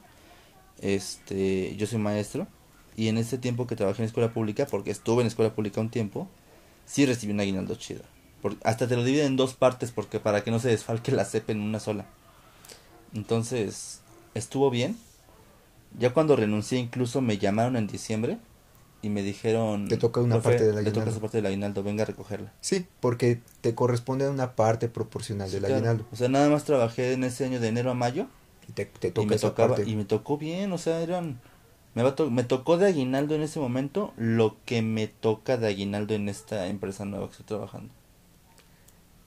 este, 0.79 1.75
yo 1.75 1.85
soy 1.85 1.99
maestro, 1.99 2.47
y 2.95 3.08
en 3.08 3.17
ese 3.17 3.38
tiempo 3.38 3.67
que 3.67 3.75
trabajé 3.75 4.01
en 4.03 4.08
escuela 4.08 4.34
pública, 4.34 4.65
porque 4.69 4.91
estuve 4.91 5.21
en 5.21 5.27
escuela 5.27 5.53
pública 5.53 5.82
un 5.82 5.89
tiempo, 5.89 6.27
sí 6.86 7.06
recibí 7.06 7.34
un 7.34 7.39
aguinaldo 7.39 7.75
chido. 7.75 8.01
Por- 8.41 8.56
hasta 8.63 8.88
te 8.88 8.95
lo 8.95 9.03
dividen 9.03 9.27
en 9.27 9.36
dos 9.38 9.53
partes, 9.53 9.91
porque 9.91 10.19
para 10.19 10.43
que 10.43 10.51
no 10.51 10.60
se 10.60 10.69
desfalque 10.69 11.12
la 11.12 11.25
CEP 11.25 11.51
en 11.51 11.62
una 11.62 11.79
sola. 11.79 12.06
Entonces, 13.13 14.01
estuvo 14.34 14.69
bien. 14.69 14.97
Ya 15.99 16.13
cuando 16.13 16.36
renuncié 16.36 16.79
incluso 16.79 17.21
me 17.21 17.38
llamaron 17.38 17.75
en 17.75 17.88
diciembre 17.88 18.38
y 19.01 19.10
me 19.10 19.21
dijeron... 19.21 19.88
Te 19.88 19.97
toca 19.97 20.21
una 20.21 20.36
"Profe, 20.36 20.49
parte 20.49 20.63
del 20.65 20.75
Le 20.75 20.82
toca 20.82 20.89
aguinaldo". 20.89 21.12
esa 21.12 21.21
parte 21.21 21.38
del 21.38 21.45
aguinaldo, 21.45 21.84
venga 21.84 22.03
a 22.03 22.06
recogerla. 22.08 22.51
Sí, 22.62 22.88
porque 22.99 23.39
te 23.62 23.75
corresponde 23.75 24.27
una 24.29 24.56
parte 24.56 24.88
proporcional 24.88 25.47
Sí, 25.49 25.56
del 25.56 25.62
claro. 25.65 25.75
aguinaldo. 25.75 26.06
O 26.12 26.15
sea, 26.15 26.29
nada 26.29 26.49
más 26.49 26.63
trabajé 26.63 27.13
en 27.13 27.23
ese 27.23 27.45
año 27.45 27.60
de 27.60 27.67
enero 27.67 27.91
a 27.91 27.93
mayo 27.93 28.27
Y 28.67 28.71
te, 28.71 28.86
te 28.86 29.10
y 29.10 29.12
toca 29.12 29.27
me 29.27 29.36
esa 29.36 29.49
tocaba 29.49 29.75
parte. 29.75 29.89
y 29.89 29.95
me 29.95 30.06
tocó 30.06 30.38
bien, 30.38 30.71
o 30.71 30.77
sea, 30.79 31.01
eran 31.01 31.39
me 31.95 32.03
va 32.03 32.15
to- 32.15 32.29
me 32.32 32.43
tocó 32.43 32.77
de 32.77 32.88
aguinaldo 32.88 33.36
en 33.36 33.41
ese 33.41 33.60
momento 33.60 34.13
lo 34.17 34.58
que 34.65 34.82
me 34.82 35.08
toca 35.08 35.58
de 35.58 35.67
aguinaldo 35.67 36.13
en 36.13 36.29
esta 36.29 36.67
empresa 36.67 37.06
nueva 37.06 37.27
que 37.27 37.32
estoy 37.34 37.45
trabajando. 37.45 37.93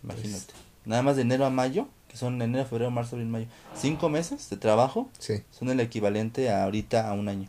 Imagínate. 0.02 0.46
Pues 0.52 0.64
Nada 0.86 1.02
más 1.02 1.16
de 1.16 1.22
enero 1.22 1.44
a 1.46 1.50
mayo, 1.50 1.88
que 2.08 2.16
son 2.16 2.40
enero, 2.40 2.64
febrero, 2.66 2.90
marzo, 2.90 3.16
abril, 3.16 3.28
mayo. 3.28 3.46
Cinco 3.74 4.08
meses 4.08 4.48
de 4.50 4.56
trabajo 4.56 5.08
Sí, 5.18 5.42
son 5.50 5.68
el 5.70 5.80
equivalente 5.80 6.50
a 6.50 6.64
ahorita 6.64 7.08
a 7.08 7.12
un 7.14 7.28
año. 7.28 7.48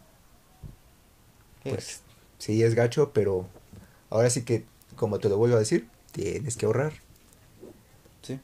Pues 1.63 2.01
sí 2.38 2.63
es 2.63 2.75
gacho, 2.75 3.12
pero 3.13 3.45
ahora 4.10 4.30
sí 4.30 4.43
que, 4.43 4.65
como 4.95 5.19
te 5.19 5.30
lo 5.30 5.38
vuelvo 5.38 5.56
a 5.58 5.60
decir, 5.60 5.88
tienes 6.13 6.56
que 6.58 6.65
ahorrar. 6.65 6.93
Sí. 8.21 8.39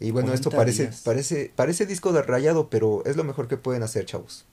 Y 0.00 0.10
bueno, 0.10 0.32
esto 0.34 0.50
40 0.50 0.56
parece, 0.58 0.82
días. 0.82 1.02
parece, 1.04 1.52
parece 1.54 1.86
disco 1.86 2.12
de 2.12 2.22
rayado, 2.22 2.68
pero 2.68 3.02
es 3.06 3.16
lo 3.16 3.24
mejor 3.24 3.48
que 3.48 3.56
pueden 3.56 3.82
hacer, 3.82 4.04
chavos. 4.06 4.44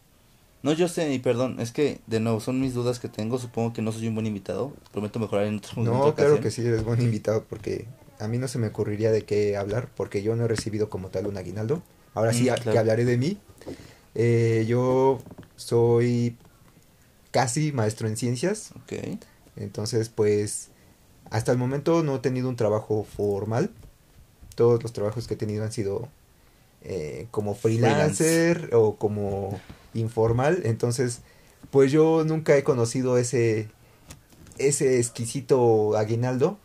No, 0.63 0.73
yo 0.73 0.87
sé, 0.87 1.11
y 1.13 1.19
perdón, 1.19 1.59
es 1.59 1.71
que 1.71 1.99
de 2.07 2.19
nuevo 2.19 2.39
son 2.39 2.59
mis 2.61 2.73
dudas 2.73 2.99
que 2.99 3.09
tengo. 3.09 3.39
Supongo 3.39 3.73
que 3.73 3.81
no 3.81 3.91
soy 3.91 4.07
un 4.07 4.13
buen 4.15 4.27
invitado. 4.27 4.73
Prometo 4.91 5.17
mejorar 5.19 5.47
en 5.47 5.57
otro 5.57 5.83
No, 5.83 6.01
otra 6.01 6.25
claro 6.25 6.39
que 6.41 6.51
sí, 6.51 6.61
eres 6.65 6.83
buen 6.83 7.01
invitado, 7.01 7.43
porque 7.49 7.87
a 8.19 8.27
mí 8.27 8.37
no 8.37 8.47
se 8.47 8.59
me 8.59 8.67
ocurriría 8.67 9.11
de 9.11 9.23
qué 9.23 9.57
hablar, 9.57 9.89
porque 9.95 10.21
yo 10.21 10.35
no 10.35 10.45
he 10.45 10.47
recibido 10.47 10.89
como 10.89 11.09
tal 11.09 11.25
un 11.27 11.37
aguinaldo. 11.37 11.81
Ahora 12.13 12.31
sí, 12.33 12.43
Mm, 12.43 12.53
claro. 12.55 12.71
que 12.73 12.77
hablaré 12.77 13.05
de 13.05 13.17
mí. 13.17 13.37
Eh, 14.13 14.65
yo 14.67 15.19
soy 15.55 16.35
casi 17.31 17.71
maestro 17.71 18.07
en 18.07 18.17
ciencias, 18.17 18.71
Ok. 18.83 19.17
entonces 19.55 20.09
pues 20.09 20.67
hasta 21.29 21.51
el 21.53 21.57
momento 21.57 22.03
no 22.03 22.17
he 22.17 22.19
tenido 22.19 22.49
un 22.49 22.55
trabajo 22.57 23.03
formal. 23.05 23.71
Todos 24.55 24.83
los 24.83 24.91
trabajos 24.91 25.27
que 25.27 25.35
he 25.35 25.37
tenido 25.37 25.63
han 25.63 25.71
sido 25.71 26.09
eh, 26.83 27.27
como 27.31 27.55
freelancer 27.55 28.69
o 28.73 28.95
como 28.95 29.59
informal, 29.93 30.61
entonces 30.63 31.21
pues 31.69 31.91
yo 31.91 32.23
nunca 32.25 32.57
he 32.57 32.63
conocido 32.63 33.17
ese 33.17 33.69
ese 34.57 34.99
exquisito 34.99 35.95
aguinaldo, 35.97 36.57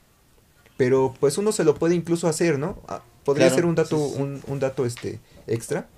pero 0.76 1.14
pues 1.20 1.38
uno 1.38 1.52
se 1.52 1.64
lo 1.64 1.74
puede 1.74 1.94
incluso 1.94 2.28
hacer, 2.28 2.58
¿no? 2.58 2.78
Ah, 2.88 3.02
Podría 3.24 3.46
Claro, 3.46 3.56
ser 3.56 3.66
un 3.66 3.74
dato 3.74 3.98
sí, 3.98 4.14
sí. 4.14 4.22
Un, 4.22 4.42
un 4.46 4.60
dato 4.60 4.86
este 4.86 5.18
extra. 5.48 5.88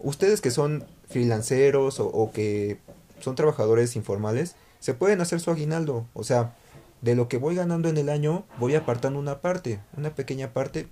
Ustedes 0.00 0.40
que 0.40 0.50
son 0.50 0.84
freelanceros 1.08 2.00
o, 2.00 2.06
o 2.06 2.32
que 2.32 2.78
son 3.20 3.34
trabajadores 3.34 3.94
informales, 3.96 4.56
se 4.80 4.94
pueden 4.94 5.20
hacer 5.20 5.40
su 5.40 5.50
aguinaldo, 5.50 6.06
o 6.14 6.24
sea, 6.24 6.54
de 7.02 7.14
lo 7.14 7.28
que 7.28 7.36
voy 7.38 7.54
ganando 7.56 7.88
en 7.88 7.96
el 7.98 8.08
año, 8.08 8.44
voy 8.58 8.74
apartando 8.74 9.18
una 9.18 9.40
parte, 9.40 9.80
una 9.96 10.14
pequeña 10.14 10.52
parte, 10.52 10.86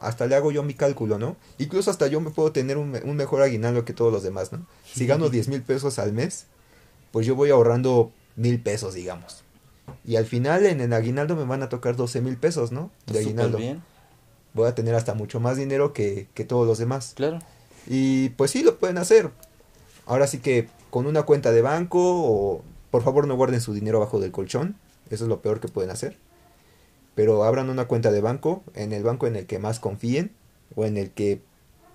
hasta 0.00 0.26
le 0.26 0.34
hago 0.34 0.50
yo 0.52 0.62
mi 0.62 0.74
cálculo, 0.74 1.18
¿no? 1.18 1.36
Incluso 1.58 1.90
hasta 1.90 2.06
yo 2.08 2.20
me 2.20 2.30
puedo 2.30 2.52
tener 2.52 2.76
un, 2.76 2.90
me- 2.90 3.00
un 3.02 3.16
mejor 3.16 3.42
aguinaldo 3.42 3.84
que 3.84 3.92
todos 3.92 4.12
los 4.12 4.22
demás, 4.22 4.52
¿no? 4.52 4.66
Si 4.84 5.06
gano 5.06 5.28
10 5.30 5.48
mil 5.48 5.62
pesos 5.62 5.98
al 5.98 6.12
mes, 6.12 6.46
pues 7.12 7.26
yo 7.26 7.34
voy 7.34 7.50
ahorrando 7.50 8.12
mil 8.36 8.60
pesos, 8.60 8.94
digamos. 8.94 9.42
Y 10.04 10.16
al 10.16 10.26
final 10.26 10.66
en 10.66 10.80
el 10.80 10.92
aguinaldo 10.92 11.36
me 11.36 11.44
van 11.44 11.62
a 11.62 11.68
tocar 11.68 11.96
12 11.96 12.20
mil 12.20 12.36
pesos, 12.36 12.72
¿no? 12.72 12.90
De 13.06 13.18
aguinaldo. 13.20 13.58
bien. 13.58 13.82
Voy 14.52 14.68
a 14.68 14.74
tener 14.74 14.94
hasta 14.94 15.14
mucho 15.14 15.40
más 15.40 15.56
dinero 15.56 15.92
que, 15.92 16.28
que 16.34 16.44
todos 16.44 16.66
los 16.66 16.78
demás. 16.78 17.12
Claro. 17.16 17.38
Y 17.86 18.30
pues 18.30 18.50
sí, 18.52 18.62
lo 18.62 18.78
pueden 18.78 18.98
hacer. 18.98 19.30
Ahora 20.06 20.26
sí 20.26 20.38
que 20.38 20.68
con 20.90 21.06
una 21.06 21.22
cuenta 21.24 21.50
de 21.52 21.60
banco 21.62 21.98
o 22.00 22.62
por 22.90 23.02
favor 23.02 23.26
no 23.26 23.36
guarden 23.36 23.60
su 23.60 23.72
dinero 23.74 23.98
abajo 23.98 24.20
del 24.20 24.30
colchón. 24.32 24.76
Eso 25.10 25.24
es 25.24 25.28
lo 25.28 25.40
peor 25.40 25.60
que 25.60 25.68
pueden 25.68 25.90
hacer. 25.90 26.16
Pero 27.14 27.44
abran 27.44 27.70
una 27.70 27.86
cuenta 27.86 28.10
de 28.10 28.20
banco 28.20 28.62
en 28.74 28.92
el 28.92 29.02
banco 29.02 29.26
en 29.26 29.36
el 29.36 29.46
que 29.46 29.58
más 29.58 29.80
confíen 29.80 30.32
o 30.74 30.84
en 30.84 30.96
el 30.96 31.10
que 31.10 31.40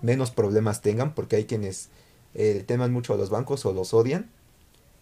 menos 0.02 0.30
problemas 0.30 0.80
tengan 0.80 1.14
porque 1.14 1.36
hay 1.36 1.44
quienes 1.44 1.90
eh, 2.34 2.64
teman 2.66 2.92
mucho 2.92 3.14
a 3.14 3.16
los 3.16 3.30
bancos 3.30 3.64
o 3.66 3.72
los 3.72 3.92
odian. 3.94 4.30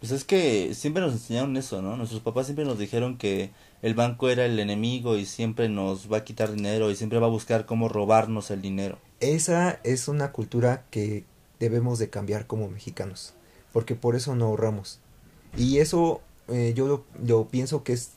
Pues 0.01 0.13
es 0.13 0.25
que 0.25 0.75
siempre 0.75 1.03
nos 1.03 1.13
enseñaron 1.13 1.57
eso, 1.57 1.83
¿no? 1.83 1.97
Nuestros 1.97 2.23
papás 2.23 2.47
siempre 2.47 2.65
nos 2.65 2.79
dijeron 2.79 3.19
que 3.19 3.51
el 3.83 3.95
banco 3.95 4.29
era 4.29 4.45
el 4.45 4.59
enemigo 4.59 5.17
y 5.17 5.27
siempre 5.27 5.69
nos 5.69 6.13
va 6.13 6.19
a 6.19 6.25
quitar 6.25 6.53
dinero 6.53 6.91
y 6.91 6.97
siempre 6.97 7.19
va 7.19 7.27
a 7.27 7.31
buscar 7.31 7.67
cómo 7.67 7.89
robarnos 7.89 8.51
el 8.53 8.63
dinero. 8.63 8.99
Esa 9.19 9.81
es 9.83 10.07
una 10.07 10.31
cultura 10.31 10.85
que 10.91 11.25
debemos 11.59 11.99
de 11.99 12.11
cambiar 12.11 12.47
como 12.47 12.69
mexicanos, 12.69 13.35
porque 13.73 13.97
por 13.97 14.15
eso 14.15 14.37
no 14.37 14.47
ahorramos. 14.47 15.01
Y 15.57 15.79
eso 15.79 16.21
eh, 16.47 16.73
yo 16.77 16.87
lo, 16.87 17.05
lo 17.21 17.49
pienso 17.49 17.83
que 17.83 17.95
es 17.95 18.13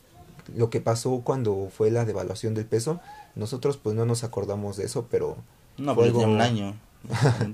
lo 0.54 0.70
que 0.70 0.80
pasó 0.80 1.20
cuando 1.24 1.70
fue 1.74 1.90
la 1.90 2.04
devaluación 2.04 2.54
del 2.54 2.66
peso. 2.66 3.00
Nosotros 3.34 3.76
pues 3.76 3.94
no 3.96 4.04
nos 4.06 4.24
acordamos 4.24 4.76
de 4.76 4.84
eso, 4.84 5.06
pero 5.10 5.36
No, 5.78 5.94
Fue 5.94 6.06
tenía 6.08 6.22
algo- 6.24 6.34
un 6.34 6.40
año. 6.40 6.74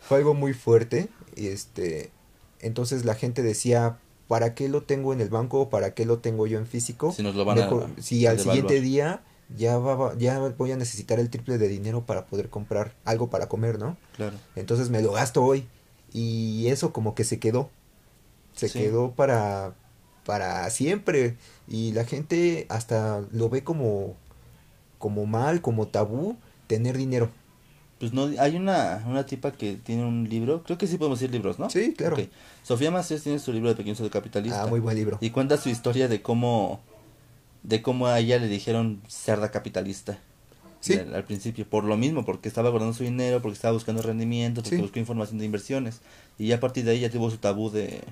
fue 0.00 0.18
algo 0.18 0.34
muy 0.34 0.54
fuerte. 0.54 1.08
Y 1.36 1.48
este, 1.48 2.10
entonces 2.60 3.04
la 3.04 3.14
gente 3.14 3.42
decía, 3.42 3.98
¿para 4.28 4.54
qué 4.54 4.68
lo 4.68 4.82
tengo 4.82 5.12
en 5.12 5.20
el 5.20 5.28
banco? 5.28 5.70
¿Para 5.70 5.94
qué 5.94 6.04
lo 6.06 6.18
tengo 6.18 6.46
yo 6.46 6.58
en 6.58 6.66
físico? 6.66 7.12
si 7.12 7.22
nos 7.22 7.34
lo 7.34 7.44
van 7.44 7.58
a 7.58 7.62
Mejor- 7.64 7.88
si 8.00 8.26
a 8.26 8.30
al 8.30 8.38
siguiente 8.40 8.80
día 8.80 9.22
ya, 9.56 9.78
va, 9.78 10.14
ya 10.18 10.38
voy 10.40 10.72
a 10.72 10.76
necesitar 10.76 11.18
el 11.18 11.30
triple 11.30 11.58
de 11.58 11.68
dinero 11.68 12.04
para 12.04 12.26
poder 12.26 12.48
comprar 12.50 12.94
algo 13.04 13.30
para 13.30 13.48
comer, 13.48 13.78
¿no? 13.78 13.96
Claro. 14.16 14.36
Entonces 14.56 14.90
me 14.90 15.00
lo 15.02 15.12
gasto 15.12 15.42
hoy. 15.42 15.66
Y 16.12 16.68
eso 16.68 16.92
como 16.92 17.14
que 17.14 17.24
se 17.24 17.38
quedó. 17.38 17.70
Se 18.54 18.68
Sí. 18.68 18.78
quedó 18.80 19.12
para, 19.12 19.74
para 20.28 20.68
siempre. 20.68 21.36
Y 21.66 21.92
la 21.92 22.04
gente 22.04 22.66
hasta 22.68 23.22
lo 23.32 23.48
ve 23.48 23.64
como, 23.64 24.14
como 24.98 25.24
mal, 25.24 25.62
como 25.62 25.88
tabú, 25.88 26.36
tener 26.66 26.98
dinero. 26.98 27.30
Pues 27.98 28.12
no, 28.12 28.28
hay 28.38 28.54
una, 28.56 29.02
una 29.08 29.24
tipa 29.24 29.52
que 29.52 29.76
tiene 29.76 30.04
un 30.04 30.28
libro, 30.28 30.62
creo 30.64 30.76
que 30.76 30.86
sí 30.86 30.98
podemos 30.98 31.18
decir 31.18 31.32
libros, 31.32 31.58
¿no? 31.58 31.70
Sí, 31.70 31.94
claro. 31.94 32.18
Sofía 32.62 32.90
Macías 32.90 33.22
tiene 33.22 33.38
su 33.38 33.54
libro 33.54 33.70
de 33.70 33.74
Pequeño 33.74 33.94
Cerdo 33.96 34.10
Capitalista. 34.10 34.64
Ah, 34.64 34.66
muy 34.66 34.80
buen 34.80 34.96
libro. 34.98 35.16
Y 35.22 35.30
cuenta 35.30 35.56
su 35.56 35.70
historia 35.70 36.08
de 36.08 36.20
cómo, 36.20 36.80
de 37.62 37.80
cómo 37.80 38.06
a 38.06 38.18
ella 38.20 38.38
le 38.38 38.48
dijeron 38.48 39.00
cerda 39.08 39.50
capitalista. 39.50 40.18
Sí. 40.80 40.92
Al, 40.92 41.14
al 41.14 41.24
principio, 41.24 41.66
por 41.66 41.84
lo 41.84 41.96
mismo, 41.96 42.26
porque 42.26 42.48
estaba 42.48 42.68
guardando 42.68 42.94
su 42.94 43.02
dinero, 43.02 43.40
porque 43.40 43.54
estaba 43.56 43.72
buscando 43.72 44.02
rendimientos, 44.02 44.64
porque 44.64 44.76
Sí. 44.76 44.82
buscó 44.82 44.98
información 44.98 45.38
de 45.38 45.46
inversiones. 45.46 46.02
Y 46.38 46.48
ya 46.48 46.56
a 46.56 46.60
partir 46.60 46.84
de 46.84 46.90
ahí 46.90 47.00
ya 47.00 47.08
tuvo 47.10 47.30
su 47.30 47.38
tabú 47.38 47.70
de, 47.70 48.02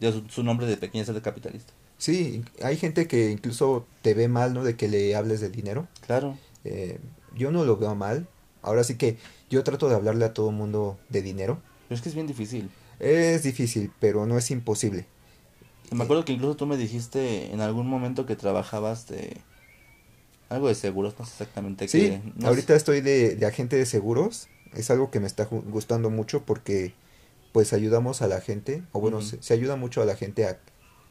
de 0.00 0.12
su, 0.12 0.28
su 0.28 0.42
nombre 0.42 0.66
de 0.66 0.76
pequeña 0.76 1.04
cerda 1.04 1.20
capitalista. 1.22 1.72
Sí, 1.98 2.42
hay 2.62 2.76
gente 2.76 3.06
que 3.06 3.30
incluso 3.30 3.86
te 4.02 4.14
ve 4.14 4.28
mal, 4.28 4.54
¿no? 4.54 4.64
De 4.64 4.74
que 4.76 4.88
le 4.88 5.14
hables 5.14 5.40
del 5.40 5.52
dinero. 5.52 5.86
Claro. 6.06 6.36
Eh, 6.64 6.98
yo 7.36 7.50
no 7.50 7.64
lo 7.64 7.76
veo 7.76 7.94
mal. 7.94 8.26
Ahora 8.62 8.84
sí 8.84 8.96
que 8.96 9.18
yo 9.50 9.62
trato 9.64 9.88
de 9.88 9.94
hablarle 9.94 10.24
a 10.24 10.32
todo 10.34 10.50
mundo 10.50 10.98
de 11.10 11.22
dinero. 11.22 11.60
Pero 11.88 11.96
es 11.96 12.02
que 12.02 12.08
es 12.08 12.14
bien 12.14 12.26
difícil. 12.26 12.70
Es 12.98 13.42
difícil, 13.42 13.90
pero 14.00 14.26
no 14.26 14.38
es 14.38 14.50
imposible. 14.50 15.06
Me 15.90 16.04
acuerdo 16.04 16.24
que 16.24 16.32
incluso 16.32 16.56
tú 16.56 16.66
me 16.66 16.76
dijiste 16.76 17.52
en 17.52 17.60
algún 17.60 17.86
momento 17.86 18.24
que 18.26 18.36
trabajabas 18.36 19.08
de 19.08 19.36
algo 20.48 20.68
de 20.68 20.74
seguros, 20.74 21.14
no 21.18 21.24
sé 21.24 21.32
exactamente 21.32 21.88
Sí, 21.88 22.00
qué. 22.00 22.20
no 22.36 22.48
ahorita 22.48 22.74
estoy 22.74 23.00
de, 23.00 23.36
de 23.36 23.46
agente 23.46 23.76
de 23.76 23.86
seguros. 23.86 24.48
Es 24.74 24.90
algo 24.90 25.10
que 25.10 25.20
me 25.20 25.26
está 25.26 25.44
gustando 25.44 26.10
mucho 26.10 26.44
porque 26.44 26.92
pues 27.52 27.72
ayudamos 27.72 28.22
a 28.22 28.28
la 28.28 28.40
gente, 28.40 28.82
o 28.92 29.00
bueno, 29.00 29.20
se, 29.22 29.42
se 29.42 29.54
ayuda 29.54 29.76
mucho 29.76 30.02
a 30.02 30.04
la 30.04 30.16
gente 30.16 30.46
a, 30.46 30.58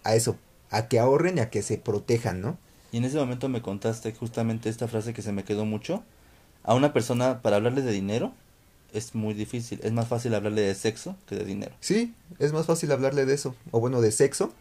a 0.03 0.15
eso, 0.15 0.37
a 0.69 0.87
que 0.87 0.99
ahorren 0.99 1.37
y 1.37 1.41
a 1.41 1.49
que 1.49 1.61
se 1.61 1.77
protejan, 1.77 2.41
¿no? 2.41 2.57
Y 2.91 2.97
en 2.97 3.05
ese 3.05 3.17
momento 3.17 3.49
me 3.49 3.61
contaste 3.61 4.13
justamente 4.13 4.69
esta 4.69 4.87
frase 4.87 5.13
que 5.13 5.21
se 5.21 5.31
me 5.31 5.43
quedó 5.43 5.65
mucho. 5.65 6.03
A 6.63 6.73
una 6.73 6.93
persona, 6.93 7.41
para 7.41 7.57
hablarle 7.57 7.81
de 7.81 7.91
dinero, 7.91 8.33
es 8.93 9.15
muy 9.15 9.33
difícil. 9.33 9.79
Es 9.83 9.91
más 9.91 10.07
fácil 10.07 10.33
hablarle 10.33 10.61
de 10.61 10.75
sexo 10.75 11.15
que 11.27 11.35
de 11.35 11.45
dinero. 11.45 11.75
Sí, 11.79 12.15
es 12.39 12.51
más 12.53 12.65
fácil 12.65 12.91
hablarle 12.91 13.25
de 13.25 13.33
eso, 13.33 13.55
o 13.71 13.79
bueno, 13.79 14.01
de 14.01 14.11
sexo, 14.11 14.53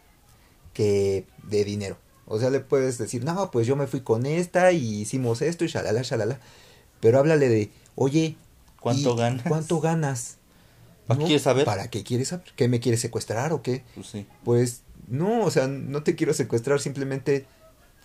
que 0.73 1.25
de 1.43 1.63
dinero. 1.63 1.97
O 2.25 2.39
sea, 2.39 2.51
le 2.51 2.59
puedes 2.59 2.97
decir, 2.99 3.23
no, 3.23 3.49
pues 3.51 3.65
yo 3.65 3.75
me 3.75 3.87
fui 3.87 4.01
con 4.01 4.25
esta 4.25 4.71
y 4.71 5.01
hicimos 5.01 5.41
esto 5.41 5.65
y 5.65 5.67
shalala, 5.67 6.01
shalala. 6.03 6.39
Pero 6.99 7.17
háblale 7.17 7.49
de, 7.49 7.71
oye, 7.95 8.37
¿Cuánto 8.79 9.15
¿y 9.15 9.17
ganas? 9.17 9.45
¿Cuánto 9.47 9.79
ganas? 9.81 10.37
¿Para 11.09 11.19
qué 11.19 11.25
quieres 11.25 11.41
saber? 11.43 11.65
¿Para 11.65 11.89
qué 11.89 12.03
quieres 12.03 12.27
saber? 12.29 12.45
¿Qué 12.55 12.67
me 12.69 12.79
quieres 12.79 13.01
secuestrar 13.01 13.51
o 13.51 13.61
qué? 13.61 13.83
Pues 13.95 14.07
sí. 14.07 14.25
Pues 14.45 14.83
no, 15.07 15.43
o 15.43 15.51
sea, 15.51 15.67
no 15.67 16.03
te 16.03 16.15
quiero 16.15 16.33
secuestrar, 16.33 16.79
simplemente 16.79 17.45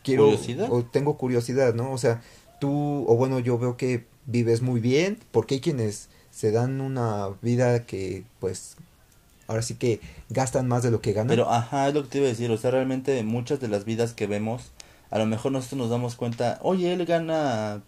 quiero 0.03 0.25
¿Curiosidad? 0.25 0.69
o 0.73 0.85
tengo 0.85 1.17
curiosidad, 1.17 1.75
¿no? 1.75 1.93
O 1.93 1.99
sea, 1.99 2.23
tú 2.61 3.05
o 3.07 3.17
bueno, 3.17 3.39
yo 3.39 3.59
veo 3.59 3.77
que 3.77 4.07
vives 4.27 4.63
muy 4.63 4.81
bien, 4.81 5.19
porque 5.31 5.55
hay 5.57 5.61
quienes 5.61 6.09
se 6.31 6.51
dan 6.51 6.81
una 6.81 7.29
vida 7.43 7.85
que 7.87 8.25
pues 8.41 8.77
ahora 9.47 9.63
sí 9.63 9.75
que 9.75 10.01
gastan 10.31 10.67
más 10.67 10.83
de 10.83 10.91
lo 10.91 11.01
que 11.01 11.13
ganan. 11.13 11.29
Pero 11.29 11.51
ajá, 11.51 11.89
es 11.89 11.95
lo 11.95 12.03
que 12.03 12.09
te 12.09 12.19
iba 12.19 12.27
a 12.27 12.31
decir. 12.31 12.51
O 12.51 12.57
sea, 12.57 12.71
realmente 12.71 13.23
muchas 13.23 13.61
de 13.61 13.69
las 13.69 13.85
vidas 13.85 14.15
que 14.15 14.27
vemos, 14.27 14.73
a 15.11 15.19
lo 15.19 15.27
mejor 15.27 15.53
nosotros 15.53 15.79
nos 15.79 15.91
damos 15.91 16.17
cuenta, 16.17 16.59
oye, 16.63 16.93
él 16.95 17.05
gana, 17.05 17.83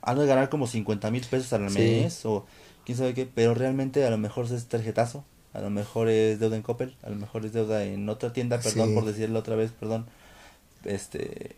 ha 0.00 0.14
de 0.14 0.26
ganar 0.26 0.48
como 0.48 0.66
50 0.66 1.10
mil 1.10 1.24
pesos 1.26 1.52
al 1.52 1.68
Sí. 1.70 1.78
mes 1.78 2.24
o 2.24 2.46
quién 2.88 2.96
sabe 2.96 3.12
qué, 3.12 3.26
pero 3.26 3.52
realmente 3.52 4.02
a 4.06 4.08
lo 4.10 4.16
mejor 4.16 4.46
es 4.46 4.64
tarjetazo. 4.66 5.22
a 5.52 5.60
lo 5.60 5.68
mejor 5.68 6.08
es 6.08 6.40
deuda 6.40 6.56
en 6.56 6.62
Coppel, 6.62 6.96
a 7.02 7.10
lo 7.10 7.16
mejor 7.16 7.44
es 7.44 7.52
deuda 7.52 7.84
en 7.84 8.08
otra 8.08 8.32
tienda, 8.32 8.58
perdón 8.60 8.88
Sí. 8.88 8.94
por 8.94 9.04
decirlo 9.04 9.38
otra 9.40 9.56
vez, 9.56 9.72
perdón. 9.78 10.06
Este, 10.84 11.56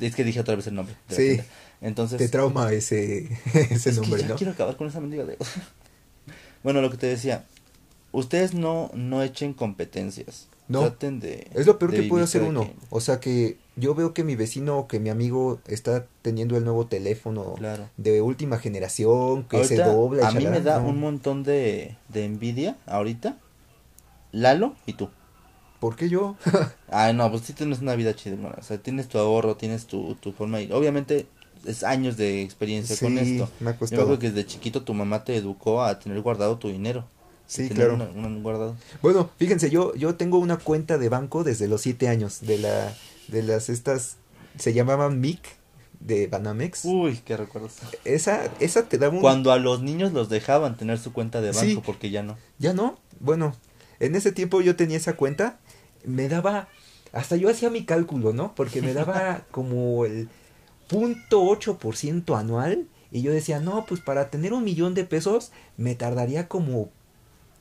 es 0.00 0.14
que 0.14 0.24
dije 0.24 0.40
otra 0.40 0.54
vez 0.54 0.66
el 0.68 0.74
nombre. 0.74 0.94
de 1.08 1.16
Sí. 1.16 1.42
Entonces, 1.82 2.16
Te 2.18 2.28
trauma 2.28 2.72
ese, 2.72 3.28
ese 3.54 3.74
es 3.74 3.84
que 3.96 4.00
nombre, 4.00 4.22
ya 4.22 4.28
¿no? 4.28 4.36
quiero 4.36 4.52
acabar 4.52 4.76
con 4.76 4.88
esa 4.88 5.00
mendiga 5.00 5.24
deuda. 5.24 5.44
bueno, 6.62 6.80
lo 6.80 6.90
que 6.90 6.96
te 6.96 7.06
decía, 7.08 7.44
ustedes 8.12 8.54
no 8.54 8.90
no 8.94 9.22
echen 9.22 9.52
competencias. 9.52 10.48
No. 10.70 10.80
Traten 10.82 11.18
de 11.20 11.48
Es 11.54 11.66
lo 11.66 11.78
peor 11.78 11.90
que 11.90 12.04
puede 12.04 12.24
hacer 12.24 12.42
uno. 12.42 12.70
O 12.90 13.00
sea 13.00 13.18
que 13.18 13.58
yo 13.74 13.94
veo 13.96 14.14
que 14.14 14.22
mi 14.24 14.36
vecino 14.36 14.78
o 14.78 14.86
que 14.88 15.00
mi 15.00 15.10
amigo 15.10 15.58
está 15.66 16.06
teniendo 16.22 16.56
el 16.56 16.64
nuevo 16.64 16.86
teléfono 16.86 17.54
Claro. 17.54 17.88
de 17.96 18.22
última 18.22 18.56
generación, 18.58 19.42
que 19.44 19.64
se 19.64 19.76
dobla. 19.76 20.22
y 20.22 20.26
a 20.26 20.30
mí 20.30 20.46
me 20.46 20.60
da 20.60 20.78
no. 20.80 20.88
un 20.88 21.00
montón 21.00 21.42
de, 21.42 21.96
de 22.08 22.24
envidia 22.24 22.76
ahorita. 22.86 23.36
Lalo 24.32 24.74
y 24.86 24.92
tú. 24.92 25.08
¿Por 25.80 25.96
qué 25.96 26.08
yo? 26.08 26.36
Ay, 26.90 27.14
no, 27.14 27.28
pues 27.30 27.42
sí 27.42 27.52
tienes 27.52 27.80
una 27.80 27.94
vida 27.96 28.14
chida, 28.14 28.34
hermano. 28.34 28.54
O 28.58 28.62
sea, 28.62 28.78
tienes 28.78 29.08
tu 29.08 29.18
ahorro, 29.18 29.56
tienes 29.56 29.86
tu, 29.86 30.14
tu 30.16 30.30
forma. 30.32 30.60
Y 30.60 30.70
obviamente 30.72 31.26
es 31.64 31.82
años 31.84 32.16
de 32.16 32.42
experiencia 32.42 32.96
con 32.96 33.18
esto. 33.18 33.48
me 33.60 33.70
ha 33.70 33.72
Yo 33.72 33.78
costado. 33.80 34.04
creo 34.06 34.18
que 34.18 34.30
desde 34.30 34.46
chiquito 34.46 34.82
tu 34.82 34.94
mamá 34.94 35.24
te 35.24 35.34
educó 35.36 35.82
a 35.82 35.98
tener 35.98 36.20
guardado 36.20 36.58
tu 36.58 36.68
dinero. 36.68 37.06
Sí, 37.50 37.68
claro. 37.68 37.94
una- 37.94 38.04
un 38.04 38.42
guardado. 38.42 38.76
Bueno, 39.02 39.30
fíjense, 39.38 39.70
yo, 39.70 39.94
yo 39.96 40.14
tengo 40.14 40.38
una 40.38 40.56
cuenta 40.58 40.98
de 40.98 41.08
banco 41.08 41.42
desde 41.42 41.66
los 41.68 41.80
siete 41.80 42.08
años, 42.08 42.40
de 42.42 42.58
la, 42.58 42.94
de 43.28 43.42
las 43.42 43.68
estas, 43.68 44.16
se 44.58 44.72
llamaban 44.72 45.20
MIC, 45.20 45.40
de 45.98 46.28
Banamex. 46.28 46.84
Uy, 46.84 47.20
qué 47.24 47.36
recuerdos. 47.36 47.74
Esa, 48.04 48.44
esa 48.60 48.88
te 48.88 48.96
daba 48.98 49.14
un... 49.14 49.20
Cuando 49.20 49.50
a 49.52 49.58
los 49.58 49.82
niños 49.82 50.12
los 50.12 50.28
dejaban 50.28 50.76
tener 50.76 50.98
su 50.98 51.12
cuenta 51.12 51.40
de 51.40 51.48
banco, 51.50 51.60
Sí. 51.66 51.82
porque 51.84 52.10
ya 52.10 52.22
no. 52.22 52.38
¿Ya 52.58 52.72
no? 52.72 52.98
Bueno, 53.18 53.54
en 53.98 54.14
ese 54.14 54.32
tiempo 54.32 54.60
yo 54.62 54.76
tenía 54.76 54.96
esa 54.96 55.14
cuenta, 55.16 55.58
me 56.04 56.28
daba, 56.28 56.68
hasta 57.12 57.34
yo 57.36 57.50
hacía 57.50 57.68
mi 57.68 57.84
cálculo, 57.84 58.32
¿no? 58.32 58.54
Porque 58.54 58.80
me 58.80 58.94
daba 58.94 59.42
como 59.50 60.04
el 60.06 60.28
punto 60.88 61.42
ocho 61.44 61.78
por 61.78 61.96
ciento 61.96 62.36
anual 62.36 62.86
y 63.12 63.22
yo 63.22 63.32
decía, 63.32 63.60
no, 63.60 63.84
pues 63.86 64.00
para 64.00 64.30
tener 64.30 64.52
un 64.52 64.64
millón 64.64 64.94
de 64.94 65.04
pesos 65.04 65.50
me 65.76 65.94
tardaría 65.96 66.48
como 66.48 66.90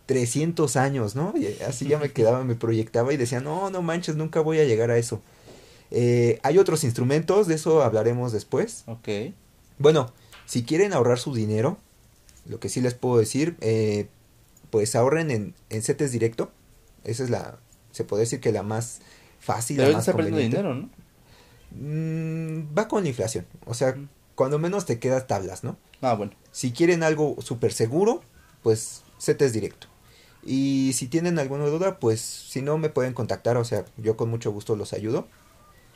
300 0.09 0.75
años, 0.75 1.15
¿no? 1.15 1.35
Y 1.37 1.61
así 1.61 1.87
ya 1.87 1.99
me 1.99 2.11
quedaba, 2.11 2.43
me 2.43 2.55
proyectaba 2.55 3.13
y 3.13 3.17
decía, 3.17 3.41
no, 3.41 3.69
no 3.69 3.83
manches, 3.83 4.15
nunca 4.15 4.39
voy 4.39 4.57
a 4.57 4.63
llegar 4.63 4.89
a 4.89 4.97
eso. 4.97 5.21
Eh, 5.91 6.39
hay 6.41 6.57
otros 6.57 6.83
instrumentos, 6.83 7.45
de 7.45 7.53
eso 7.53 7.83
hablaremos 7.83 8.31
después. 8.31 8.85
Ok. 8.87 9.07
Bueno, 9.77 10.11
si 10.47 10.63
quieren 10.63 10.93
ahorrar 10.93 11.19
su 11.19 11.35
dinero, 11.35 11.77
lo 12.47 12.59
que 12.59 12.69
sí 12.69 12.81
les 12.81 12.95
puedo 12.95 13.19
decir, 13.19 13.55
eh, 13.61 14.07
pues 14.71 14.95
ahorren 14.95 15.29
en, 15.29 15.53
en 15.69 15.83
CETES 15.83 16.11
directo. 16.11 16.49
Esa 17.03 17.23
es 17.23 17.29
la, 17.29 17.59
se 17.91 18.03
puede 18.03 18.21
decir 18.21 18.39
que 18.39 18.51
la 18.51 18.63
más 18.63 19.01
fácil, 19.39 19.77
Pero 19.77 19.89
la 19.89 19.97
más 19.97 20.07
está 20.07 20.17
perdiendo 20.17 20.37
conveniente. 20.41 20.57
dinero, 20.57 20.73
¿no? 20.73 20.89
Mm, 21.77 22.75
va 22.75 22.87
con 22.87 23.03
la 23.03 23.09
inflación. 23.09 23.45
O 23.67 23.75
sea, 23.75 23.95
cuando 24.33 24.57
menos 24.57 24.87
te 24.87 24.97
quedas 24.97 25.27
tablas, 25.27 25.63
¿no? 25.63 25.77
Ah, 26.01 26.15
bueno. 26.15 26.31
Si 26.51 26.71
quieren 26.71 27.03
algo 27.03 27.35
súper 27.43 27.73
seguro, 27.73 28.23
pues 28.63 29.03
CETES 29.19 29.53
directo. 29.53 29.85
Y 30.45 30.91
si 30.93 31.07
tienen 31.07 31.39
alguna 31.39 31.65
duda, 31.65 31.99
pues 31.99 32.21
si 32.21 32.61
no 32.61 32.77
me 32.77 32.89
pueden 32.89 33.13
contactar, 33.13 33.57
o 33.57 33.65
sea, 33.65 33.85
yo 33.97 34.15
con 34.17 34.29
mucho 34.29 34.51
gusto 34.51 34.75
los 34.75 34.93
ayudo. 34.93 35.27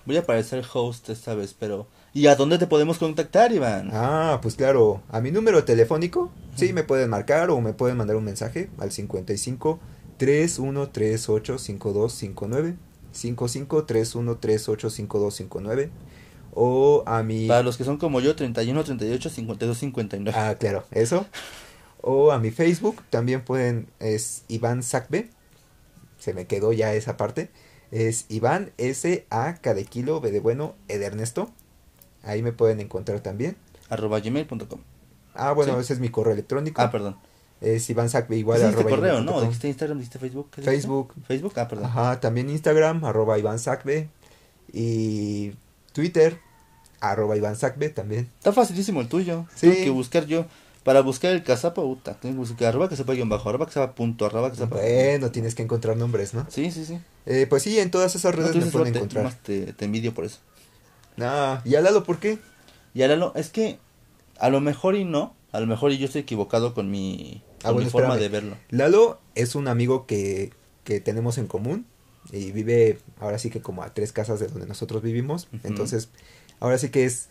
Voy 0.06 0.18
a 0.18 0.22
aparecer 0.22 0.66
host 0.74 1.10
esta 1.10 1.34
vez, 1.34 1.56
pero... 1.58 1.88
¿Y 2.14 2.28
a 2.28 2.36
dónde 2.36 2.58
te 2.58 2.68
podemos 2.68 2.98
contactar, 2.98 3.54
Iván? 3.54 3.90
Ah, 3.94 4.40
pues 4.42 4.56
claro, 4.56 5.02
a 5.10 5.22
mi 5.22 5.32
número 5.32 5.64
telefónico, 5.64 6.30
sí, 6.56 6.74
me 6.74 6.84
pueden 6.84 7.10
marcar 7.10 7.50
o 7.50 7.62
me 7.62 7.74
pueden 7.74 7.98
mandar 7.98 8.18
un 8.18 8.26
mensaje 8.26 8.70
al 8.80 8.92
55 8.92 9.80
3138 10.18 11.58
5259 11.58 12.76
55 13.14 13.86
3138 13.86 14.90
5259 14.90 15.90
o 16.56 17.04
a 17.06 17.24
mi 17.24 17.48
Para 17.48 17.64
los 17.64 17.78
que 17.78 17.84
son 17.84 17.98
como 17.98 18.20
yo, 18.20 18.36
31, 18.36 18.84
38, 18.84 19.30
52, 19.30 19.78
59. 19.78 20.40
Ah, 20.40 20.56
claro, 20.56 20.84
eso. 20.92 21.26
O 22.06 22.34
a 22.34 22.38
mi 22.40 22.52
Facebook 22.52 23.02
también 23.10 23.46
pueden 23.46 23.88
es 24.00 24.44
Iván 24.50 24.84
Sacbe. 24.84 25.30
Se 26.20 26.34
me 26.34 26.46
quedó 26.48 26.74
ya 26.74 26.94
esa 26.94 27.16
parte. 27.16 27.50
Es 27.92 28.26
Iván 28.28 28.72
S 28.78 29.26
A 29.30 29.56
K 29.56 29.74
de 29.74 29.86
kilo 29.86 30.20
B 30.20 30.32
de 30.32 30.42
bueno 30.42 30.76
E 30.90 30.98
de 30.98 31.06
Ernesto. 31.06 31.50
Ahí 32.22 32.44
me 32.44 32.52
pueden 32.52 32.82
encontrar 32.82 33.22
también. 33.22 33.56
Arroba 33.90 34.20
gmail.com. 34.20 34.80
Ah, 35.34 35.54
bueno, 35.54 35.76
Sí. 35.76 35.80
ese 35.80 35.94
es 35.94 36.00
mi 36.00 36.10
correo 36.10 36.34
electrónico. 36.34 36.82
Ah, 36.82 36.92
perdón. 36.92 37.18
Es 37.62 37.90
Iván 37.90 38.10
Sacbe 38.10 38.36
igual 38.36 38.60
Dijiste 38.60 38.82
arroba 38.82 38.96
correo, 38.98 39.22
¿no? 39.22 39.42
Dijiste 39.42 39.70
Instagram, 39.70 39.98
dijiste 40.00 40.20
Facebook. 40.20 40.50
Facebook. 40.62 41.14
Facebook, 41.26 41.54
ah, 41.58 41.68
perdón. 41.70 41.86
Ajá, 41.86 42.20
también 42.20 42.50
Instagram, 42.50 43.06
arroba 43.06 43.40
Iván 43.40 43.60
Sacbe. 43.60 44.10
Y 44.74 45.54
Twitter, 45.94 46.40
arroba 47.00 47.38
Iván 47.38 47.56
Sacbe 47.56 47.88
también. 47.90 48.30
Está 48.38 48.52
facilísimo 48.52 49.00
el 49.00 49.08
tuyo. 49.08 49.46
Sí. 49.56 49.70
Tengo 49.70 49.84
que 49.86 49.90
buscar 49.92 50.26
yo. 50.26 50.46
Para 50.84 51.02
buscar 51.02 51.32
el 51.32 51.44
casapa, 51.44 51.82
puta. 51.82 52.16
Tengo 52.20 52.36
que 52.44 52.50
buscar 52.50 52.68
arroba 52.68 52.90
casapa 52.90 53.14
guion 53.14 53.30
bajo, 53.30 53.50
arroba 53.50 53.66
casapa 53.68 53.96
punto, 53.96 54.26
arroba. 54.26 54.50
Bueno, 54.70 55.32
tienes 55.32 55.56
que 55.56 55.64
encontrar 55.64 55.96
nombres, 55.98 56.34
¿no? 56.34 56.46
Sí, 56.50 56.72
sí, 56.72 56.86
sí. 56.86 57.00
Eh, 57.26 57.48
pues 57.50 57.64
sí, 57.64 57.80
en 57.80 57.90
todas 57.90 58.16
esas 58.16 58.36
No 58.36 58.42
redes 58.42 58.56
me 58.56 58.62
tuviste 58.62 58.78
pueden 58.78 58.96
encontrar. 58.96 59.24
nomás 59.24 59.40
te, 59.42 59.72
te 59.74 59.86
envidio 59.86 60.14
por 60.14 60.26
eso. 60.26 60.40
Nah, 61.16 61.60
¿y 61.64 61.76
a 61.76 61.82
Lalo 61.82 62.04
por 62.04 62.20
qué? 62.20 62.38
Y 62.94 63.02
ahora 63.04 63.16
lo, 63.16 63.34
es 63.36 63.50
que 63.50 63.80
a 64.40 64.50
lo 64.50 64.60
mejor 64.62 64.96
y 64.96 65.06
no, 65.06 65.36
a 65.52 65.60
lo 65.60 65.68
mejor 65.68 65.92
y 65.92 65.98
yo 65.98 66.06
estoy 66.06 66.22
equivocado 66.22 66.74
con 66.74 66.92
mi, 66.92 67.44
Ah, 67.60 67.68
con 67.68 67.76
bueno, 67.76 67.86
mi 67.86 67.92
forma 67.92 68.18
de 68.18 68.30
verlo. 68.30 68.58
Lalo 68.70 69.20
es 69.36 69.56
un 69.56 69.68
amigo 69.68 70.06
que, 70.06 70.52
que 70.84 71.00
tenemos 71.00 71.38
en 71.38 71.48
común 71.48 71.86
y 72.32 72.52
vive 72.52 73.00
ahora 73.20 73.38
sí 73.40 73.50
que 73.50 73.62
como 73.62 73.84
a 73.84 73.94
tres 73.94 74.12
casas 74.12 74.40
de 74.40 74.48
donde 74.48 74.68
nosotros 74.68 75.02
vivimos. 75.02 75.48
Entonces, 75.64 76.10
ahora 76.60 76.78
sí 76.78 76.90
que 76.90 77.06
es 77.06 77.30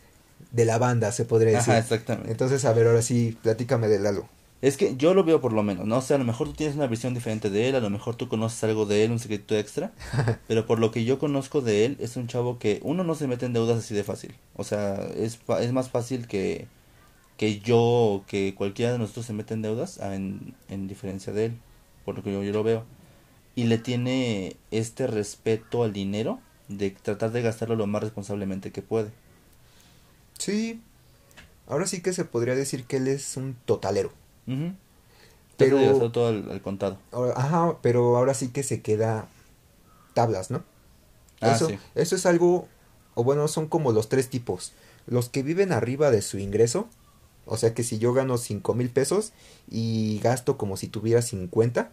de 0.51 0.65
la 0.65 0.79
banda, 0.79 1.13
se 1.13 1.25
podría 1.25 1.53
decir. 1.53 1.73
Ajá, 1.73 1.79
exactamente. 1.79 2.31
Entonces, 2.31 2.65
a 2.65 2.73
ver, 2.73 2.87
ahora 2.87 3.03
sí, 3.03 3.39
platícame 3.43 3.89
de 3.89 3.99
Lalo. 4.01 4.29
Es 4.61 4.77
que 4.77 4.97
yo 4.97 5.13
lo 5.13 5.25
veo 5.25 5.41
por 5.41 5.53
lo 5.53 5.63
menos, 5.65 5.87
¿no? 5.87 5.99
O 5.99 6.03
sea, 6.03 6.17
a 6.17 6.19
lo 6.21 6.25
mejor 6.25 6.49
tú 6.49 6.55
tienes 6.55 6.77
una 6.77 6.87
visión 6.87 7.15
diferente 7.15 7.51
de 7.51 7.69
él, 7.69 7.75
a 7.75 7.81
lo 7.81 7.91
mejor 7.91 8.15
tú 8.15 8.29
conoces 8.29 8.63
algo 8.63 8.87
de 8.87 9.05
él, 9.05 9.11
un 9.11 9.19
secreto 9.19 9.57
extra, 9.57 9.93
pero 10.47 10.67
por 10.67 10.79
lo 10.79 10.93
que 10.93 11.05
yo 11.05 11.19
conozco 11.19 11.61
de 11.63 11.85
él, 11.87 11.97
es 12.01 12.17
un 12.17 12.29
chavo 12.29 12.59
que 12.61 12.81
uno 12.85 13.05
no 13.05 13.15
se 13.17 13.27
mete 13.27 13.47
en 13.47 13.55
deudas 13.55 13.79
así 13.79 13.95
de 13.95 14.05
fácil. 14.05 14.35
O 14.55 14.65
sea, 14.65 14.97
es, 15.17 15.41
es 15.61 15.73
más 15.73 15.91
fácil 15.91 16.29
que, 16.29 16.69
que 17.37 17.61
yo 17.61 17.79
o 17.81 18.25
que 18.27 18.55
cualquiera 18.55 18.93
de 18.93 18.99
nosotros 18.99 19.27
se 19.27 19.33
mete 19.35 19.55
en 19.55 19.63
deudas 19.63 20.01
a- 20.01 20.15
en, 20.17 20.55
en 20.69 20.89
diferencia 20.89 21.33
de 21.33 21.47
él, 21.47 21.63
por 22.05 22.17
lo 22.17 22.23
que 22.23 22.33
yo, 22.33 22.43
yo 22.43 22.53
lo 22.53 22.63
veo. 22.65 22.85
Y 23.55 23.65
le 23.65 23.79
tiene 23.79 24.57
este 24.71 25.07
respeto 25.07 25.83
al 25.85 25.93
dinero 25.93 26.41
de 26.69 26.91
tratar 26.91 27.33
de 27.33 27.43
gastarlo 27.43 27.77
lo 27.77 27.87
más 27.87 28.03
responsablemente 28.03 28.73
que 28.73 28.83
puede. 28.83 29.13
Sí, 30.39 30.81
ahora 31.67 31.87
sí 31.87 32.01
que 32.03 32.13
se 32.13 32.25
podría 32.25 32.55
decir 32.55 32.85
que 32.85 32.97
él 32.99 33.09
es 33.09 33.37
un 33.37 33.57
totalero. 33.65 34.13
Pero- 35.57 36.11
todo 36.11 36.29
al, 36.29 36.51
al 36.51 36.61
contado. 36.63 36.99
Ahora- 37.13 37.35
Ajá, 37.37 37.77
pero 37.83 38.17
ahora 38.17 38.35
sí 38.35 38.49
que 38.49 38.63
se 38.63 38.83
queda 38.83 39.29
tablas, 40.15 40.51
¿no? 40.51 40.65
Ah, 41.41 41.53
eso, 41.55 41.69
sí. 41.69 41.79
eso 41.95 42.17
es 42.17 42.27
algo, 42.27 42.69
o 43.15 43.25
bueno, 43.25 43.47
son 43.49 43.69
como 43.69 43.93
los 43.93 44.09
tres 44.09 44.29
tipos. 44.29 44.73
Los 45.07 45.29
que 45.29 45.43
viven 45.43 45.73
arriba 45.73 46.11
de 46.11 46.23
su 46.23 46.39
ingreso, 46.39 46.89
o 47.47 47.57
sea 47.57 47.75
que 47.75 47.83
si 47.83 47.99
yo 47.99 48.13
gano 48.13 48.39
cinco 48.39 48.75
mil 48.75 48.91
pesos 48.91 49.33
y 49.71 50.21
gasto 50.23 50.57
como 50.57 50.77
si 50.77 50.87
tuviera 50.89 51.23
50 51.23 51.91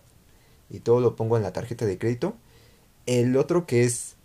y 0.70 0.80
todo 0.80 1.00
lo 1.00 1.16
pongo 1.16 1.38
en 1.38 1.44
la 1.44 1.54
tarjeta 1.54 1.86
de 1.86 1.98
crédito. 1.98 2.36
El 3.08 3.36
otro 3.38 3.66
que 3.66 3.84
es 3.84 4.16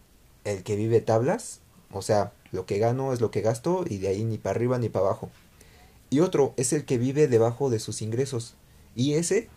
el 0.45 0.63
que 0.63 0.77
vive 0.77 1.01
tablas, 1.01 1.61
o 1.91 2.03
sea, 2.03 2.33
lo 2.55 2.65
que 2.67 2.79
gano 2.79 3.13
es 3.13 3.21
lo 3.21 3.31
que 3.31 3.41
gasto 3.43 3.85
y 3.89 3.99
de 3.99 4.09
ahí 4.09 4.25
ni 4.25 4.39
para 4.39 4.57
arriba 4.57 4.79
ni 4.79 4.89
para 4.89 5.07
abajo. 5.07 5.31
Y 6.11 6.21
otro 6.21 6.55
es 6.57 6.73
el 6.73 6.85
que 6.85 6.97
vive 6.99 7.29
debajo 7.29 7.69
de 7.71 7.79
sus 7.81 8.01
ingresos. 8.01 8.55
Y 8.95 9.15
ese, 9.15 9.49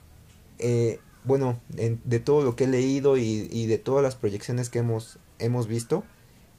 eh, 0.59 0.99
bueno, 1.23 1.59
en- 1.77 2.01
de 2.03 2.19
todo 2.19 2.43
lo 2.43 2.55
que 2.55 2.63
he 2.65 2.67
leído 2.67 3.17
y, 3.17 3.47
y 3.51 3.67
de 3.67 3.77
todas 3.77 4.03
las 4.03 4.15
proyecciones 4.15 4.69
que 4.69 4.79
hemos, 4.79 5.19
hemos 5.39 5.67
visto, 5.67 6.03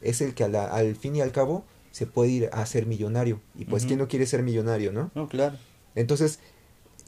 es 0.00 0.20
el 0.20 0.34
que 0.34 0.48
la- 0.48 0.66
al 0.66 0.94
fin 0.94 1.16
y 1.16 1.20
al 1.20 1.32
cabo 1.32 1.64
se 1.90 2.06
puede 2.06 2.30
ir 2.30 2.50
a 2.52 2.64
ser 2.66 2.86
millonario. 2.86 3.40
Y 3.56 3.64
pues, 3.64 3.82
Ujú. 3.82 3.88
¿quién 3.88 3.98
no 3.98 4.08
quiere 4.08 4.26
ser 4.26 4.42
millonario, 4.42 4.92
no? 4.92 5.10
No, 5.14 5.28
claro. 5.28 5.56
Entonces, 5.96 6.38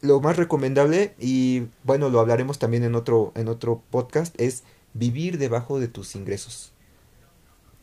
lo 0.00 0.20
más 0.20 0.36
recomendable, 0.36 1.14
y 1.20 1.64
bueno, 1.84 2.08
lo 2.08 2.18
hablaremos 2.18 2.58
también 2.58 2.82
en 2.82 2.94
otro, 2.96 3.32
en 3.36 3.46
otro 3.48 3.82
podcast, 3.90 4.34
es 4.40 4.64
vivir 4.94 5.38
debajo 5.38 5.78
de 5.78 5.86
tus 5.86 6.16
ingresos. 6.16 6.69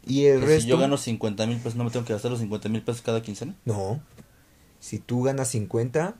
Y 0.08 0.26
el 0.26 0.42
resto... 0.42 0.62
Si 0.62 0.68
yo 0.68 0.78
gano 0.78 0.98
50 0.98 1.46
mil 1.48 1.58
pesos, 1.58 1.76
¿no 1.76 1.84
me 1.84 1.92
tengo 1.92 2.06
que 2.06 2.14
gastar 2.14 2.32
los 2.32 2.40
50 2.40 2.70
mil 2.70 2.82
pesos 2.82 3.02
cada 3.02 3.22
quincena? 3.22 3.56
No. 3.66 4.02
Si 4.80 5.00
tú 5.00 5.24
ganas 5.24 5.48
50, 5.50 6.16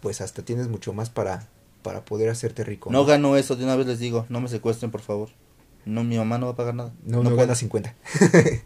pues 0.00 0.20
hasta 0.20 0.42
tienes 0.44 0.68
mucho 0.68 0.92
más 0.92 1.10
para, 1.10 1.48
para 1.82 2.04
poder 2.04 2.28
hacerte 2.30 2.64
rico. 2.64 2.90
No 2.90 3.04
gano 3.04 3.36
eso, 3.36 3.56
de 3.56 3.64
una 3.64 3.76
vez 3.76 3.86
les 3.86 3.98
digo, 3.98 4.26
no 4.28 4.40
me 4.40 4.48
secuestren, 4.48 4.90
por 4.90 5.02
favor. 5.02 5.28
No, 5.84 6.04
mi 6.04 6.16
mamá 6.16 6.38
no 6.38 6.46
va 6.46 6.52
a 6.52 6.56
pagar 6.56 6.74
nada. 6.74 6.92
No, 7.04 7.18
no, 7.18 7.24
puedo. 7.24 7.36
ganas 7.36 7.58
50. 7.58 7.94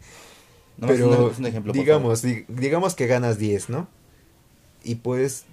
No, 0.77 0.87
es 0.91 0.93
Pero 0.99 1.25
un- 1.25 1.31
es 1.31 1.39
un 1.39 1.45
ejemplo, 1.47 1.73
digamos, 1.73 2.21
di- 2.21 2.45
digamos 2.47 2.93
que 2.93 3.07
ganas 3.07 3.39
10, 3.39 3.69
¿no? 3.69 3.87
Y 4.83 4.95
puedes 4.95 5.45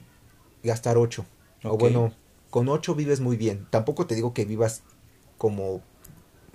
gastar 0.62 0.98
8. 0.98 1.24
O 1.62 1.78
bueno, 1.78 2.12
con 2.50 2.68
8 2.68 2.94
vives 2.94 3.20
muy 3.20 3.38
bien. 3.38 3.66
Tampoco 3.70 4.06
te 4.06 4.14
digo 4.16 4.34
que 4.34 4.44
vivas 4.44 4.82
como 5.38 5.80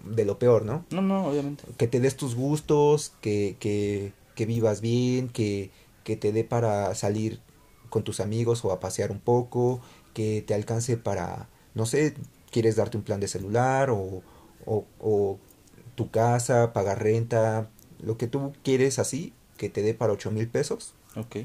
de 0.06 0.26
lo 0.26 0.40
peor, 0.40 0.66
¿no? 0.66 0.86
No, 0.92 1.02
no, 1.02 1.28
obviamente. 1.28 1.64
Que 1.78 1.88
te 1.88 2.00
des 2.00 2.16
tus 2.16 2.36
gustos, 2.36 3.14
que, 3.22 3.56
que, 3.60 4.14
que 4.36 4.46
vivas 4.46 4.82
bien, 4.82 5.30
que, 5.30 5.72
que 6.04 6.16
te 6.16 6.32
dé 6.32 6.44
para 6.44 6.94
salir 6.96 7.40
con 7.90 8.04
tus 8.04 8.20
amigos 8.20 8.64
o 8.66 8.72
a 8.72 8.80
pasear 8.80 9.12
un 9.12 9.20
poco, 9.20 9.82
que 10.14 10.44
te 10.46 10.54
alcance 10.54 10.98
para, 10.98 11.50
no 11.74 11.86
sé, 11.86 12.16
quieres 12.52 12.76
darte 12.76 12.98
un 12.98 13.04
plan 13.04 13.20
de 13.20 13.28
celular 13.28 13.90
o, 13.90 14.22
o, 14.66 14.86
o 15.00 15.40
tu 15.96 16.10
casa, 16.12 16.74
pagar 16.74 17.02
renta, 17.04 17.70
lo 18.00 18.18
que 18.18 18.28
tú 18.28 18.54
quieres 18.64 19.00
así, 19.00 19.34
que 19.58 19.70
te 19.70 19.82
dé 19.82 19.94
para 19.94 20.14
8 20.14 20.32
mil 20.32 20.48
pesos. 20.48 20.94
Ok. 21.16 21.38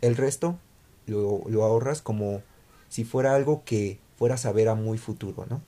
El 0.00 0.16
resto 0.16 0.58
lo, 1.06 1.42
lo 1.48 1.64
ahorras 1.64 2.02
como 2.02 2.42
si 2.88 3.04
fuera 3.04 3.34
algo 3.34 3.62
que 3.64 3.98
fueras 4.16 4.44
a 4.46 4.52
ver 4.52 4.68
a 4.68 4.74
muy 4.74 4.98
futuro, 4.98 5.46
¿no? 5.48 5.62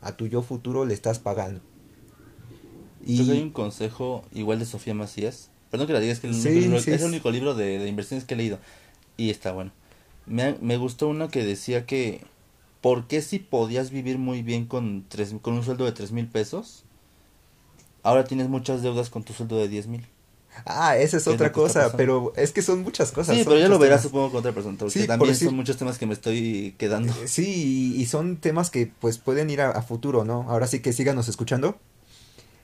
A 0.00 0.16
tu 0.16 0.26
yo 0.26 0.42
futuro 0.42 0.84
le 0.84 0.94
estás 0.94 1.18
pagando. 1.18 1.60
Creo 3.04 3.26
que 3.26 3.32
hay 3.32 3.42
un 3.42 3.50
consejo 3.50 4.24
igual 4.32 4.58
de 4.58 4.66
Sofía 4.66 4.94
Macías. 4.94 5.50
Perdón 5.70 5.86
que 5.86 5.92
la 5.92 6.00
digas, 6.00 6.20
que 6.20 6.26
el 6.26 6.34
Sí, 6.34 6.48
único 6.48 6.60
libro- 6.60 6.80
sí, 6.80 6.90
es 6.90 6.96
es- 6.96 7.02
el 7.02 7.08
único 7.08 7.30
libro 7.30 7.54
de, 7.54 7.78
de 7.78 7.88
inversiones 7.88 8.24
que 8.24 8.34
he 8.34 8.36
leído. 8.36 8.58
Y 9.16 9.30
está 9.30 9.52
bueno. 9.52 9.70
Me, 10.26 10.56
me 10.60 10.76
gustó 10.76 11.08
uno 11.08 11.28
que 11.30 11.44
decía 11.44 11.86
que, 11.86 12.22
¿por 12.80 13.06
qué 13.06 13.22
si 13.22 13.38
podías 13.38 13.90
vivir 13.90 14.18
muy 14.18 14.42
bien 14.42 14.66
con, 14.66 15.04
tres, 15.08 15.34
con 15.42 15.54
un 15.54 15.64
sueldo 15.64 15.84
de 15.84 15.92
tres 15.92 16.12
mil 16.12 16.26
pesos? 16.26 16.84
Ahora 18.02 18.24
tienes 18.24 18.48
muchas 18.48 18.82
deudas 18.82 19.10
con 19.10 19.22
tu 19.24 19.32
sueldo 19.32 19.58
de 19.58 19.68
diez 19.68 19.86
mil. 19.86 20.06
Ah, 20.66 20.96
esa 20.96 21.16
es 21.18 21.24
¿Qué 21.24 21.30
es 21.30 21.34
otra 21.34 21.52
cosa, 21.52 21.96
pero 21.96 22.32
es 22.36 22.50
que 22.52 22.60
son 22.62 22.82
muchas 22.82 23.12
cosas. 23.12 23.36
Sí, 23.36 23.44
pero 23.44 23.56
ya 23.58 23.68
lo 23.68 23.78
verás 23.78 24.00
temas. 24.00 24.10
supongo 24.10 24.30
con 24.30 24.38
otra 24.40 24.52
persona. 24.52 24.76
Porque 24.78 24.92
Sí, 24.92 24.98
por 25.00 25.06
también 25.08 25.32
decir- 25.32 25.48
son 25.48 25.56
muchos 25.56 25.76
temas 25.76 25.96
que 25.98 26.06
me 26.06 26.14
estoy 26.14 26.74
quedando. 26.76 27.12
Sí, 27.26 27.94
y, 27.96 28.00
y 28.02 28.06
son 28.06 28.36
temas 28.36 28.70
que 28.70 28.90
pues 29.00 29.18
pueden 29.18 29.48
ir 29.50 29.60
a, 29.60 29.70
a 29.70 29.82
futuro, 29.82 30.24
¿no? 30.24 30.46
Ahora 30.50 30.66
sí 30.66 30.80
que 30.80 30.92
síganos 30.92 31.28
escuchando. 31.28 31.78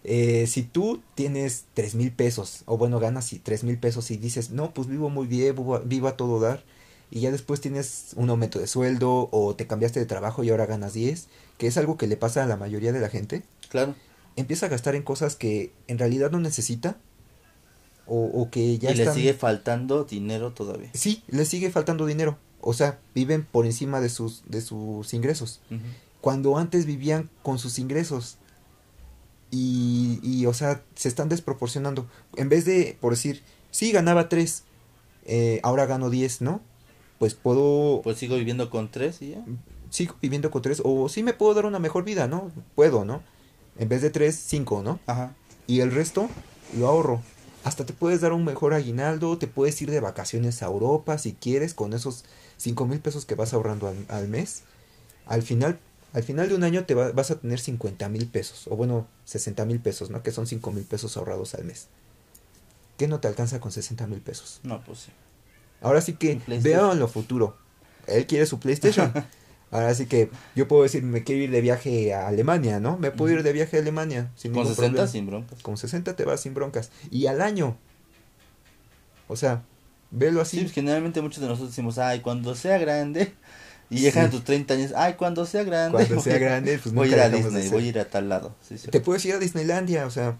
Eh, 0.08 0.46
si 0.46 0.62
tú 0.62 1.02
tienes 1.16 1.64
tres 1.74 1.96
mil 1.96 2.12
pesos, 2.12 2.62
o 2.66 2.78
bueno, 2.78 3.00
ganas 3.00 3.32
y 3.32 3.40
tres 3.40 3.64
mil 3.64 3.76
pesos 3.76 4.10
y 4.12 4.16
dices, 4.16 4.50
no, 4.50 4.72
pues 4.72 4.86
vivo 4.86 5.10
muy 5.10 5.26
bien, 5.26 5.56
vivo, 5.56 5.74
a- 5.74 5.80
vivo 5.80 6.06
a 6.06 6.16
todo 6.16 6.38
dar, 6.38 6.62
y 7.10 7.20
ya 7.20 7.32
después 7.32 7.60
tienes 7.60 8.12
un 8.14 8.30
aumento 8.30 8.60
de 8.60 8.68
sueldo, 8.68 9.28
o 9.32 9.56
te 9.56 9.66
cambiaste 9.66 9.98
de 9.98 10.06
trabajo 10.06 10.44
y 10.44 10.50
ahora 10.50 10.66
ganas 10.66 10.92
10, 10.94 11.26
que 11.58 11.66
es 11.66 11.76
algo 11.76 11.96
que 11.96 12.06
le 12.06 12.16
pasa 12.16 12.44
a 12.44 12.46
la 12.46 12.56
mayoría 12.56 12.92
de 12.92 13.00
la 13.00 13.08
gente, 13.08 13.42
Claro. 13.68 13.96
empieza 14.36 14.66
a 14.66 14.68
gastar 14.68 14.94
en 14.94 15.02
cosas 15.02 15.34
que 15.34 15.72
en 15.88 15.98
realidad 15.98 16.30
no 16.30 16.38
necesita, 16.38 16.98
o, 18.06 18.26
o 18.26 18.50
que 18.50 18.78
ya 18.78 18.92
y 18.92 18.94
le 18.94 19.12
sigue 19.12 19.34
faltando 19.34 20.04
dinero 20.04 20.52
todavía. 20.52 20.90
Sí, 20.94 21.24
le 21.26 21.44
sigue 21.44 21.70
faltando 21.70 22.06
dinero, 22.06 22.38
o 22.60 22.72
sea, 22.74 23.00
viven 23.14 23.44
por 23.44 23.66
encima 23.66 24.00
de 24.00 24.08
sus, 24.08 24.42
de 24.46 24.60
sus 24.60 25.12
ingresos 25.14 25.60
cuando 26.20 26.56
antes 26.58 26.86
vivían 26.86 27.28
con 27.42 27.58
sus 27.58 27.78
ingresos. 27.78 28.36
Y, 29.50 30.18
y, 30.22 30.46
o 30.46 30.54
sea, 30.54 30.82
se 30.94 31.08
están 31.08 31.28
desproporcionando. 31.28 32.06
En 32.36 32.48
vez 32.48 32.64
de, 32.64 32.96
por 33.00 33.12
decir, 33.12 33.42
sí, 33.70 33.92
ganaba 33.92 34.28
3, 34.28 34.64
ahora 35.62 35.86
gano 35.86 36.10
10, 36.10 36.42
¿no? 36.42 36.60
Pues 37.18 37.34
puedo, 37.34 38.02
Pues 38.02 38.18
sigo 38.18 38.36
viviendo 38.36 38.68
con 38.70 38.90
tres 38.90 39.22
y 39.22 39.30
ya. 39.30 39.44
sigo 39.90 40.16
viviendo 40.20 40.50
con 40.50 40.62
3, 40.62 40.82
o 40.84 41.08
sí 41.08 41.22
me 41.22 41.32
puedo 41.32 41.54
dar 41.54 41.64
una 41.66 41.78
mejor 41.78 42.04
vida, 42.04 42.28
¿no? 42.28 42.50
Puedo, 42.74 43.04
¿no? 43.04 43.22
En 43.78 43.88
vez 43.88 44.02
de 44.02 44.10
3, 44.10 44.34
5, 44.34 44.82
¿no? 44.82 45.00
Ajá. 45.06 45.34
Y 45.66 45.80
el 45.80 45.92
resto 45.92 46.28
lo 46.76 46.86
ahorro. 46.88 47.22
Hasta 47.64 47.84
te 47.86 47.92
puedes 47.92 48.20
dar 48.20 48.32
un 48.32 48.44
mejor 48.44 48.74
aguinaldo, 48.74 49.38
te 49.38 49.46
puedes 49.48 49.80
ir 49.82 49.90
de 49.90 50.00
vacaciones 50.00 50.62
a 50.62 50.66
Europa 50.66 51.18
si 51.18 51.32
quieres 51.32 51.74
con 51.74 51.94
esos 51.94 52.24
5 52.58 52.86
mil 52.86 53.00
pesos 53.00 53.24
que 53.26 53.34
vas 53.34 53.54
ahorrando 53.54 53.88
al, 53.88 54.04
al 54.08 54.28
mes. 54.28 54.62
Al 55.26 55.42
final, 55.42 55.80
al 56.16 56.22
final 56.22 56.48
de 56.48 56.54
un 56.54 56.64
año 56.64 56.84
te 56.86 56.94
va- 56.94 57.12
vas 57.12 57.30
a 57.30 57.38
tener 57.38 57.60
50 57.60 58.08
mil 58.08 58.26
pesos, 58.26 58.66
o 58.68 58.74
bueno, 58.76 59.06
60 59.26 59.64
mil 59.66 59.78
pesos, 59.80 60.08
¿no? 60.10 60.22
Que 60.22 60.32
son 60.32 60.46
5 60.46 60.72
mil 60.72 60.84
pesos 60.84 61.16
ahorrados 61.16 61.54
al 61.54 61.64
mes. 61.64 61.88
¿Qué 62.96 63.06
no 63.06 63.20
te 63.20 63.28
alcanza 63.28 63.60
con 63.60 63.70
60 63.70 64.06
mil 64.06 64.20
pesos? 64.20 64.60
No, 64.62 64.82
pues 64.82 65.00
sí. 65.00 65.12
Ahora 65.82 66.00
sí 66.00 66.14
que 66.14 66.40
en 66.48 66.98
lo 66.98 67.08
futuro. 67.08 67.56
Él 68.06 68.26
quiere 68.26 68.46
su 68.46 68.58
PlayStation. 68.58 69.12
Ahora 69.70 69.94
sí 69.94 70.06
que 70.06 70.30
yo 70.54 70.66
puedo 70.68 70.84
decir, 70.84 71.02
me 71.02 71.22
quiero 71.24 71.42
ir 71.42 71.50
de 71.50 71.60
viaje 71.60 72.14
a 72.14 72.28
Alemania, 72.28 72.80
¿no? 72.80 72.96
Me 72.96 73.10
puedo 73.10 73.34
ir 73.34 73.42
de 73.42 73.52
viaje 73.52 73.76
a 73.76 73.80
Alemania 73.80 74.30
sin 74.36 74.52
Con 74.52 74.62
ningún 74.62 74.74
60 74.74 74.88
problema. 74.92 75.06
sin 75.12 75.26
broncas. 75.26 75.62
Con 75.62 75.76
60 75.76 76.16
te 76.16 76.24
vas 76.24 76.40
sin 76.40 76.54
broncas. 76.54 76.90
Y 77.10 77.26
al 77.26 77.42
año. 77.42 77.76
O 79.28 79.36
sea, 79.36 79.62
velo 80.10 80.36
Sí, 80.44 80.58
así. 80.58 80.60
pues, 80.62 80.72
generalmente 80.72 81.20
muchos 81.20 81.40
de 81.42 81.48
nosotros 81.48 81.70
decimos, 81.70 81.98
ay, 81.98 82.20
cuando 82.20 82.54
sea 82.54 82.78
grande. 82.78 83.34
Y 83.90 83.96
Sí. 83.98 84.02
llegan 84.02 84.26
a 84.26 84.30
tus 84.30 84.42
30 84.44 84.74
años, 84.74 84.92
ay, 84.96 85.14
cuando 85.14 85.46
sea 85.46 85.62
grande. 85.64 85.92
Cuando 86.04 86.20
sea 86.22 86.38
grande, 86.38 86.78
pues 86.82 86.94
voy 86.94 87.08
a 87.08 87.12
ir 87.16 87.20
a 87.20 87.28
de 87.30 87.36
Disney, 87.36 87.68
voy 87.68 87.84
a 87.84 87.86
ir 87.88 87.98
a 88.00 88.04
tal 88.10 88.28
lado. 88.28 88.54
Sí, 88.68 88.78
sí. 88.78 88.88
Te 88.88 89.00
puedes 89.00 89.24
ir 89.24 89.34
a 89.34 89.38
Disneylandia, 89.38 90.06
o 90.06 90.10
sea, 90.10 90.36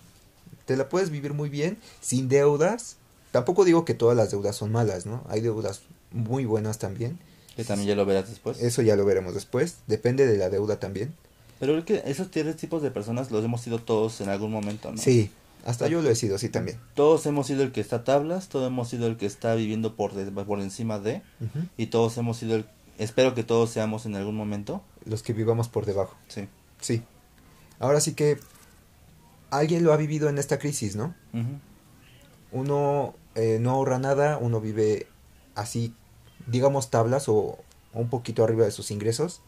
te 0.64 0.76
la 0.76 0.88
puedes 0.88 1.10
vivir 1.10 1.32
muy 1.32 1.48
bien, 1.48 1.78
sin 2.00 2.28
deudas. 2.28 2.96
Tampoco 3.30 3.64
digo 3.64 3.84
que 3.84 3.94
todas 3.94 4.16
las 4.16 4.30
deudas 4.30 4.56
son 4.56 4.72
malas, 4.72 5.06
¿no? 5.06 5.22
Hay 5.28 5.40
deudas 5.40 5.82
muy 6.10 6.44
buenas 6.44 6.78
también. 6.78 7.18
Que 7.54 7.64
también 7.64 7.88
ya 7.88 7.94
lo 7.94 8.04
verás 8.04 8.28
después. 8.28 8.60
Eso 8.60 8.82
ya 8.82 8.96
lo 8.96 9.04
veremos 9.04 9.34
después. 9.34 9.76
Depende 9.86 10.26
de 10.26 10.36
la 10.38 10.50
deuda 10.50 10.78
también. 10.80 11.14
Pero 11.58 11.72
creo 11.72 11.84
que 11.84 12.10
esos 12.10 12.30
tres 12.30 12.56
tipos 12.56 12.82
de 12.82 12.90
personas 12.90 13.30
los 13.30 13.44
hemos 13.44 13.62
sido 13.62 13.78
todos 13.78 14.20
en 14.20 14.28
algún 14.28 14.50
momento, 14.50 14.92
¿no? 14.92 14.98
Sí, 14.98 15.30
hasta 15.64 15.88
yo 15.88 16.02
lo 16.02 16.10
he 16.10 16.14
sido 16.14 16.36
así 16.36 16.48
también. 16.50 16.78
Todos 16.94 17.24
hemos 17.26 17.46
sido 17.46 17.62
el 17.62 17.72
que 17.72 17.80
está 17.80 17.96
a 17.96 18.04
tablas, 18.04 18.48
todos 18.48 18.66
hemos 18.66 18.88
sido 18.90 19.06
el 19.06 19.16
que 19.16 19.24
está 19.24 19.54
viviendo 19.54 19.96
por, 19.96 20.12
des- 20.14 20.28
por 20.30 20.60
encima 20.60 20.98
de, 20.98 21.22
Ujú. 21.40 21.66
y 21.78 21.86
todos 21.86 22.16
hemos 22.18 22.36
sido 22.36 22.56
el... 22.56 22.66
Espero 22.98 23.34
que 23.34 23.44
todos 23.44 23.70
seamos 23.70 24.06
en 24.06 24.16
algún 24.16 24.36
momento. 24.36 24.82
Los 25.04 25.22
que 25.22 25.32
vivamos 25.32 25.68
por 25.68 25.86
debajo. 25.86 26.14
Sí. 26.28 26.48
Sí. 26.80 27.02
Ahora 27.78 28.00
sí 28.00 28.14
que 28.14 28.38
alguien 29.50 29.84
lo 29.84 29.92
ha 29.92 29.96
vivido 29.96 30.28
en 30.28 30.38
esta 30.38 30.58
crisis, 30.58 30.96
¿no? 30.96 31.14
Uno 32.52 33.14
eh, 33.34 33.58
no 33.60 33.70
ahorra 33.72 33.98
nada, 33.98 34.38
uno 34.38 34.60
vive 34.60 35.06
así, 35.54 35.94
digamos, 36.46 36.90
tablas 36.90 37.28
o, 37.28 37.34
o 37.34 37.58
un 38.00 38.08
poquito 38.08 38.44
arriba 38.44 38.64
de 38.64 38.70
sus 38.70 38.90
ingresos. 38.90 39.42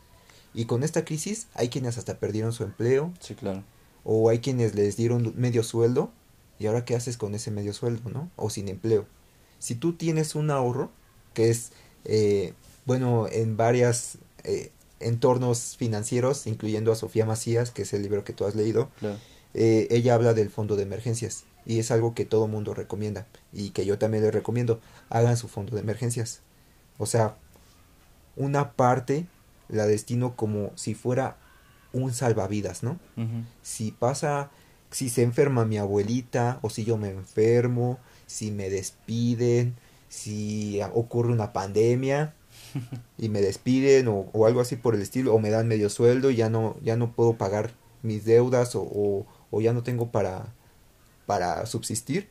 Y 0.54 0.64
con 0.66 0.82
esta 0.82 1.04
crisis 1.04 1.46
hay 1.54 1.68
quienes 1.68 1.98
hasta 1.98 2.18
perdieron 2.18 2.52
su 2.52 2.64
empleo 2.64 3.12
Sí, 3.20 3.34
claro. 3.34 3.62
o 4.04 4.28
hay 4.30 4.40
quienes 4.40 4.74
les 4.74 4.96
dieron 4.96 5.32
medio 5.36 5.62
sueldo. 5.62 6.10
¿Y 6.58 6.66
ahora 6.66 6.84
qué 6.84 6.96
haces 6.96 7.16
con 7.16 7.34
ese 7.34 7.50
medio 7.52 7.72
sueldo, 7.72 8.10
no? 8.10 8.30
O 8.36 8.50
sin 8.50 8.68
empleo. 8.68 9.06
Si 9.60 9.74
tú 9.76 9.92
tienes 9.92 10.34
un 10.34 10.50
ahorro, 10.50 10.90
que 11.34 11.50
es, 11.50 11.70
eh, 12.04 12.52
bueno, 12.88 13.28
en 13.30 13.58
varias 13.58 14.16
eh, 14.44 14.72
entornos 14.98 15.76
financieros, 15.76 16.46
incluyendo 16.46 16.90
a 16.90 16.96
Sofía 16.96 17.26
Macías, 17.26 17.70
que 17.70 17.82
es 17.82 17.92
el 17.92 18.00
libro 18.00 18.24
que 18.24 18.32
tú 18.32 18.46
has 18.46 18.54
leído, 18.54 18.88
eh, 19.52 19.88
ella 19.90 20.14
habla 20.14 20.32
del 20.32 20.48
fondo 20.48 20.74
de 20.74 20.84
emergencias 20.84 21.44
y 21.66 21.80
es 21.80 21.90
algo 21.90 22.14
que 22.14 22.24
todo 22.24 22.48
mundo 22.48 22.72
recomienda 22.72 23.26
y 23.52 23.70
que 23.70 23.84
yo 23.84 23.98
también 23.98 24.24
les 24.24 24.32
recomiendo. 24.32 24.80
Hagan 25.10 25.36
su 25.36 25.48
fondo 25.48 25.74
de 25.74 25.82
emergencias. 25.82 26.40
O 26.96 27.04
sea, 27.04 27.36
una 28.36 28.72
parte 28.72 29.26
la 29.68 29.86
destino 29.86 30.34
como 30.34 30.72
si 30.74 30.94
fuera 30.94 31.36
un 31.92 32.14
salvavidas, 32.14 32.82
¿no? 32.82 32.98
Si 33.60 33.90
pasa, 33.90 34.50
si 34.90 35.10
se 35.10 35.24
enferma 35.24 35.66
mi 35.66 35.76
abuelita 35.76 36.58
o 36.62 36.70
si 36.70 36.86
yo 36.86 36.96
me 36.96 37.10
enfermo, 37.10 37.98
si 38.26 38.50
me 38.50 38.70
despiden, 38.70 39.76
si 40.08 40.80
ocurre 40.94 41.34
una 41.34 41.52
pandemia 41.52 42.32
y 43.18 43.28
me 43.28 43.40
despiden 43.40 44.08
o, 44.08 44.28
o 44.32 44.46
algo 44.46 44.60
así 44.60 44.76
por 44.76 44.94
el 44.94 45.02
estilo 45.02 45.34
o 45.34 45.38
me 45.38 45.50
dan 45.50 45.68
medio 45.68 45.90
sueldo 45.90 46.30
y 46.30 46.36
ya 46.36 46.48
no 46.48 46.76
ya 46.82 46.96
no 46.96 47.12
puedo 47.12 47.34
pagar 47.34 47.72
mis 48.02 48.24
deudas 48.24 48.74
o, 48.74 48.82
o, 48.82 49.26
o 49.50 49.60
ya 49.60 49.72
no 49.72 49.82
tengo 49.82 50.10
para 50.10 50.46
para 51.26 51.66
subsistir 51.66 52.28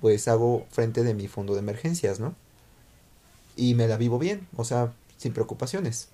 pues 0.00 0.28
hago 0.28 0.66
frente 0.70 1.02
de 1.02 1.14
mi 1.14 1.28
fondo 1.28 1.54
de 1.54 1.60
emergencias 1.60 2.20
no 2.20 2.34
y 3.56 3.74
me 3.74 3.88
la 3.88 3.96
vivo 3.96 4.18
bien 4.18 4.46
o 4.56 4.64
sea 4.64 4.92
sin 5.16 5.32
preocupaciones 5.32 6.08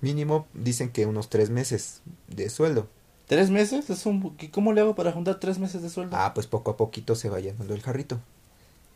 mínimo 0.00 0.46
dicen 0.54 0.90
que 0.90 1.06
unos 1.06 1.28
tres 1.28 1.50
meses 1.50 2.02
de 2.28 2.48
sueldo 2.48 2.88
¿Tres 3.32 3.48
meses? 3.48 3.88
Es 3.88 4.04
un... 4.04 4.36
¿y 4.38 4.48
¿Cómo 4.48 4.74
le 4.74 4.82
hago 4.82 4.94
para 4.94 5.10
juntar 5.10 5.40
tres 5.40 5.58
meses 5.58 5.80
de 5.80 5.88
sueldo? 5.88 6.14
Ah, 6.18 6.34
pues 6.34 6.46
poco 6.46 6.72
a 6.72 6.76
poquito 6.76 7.14
se 7.14 7.30
va 7.30 7.40
llenando 7.40 7.72
el 7.72 7.80
jarrito. 7.80 8.20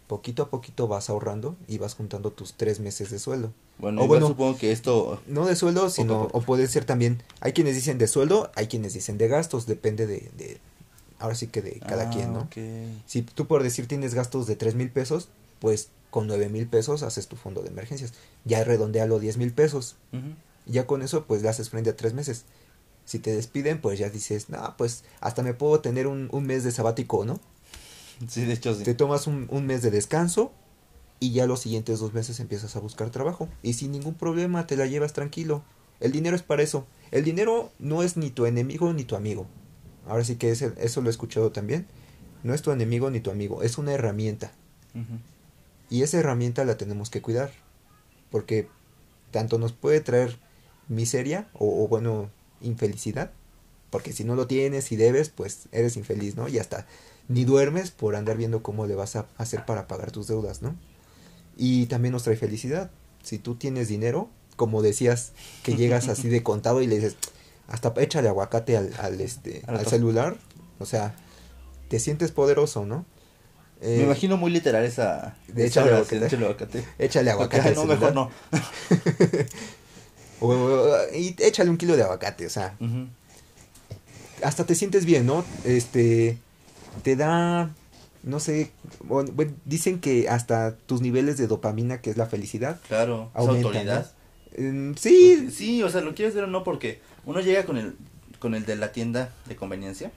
Poquito 0.07 0.45
a 0.45 0.51
poquito 0.51 0.87
vas 0.87 1.11
ahorrando 1.11 1.57
y 1.67 1.79
vas 1.79 1.95
juntando 1.95 2.31
tus 2.31 2.55
tres 2.55 2.79
meses 2.81 3.11
de 3.11 3.19
sueldo. 3.19 3.53
bueno, 3.79 4.03
o 4.03 4.07
bueno- 4.07 4.29
supongo 4.29 4.57
que 4.57 4.71
esto... 4.73 5.21
No 5.27 5.47
de 5.47 5.57
sueldo, 5.57 5.91
sino, 5.91 6.23
poco. 6.25 6.39
o 6.39 6.43
puede 6.43 6.67
ser 6.69 6.85
también, 6.85 7.23
hay 7.41 7.53
quienes 7.53 7.75
dicen 7.75 7.99
de 7.99 8.07
sueldo, 8.07 8.51
hay 8.55 8.69
quienes 8.69 8.95
dicen 8.95 9.19
de 9.19 9.27
gastos, 9.29 9.67
depende 9.67 10.07
de, 10.07 10.31
de 10.37 10.59
ahora 11.19 11.35
sí 11.35 11.49
que 11.49 11.61
de 11.63 11.81
cada 11.81 12.05
Ah, 12.09 12.11
quien, 12.11 12.33
¿no? 12.33 12.41
ok. 12.43 12.57
Si 13.07 13.23
tú 13.23 13.47
por 13.47 13.63
decir 13.65 13.89
tienes 13.89 14.15
gastos 14.15 14.47
de 14.47 14.55
tres 14.55 14.75
mil 14.77 14.91
pesos, 14.91 15.29
pues 15.59 15.89
con 16.11 16.27
nueve 16.29 16.49
mil 16.49 16.67
pesos 16.69 17.03
haces 17.03 17.27
tu 17.27 17.35
fondo 17.37 17.63
de 17.63 17.69
emergencias. 17.69 18.13
Ya 18.45 18.63
redondealo 18.63 19.19
diez 19.19 19.37
mil 19.39 19.53
pesos. 19.53 19.97
Ya 20.67 20.87
con 20.87 21.03
eso, 21.03 21.25
pues 21.25 21.43
le 21.43 21.49
haces 21.49 21.69
frente 21.71 21.91
a 21.91 21.97
tres 21.97 22.15
meses. 22.15 22.45
Si 23.05 23.19
te 23.19 23.35
despiden, 23.35 23.81
pues 23.81 23.99
ya 23.99 24.09
dices, 24.11 24.49
no, 24.51 24.75
pues 24.79 25.05
hasta 25.21 25.43
me 25.43 25.53
puedo 25.55 25.81
tener 25.81 26.07
un, 26.07 26.29
un 26.33 26.45
mes 26.45 26.65
de 26.65 26.71
sabático, 26.73 27.25
¿no? 27.25 27.39
Sí, 28.29 28.45
de 28.45 28.53
hecho 28.55 28.75
sí. 28.75 28.85
Te 28.85 28.95
tomas 28.95 29.27
un, 29.27 29.47
un 29.51 29.67
mes 29.67 29.83
de 29.83 29.91
descanso 29.91 30.53
y 31.21 31.33
ya 31.33 31.47
los 31.47 31.61
siguientes 31.61 31.99
dos 31.99 32.13
meses 32.15 32.41
empiezas 32.41 32.77
a 32.77 32.81
buscar 32.81 33.11
trabajo. 33.11 33.49
Y 33.63 33.75
sin 33.75 33.93
ningún 33.93 34.15
problema 34.15 34.67
te 34.67 34.77
la 34.77 34.87
llevas 34.87 35.13
tranquilo. 35.13 35.63
El 36.01 36.13
dinero 36.13 36.37
es 36.37 36.43
para 36.43 36.63
eso. 36.63 36.87
El 37.11 37.25
dinero 37.25 37.71
no 37.79 38.03
es 38.03 38.17
ni 38.17 38.31
tu 38.31 38.47
enemigo 38.47 38.93
ni 38.93 39.05
tu 39.05 39.17
amigo. 39.17 39.47
Ahora 40.07 40.25
sí 40.25 40.37
que 40.37 40.51
ese- 40.51 40.73
eso 40.79 41.01
lo 41.01 41.09
he 41.09 41.11
escuchado 41.11 41.53
también. 41.53 41.87
No 42.43 42.55
es 42.55 42.63
tu 42.63 42.71
enemigo 42.71 43.11
ni 43.11 43.21
tu 43.21 43.31
amigo, 43.31 43.63
es 43.63 43.77
una 43.79 43.93
herramienta. 43.93 44.53
Y 45.91 46.03
esa 46.03 46.19
herramienta 46.19 46.65
la 46.65 46.77
tenemos 46.77 47.11
que 47.11 47.23
cuidar. 47.23 47.51
Porque 48.31 48.69
tanto 49.31 49.59
nos 49.59 49.73
puede 49.73 50.01
traer 50.01 50.39
miseria 50.89 51.49
o, 51.55 51.85
o, 51.85 51.89
bueno, 51.89 52.31
infelicidad. 52.61 53.31
Porque 53.91 54.13
si 54.13 54.25
no 54.25 54.35
lo 54.35 54.47
tienes 54.47 54.91
y 54.93 54.97
debes, 54.97 55.29
pues 55.31 55.69
eres 55.73 55.97
infeliz, 55.97 56.37
¿no? 56.37 56.49
Y 56.49 56.59
hasta 56.59 56.87
ni 57.29 57.45
duermes 57.45 57.91
por 57.91 58.17
andar 58.17 58.37
viendo 58.37 58.63
cómo 58.63 58.87
le 58.87 58.95
vas 58.95 59.17
a 59.17 59.27
hacer 59.37 59.65
para 59.65 59.87
pagar 59.89 60.11
tus 60.13 60.27
deudas, 60.27 60.63
¿no? 60.63 60.75
Y 61.57 61.87
también 61.87 62.13
nos 62.13 62.23
trae 62.25 62.37
felicidad. 62.37 62.91
Si 63.23 63.39
tú 63.39 63.55
tienes 63.57 63.89
dinero, 63.89 64.29
como 64.57 64.83
decías, 64.83 65.33
que 65.63 65.75
llegas 65.75 66.09
así 66.09 66.29
de 66.29 66.43
contado 66.43 66.83
y 66.83 66.87
le 66.87 66.97
dices, 66.97 67.17
hasta 67.69 67.93
échale 67.97 68.29
aguacate 68.29 68.77
al, 68.77 68.93
al, 69.01 69.21
este, 69.21 69.63
al 69.67 69.85
celular, 69.87 70.37
o 70.79 70.87
sea, 70.87 71.15
te 71.89 71.99
sientes 71.99 72.31
poderoso, 72.33 72.85
¿no? 72.87 73.05
Eh, 73.83 73.97
Me 73.99 74.05
imagino 74.05 74.37
muy 74.39 74.51
literal 74.51 74.85
esa. 74.85 75.37
de 75.49 75.67
échale 75.67 75.91
aguacate. 75.93 76.25
échale 76.27 76.45
aguacate. 76.45 76.85
Échale 76.99 77.31
aguacate 77.31 77.69
al 77.69 77.75
no, 77.75 77.85
mejor 77.85 78.15
no. 78.15 78.31
O- 80.41 80.49
o- 80.53 81.15
y 81.15 81.35
échale 81.39 81.71
un 81.71 81.79
kilo 81.79 81.97
de 81.97 82.03
aguacate, 82.03 82.47
o 82.47 82.51
sea, 82.51 82.77
hasta 84.43 84.65
te 84.67 84.75
sientes 84.75 85.07
bien, 85.07 85.25
¿no? 85.27 85.45
Este, 85.65 86.39
te 87.03 87.17
da, 87.17 87.71
no 88.23 88.41
sé, 88.41 88.71
bueno, 89.05 89.33
dicen 89.65 90.01
que 90.01 90.29
hasta 90.29 90.77
tus 90.77 91.01
niveles 91.01 91.37
de 91.39 91.47
dopamina, 91.47 92.01
que 92.01 92.11
es 92.11 92.17
la 92.17 92.27
felicidad, 92.27 92.81
Claro, 92.89 93.31
aumentan. 93.35 93.65
autoridad. 93.67 94.13
¿no? 94.59 94.95
Sí, 94.97 95.51
Sí, 95.51 95.83
o 95.83 95.89
sea, 95.91 96.01
lo 96.01 96.15
quieres 96.15 96.35
ver 96.35 96.45
o 96.45 96.49
no, 96.49 96.65
porque 96.65 97.01
uno 97.25 97.41
llega 97.41 97.65
con 97.65 97.77
el, 97.77 97.95
con 98.39 98.55
el 98.55 98.65
de 98.67 98.77
la 98.77 98.93
tienda 98.93 99.33
de 99.47 99.57
conveniencia 99.57 100.11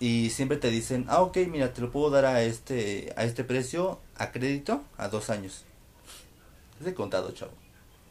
y 0.00 0.30
siempre 0.30 0.56
te 0.58 0.70
dicen, 0.70 1.04
ah, 1.08 1.22
ok, 1.22 1.38
mira, 1.50 1.72
te 1.74 1.80
lo 1.80 1.90
puedo 1.90 2.10
dar 2.10 2.24
a 2.24 2.42
este, 2.42 3.12
a 3.16 3.24
este 3.24 3.44
precio, 3.44 3.98
a 4.16 4.30
crédito, 4.32 4.82
a 4.96 5.08
dos 5.08 5.28
años. 5.30 5.64
Es 6.78 6.86
de 6.86 6.94
contado, 6.94 7.32
chavo. 7.32 7.52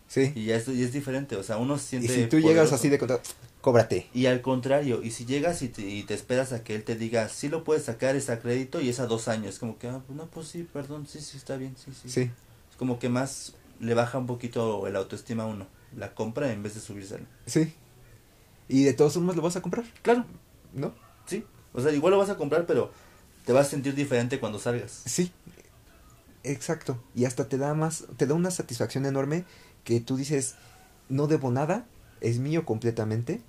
sí. 0.10 0.32
Y 0.36 0.46
ya 0.46 0.58
es, 0.58 0.68
y 0.68 0.84
es 0.84 0.92
diferente, 0.92 1.36
o 1.38 1.44
sea, 1.44 1.58
uno 1.58 1.78
se 1.78 1.98
Y 1.98 2.02
siente 2.02 2.24
si 2.24 2.30
tú 2.30 2.40
llegas 2.40 2.74
así 2.74 2.90
de 2.90 2.98
contado, 3.00 3.22
cóbrate. 3.68 4.08
Y 4.14 4.28
al 4.28 4.42
contrario, 4.42 5.04
y 5.04 5.12
si 5.12 5.26
llegas 5.26 5.62
y 5.62 5.68
te, 5.68 5.82
y 5.82 6.04
te 6.04 6.14
esperas 6.14 6.54
a 6.54 6.64
que 6.64 6.74
él 6.74 6.86
te 6.86 6.96
diga, 6.96 7.28
sí 7.28 7.50
lo 7.50 7.66
puedes 7.66 7.84
sacar, 7.84 8.16
es 8.16 8.30
a 8.30 8.40
crédito 8.40 8.80
y 8.80 8.88
es 8.88 9.02
a 9.02 9.08
dos 9.08 9.28
años, 9.28 9.60
como 9.60 9.78
que, 9.78 9.90
ah, 9.90 10.02
no, 10.08 10.26
pues 10.28 10.48
sí, 10.48 10.66
perdón, 10.72 11.06
sí, 11.06 11.20
sí, 11.20 11.36
está 11.36 11.58
bien, 11.58 11.76
sí, 11.76 11.92
sí. 11.92 12.10
Sí, 12.10 12.22
Es 12.72 12.78
como 12.78 12.98
que 12.98 13.10
más 13.10 13.56
le 13.82 13.94
baja 13.94 14.20
un 14.20 14.26
poquito 14.26 14.88
el 14.88 14.96
autoestima 14.96 15.44
a 15.44 15.48
uno, 15.48 15.68
la 15.98 16.14
compra 16.16 16.54
en 16.54 16.64
vez 16.64 16.76
de 16.76 16.80
subírsela. 16.80 17.26
sí. 17.46 17.74
Y 18.70 18.84
de 18.84 18.94
todos 18.94 19.16
modos 19.18 19.36
lo 19.36 19.42
vas 19.42 19.56
a 19.58 19.62
comprar, 19.62 19.84
Claro, 20.02 20.26
¿no? 20.74 20.94
sí. 21.26 21.44
O 21.74 21.82
sea, 21.82 21.92
igual 21.92 22.12
lo 22.12 22.18
vas 22.20 22.30
a 22.30 22.38
comprar, 22.38 22.66
pero 22.66 22.92
te 23.46 23.52
vas 23.52 23.68
a 23.68 23.70
sentir 23.72 23.96
diferente 23.96 24.40
cuando 24.40 24.60
salgas. 24.60 25.02
Sí. 25.06 25.30
Exacto. 26.44 27.02
Y 27.16 27.26
hasta 27.26 27.50
te 27.50 27.58
da 27.58 27.74
más, 27.74 28.06
te 28.18 28.26
da 28.28 28.34
una 28.34 28.52
satisfacción 28.52 29.06
enorme 29.06 29.44
que 29.84 30.00
tú 30.00 30.16
dices, 30.18 30.56
no 31.10 31.28
debo 31.28 31.52
nada, 31.52 31.86
es 32.22 32.40
mío 32.40 32.66
completamente, 32.66 33.42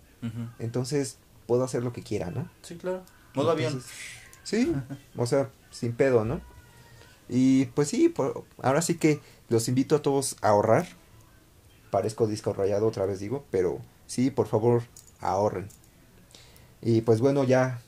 Entonces 0.59 1.19
puedo 1.47 1.65
hacer 1.65 1.83
lo 1.85 1.93
que 1.93 2.03
quiera, 2.03 2.31
¿no? 2.31 2.49
Sí, 2.63 2.77
claro. 2.77 3.03
Modo 3.35 3.51
avión. 3.51 3.83
Sí, 4.43 4.75
o 5.17 5.27
sea, 5.27 5.51
sin 5.71 5.93
pedo, 5.95 6.25
¿no? 6.25 6.41
Y 7.29 7.67
pues 7.67 7.89
sí, 7.89 8.09
por- 8.09 8.45
ahora 8.63 8.81
sí 8.83 8.97
que 8.97 9.21
los 9.49 9.69
invito 9.69 9.97
a 9.97 10.03
todos 10.03 10.37
a 10.43 10.49
ahorrar. 10.49 10.87
Parezco 11.91 12.27
disco 12.27 12.53
rayado 12.53 12.87
otra 12.87 13.07
vez 13.07 13.21
digo, 13.21 13.45
pero 13.51 13.81
sí, 14.07 14.31
por 14.31 14.47
favor, 14.47 14.83
ahorren. 15.21 15.69
Y 16.83 17.01
pues 17.03 17.21
bueno, 17.21 17.45
ya 17.45 17.81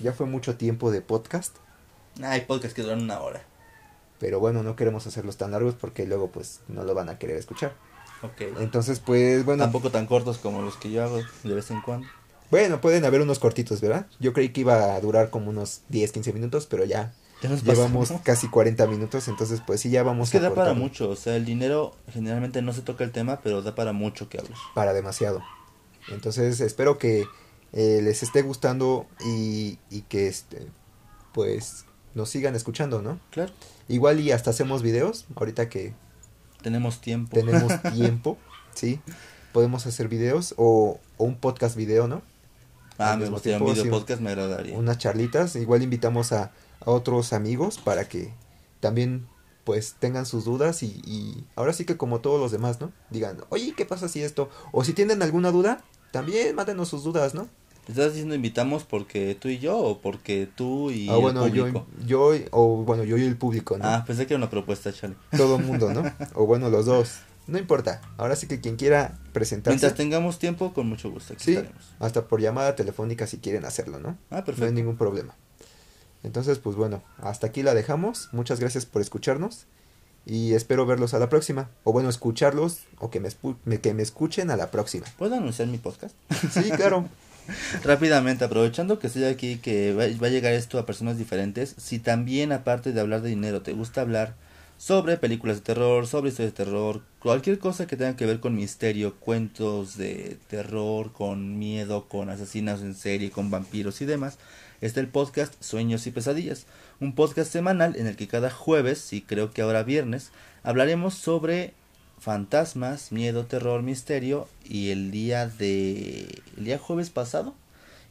ya 0.00 0.12
fue 0.12 0.26
mucho 0.26 0.56
tiempo 0.56 0.90
de 0.90 1.00
podcast, 1.00 1.56
Hay 2.22 2.42
podcasts 2.42 2.74
que 2.74 2.82
duran 2.82 3.02
una 3.02 3.20
hora. 3.20 3.44
pero 4.18 4.40
bueno, 4.40 4.62
no 4.62 4.74
queremos 4.76 5.06
hacerlos 5.06 5.36
tan 5.36 5.50
largos 5.52 5.74
porque 5.74 6.06
luego 6.06 6.30
pues 6.30 6.60
no 6.68 6.82
lo 6.84 6.94
van 6.94 7.08
a 7.08 7.18
querer 7.18 7.36
escuchar. 7.36 7.74
Ok. 8.24 8.58
Entonces, 8.60 9.00
pues 9.00 9.44
bueno, 9.44 9.64
Tampoco 9.64 9.90
tan 9.90 10.06
cortos 10.06 10.38
como 10.38 10.62
los 10.62 10.76
que 10.76 10.90
yo 10.90 11.04
hago 11.04 11.20
de 11.42 11.54
vez 11.54 11.70
en 11.70 11.80
cuando. 11.82 12.06
bueno, 12.50 12.80
pueden 12.80 13.04
haber 13.04 13.20
unos 13.20 13.38
cortitos, 13.38 13.80
¿verdad? 13.80 14.06
Yo 14.20 14.32
creí 14.32 14.48
que 14.50 14.60
iba 14.62 14.94
a 14.94 15.00
durar 15.00 15.30
como 15.30 15.50
unos 15.50 15.82
10, 15.88 16.12
15 16.12 16.32
minutos, 16.32 16.66
pero 16.66 16.84
ya 16.84 17.12
Ya 17.42 17.48
nos 17.50 17.62
llevamos 17.64 18.08
pasamos. 18.08 18.22
casi 18.24 18.48
40 18.48 18.86
minutos, 18.86 19.28
entonces 19.28 19.60
pues 19.66 19.80
sí 19.80 19.90
ya 19.90 20.02
vamos 20.02 20.28
Es 20.28 20.32
que 20.32 20.38
a 20.38 20.48
da 20.48 20.54
para 20.54 20.72
mucho, 20.74 21.10
o 21.10 21.16
sea, 21.16 21.36
el 21.36 21.44
dinero 21.44 21.94
generalmente 22.12 22.62
no 22.62 22.72
se 22.72 22.80
toca 22.82 23.04
el 23.04 23.10
tema, 23.12 23.40
pero 23.42 23.60
da 23.62 23.74
para 23.74 23.92
mucho 23.92 24.28
que 24.28 24.38
hablar. 24.38 24.56
para 24.74 24.92
demasiado. 24.94 25.42
Entonces 26.08 26.60
espero 26.60 26.96
que 26.98 27.26
eh, 27.72 28.00
les 28.02 28.22
esté 28.22 28.42
gustando 28.42 29.06
y, 29.26 29.78
y 29.90 30.02
que 30.02 30.28
este 30.28 30.66
pues 31.32 31.84
nos 32.14 32.30
sigan 32.30 32.54
escuchando, 32.54 33.02
¿no? 33.02 33.18
Claro. 33.30 33.52
Igual 33.88 34.20
y 34.20 34.30
hasta 34.30 34.50
hacemos 34.50 34.82
videos, 34.82 35.26
ahorita 35.34 35.68
que 35.68 35.92
Tenemos 36.64 37.00
tiempo. 37.00 37.36
tenemos 37.36 37.72
tiempo, 37.94 38.38
¿sí? 38.74 39.00
Podemos 39.52 39.86
hacer 39.86 40.08
videos 40.08 40.54
o, 40.56 40.98
o 41.16 41.24
un 41.24 41.36
podcast 41.36 41.76
video, 41.76 42.08
¿no? 42.08 42.22
ah, 42.98 43.12
me 43.12 43.22
mismo 43.22 43.36
gustaría 43.36 43.58
un 43.58 43.72
video 43.72 43.90
podcast, 43.90 44.20
me 44.20 44.30
agradaría. 44.30 44.76
Unas 44.76 44.98
charlitas, 44.98 45.54
igual 45.56 45.82
invitamos 45.82 46.32
a, 46.32 46.52
a 46.80 46.90
otros 46.90 47.32
amigos 47.32 47.78
para 47.78 48.08
que 48.08 48.32
también 48.80 49.26
pues 49.64 49.94
tengan 49.98 50.26
sus 50.26 50.44
dudas 50.44 50.82
y, 50.82 51.00
y 51.06 51.44
ahora 51.56 51.72
sí 51.72 51.84
que 51.84 51.96
como 51.96 52.20
todos 52.20 52.40
los 52.40 52.50
demás, 52.50 52.80
¿no? 52.80 52.92
Digan, 53.10 53.38
oye, 53.50 53.74
¿qué 53.76 53.84
pasa 53.86 54.08
si 54.08 54.22
esto? 54.22 54.50
O 54.72 54.84
si 54.84 54.92
tienen 54.92 55.22
alguna 55.22 55.50
duda, 55.50 55.84
también 56.12 56.54
mándenos 56.54 56.88
sus 56.88 57.04
dudas, 57.04 57.34
¿no? 57.34 57.48
¿Estás 57.88 58.12
diciendo 58.12 58.34
invitamos 58.34 58.84
porque 58.84 59.34
tú 59.38 59.48
y 59.48 59.58
yo 59.58 59.76
o 59.78 60.00
porque 60.00 60.48
tú 60.54 60.90
y 60.90 61.08
ah, 61.10 61.16
el 61.16 61.20
bueno, 61.20 61.46
yo, 61.48 61.62
público? 61.64 61.86
yo, 62.06 62.30
o 62.52 62.76
bueno, 62.84 63.04
yo 63.04 63.18
y 63.18 63.24
el 63.24 63.36
público, 63.36 63.76
¿no? 63.76 63.84
Ah, 63.86 64.04
pensé 64.06 64.26
que 64.26 64.34
era 64.34 64.38
una 64.38 64.50
propuesta, 64.50 64.92
chale. 64.92 65.16
Todo 65.36 65.56
el 65.56 65.64
mundo, 65.64 65.92
¿no? 65.92 66.02
o 66.34 66.46
bueno, 66.46 66.70
los 66.70 66.86
dos. 66.86 67.18
No 67.46 67.58
importa. 67.58 68.00
Ahora 68.16 68.36
sí 68.36 68.46
que 68.46 68.58
quien 68.60 68.76
quiera 68.76 69.18
presentarse. 69.34 69.74
Mientras 69.74 69.94
tengamos 69.94 70.38
tiempo, 70.38 70.72
con 70.72 70.88
mucho 70.88 71.10
gusto 71.10 71.34
aquí 71.34 71.44
Sí, 71.44 71.50
estaremos. 71.52 71.84
hasta 72.00 72.26
por 72.26 72.40
llamada 72.40 72.74
telefónica 72.74 73.26
si 73.26 73.36
quieren 73.36 73.66
hacerlo, 73.66 73.98
¿no? 74.00 74.10
Ah, 74.10 74.16
No 74.30 74.36
hay 74.38 74.42
perfecto. 74.44 74.72
ningún 74.72 74.96
problema. 74.96 75.36
Entonces, 76.22 76.58
pues 76.58 76.74
bueno, 76.76 77.02
hasta 77.18 77.48
aquí 77.48 77.62
la 77.62 77.74
dejamos. 77.74 78.30
Muchas 78.32 78.60
gracias 78.60 78.86
por 78.86 79.02
escucharnos. 79.02 79.66
Y 80.26 80.54
espero 80.54 80.86
verlos 80.86 81.12
a 81.12 81.18
la 81.18 81.28
próxima. 81.28 81.68
O 81.82 81.92
bueno, 81.92 82.08
escucharlos 82.08 82.78
o 82.98 83.10
que 83.10 83.20
me, 83.20 83.28
me- 83.66 83.78
que 83.78 83.92
me 83.92 84.02
escuchen 84.02 84.50
a 84.50 84.56
la 84.56 84.70
próxima. 84.70 85.04
¿Puedo 85.18 85.34
anunciar 85.34 85.68
mi 85.68 85.76
podcast? 85.76 86.14
Sí, 86.50 86.70
claro. 86.70 87.06
Rápidamente, 87.84 88.44
aprovechando 88.44 88.98
que 88.98 89.08
estoy 89.08 89.24
aquí, 89.24 89.56
que 89.56 89.92
va, 89.92 90.04
va 90.22 90.26
a 90.26 90.30
llegar 90.30 90.52
esto 90.52 90.78
a 90.78 90.86
personas 90.86 91.18
diferentes, 91.18 91.74
si 91.78 91.98
también 91.98 92.52
aparte 92.52 92.92
de 92.92 93.00
hablar 93.00 93.22
de 93.22 93.30
dinero 93.30 93.62
te 93.62 93.72
gusta 93.72 94.00
hablar 94.00 94.34
sobre 94.78 95.16
películas 95.16 95.56
de 95.56 95.62
terror, 95.62 96.06
sobre 96.06 96.30
historias 96.30 96.52
de 96.52 96.64
terror, 96.64 97.02
cualquier 97.20 97.58
cosa 97.58 97.86
que 97.86 97.96
tenga 97.96 98.16
que 98.16 98.26
ver 98.26 98.40
con 98.40 98.56
misterio, 98.56 99.14
cuentos 99.14 99.96
de 99.96 100.36
terror, 100.48 101.12
con 101.12 101.58
miedo, 101.58 102.08
con 102.08 102.28
asesinos 102.28 102.82
en 102.82 102.94
serie, 102.94 103.30
con 103.30 103.50
vampiros 103.50 104.00
y 104.00 104.04
demás, 104.04 104.38
está 104.80 105.00
el 105.00 105.08
podcast 105.08 105.54
Sueños 105.62 106.06
y 106.06 106.10
Pesadillas, 106.10 106.66
un 107.00 107.14
podcast 107.14 107.52
semanal 107.52 107.96
en 107.96 108.06
el 108.06 108.16
que 108.16 108.28
cada 108.28 108.50
jueves, 108.50 109.12
y 109.12 109.22
creo 109.22 109.52
que 109.52 109.62
ahora 109.62 109.84
viernes, 109.84 110.30
hablaremos 110.62 111.14
sobre 111.14 111.72
fantasmas, 112.24 113.12
miedo, 113.12 113.44
terror, 113.44 113.82
misterio 113.82 114.48
y 114.64 114.88
el 114.88 115.10
día 115.10 115.46
de 115.46 116.42
el 116.56 116.64
día 116.64 116.78
jueves 116.78 117.10
pasado 117.10 117.54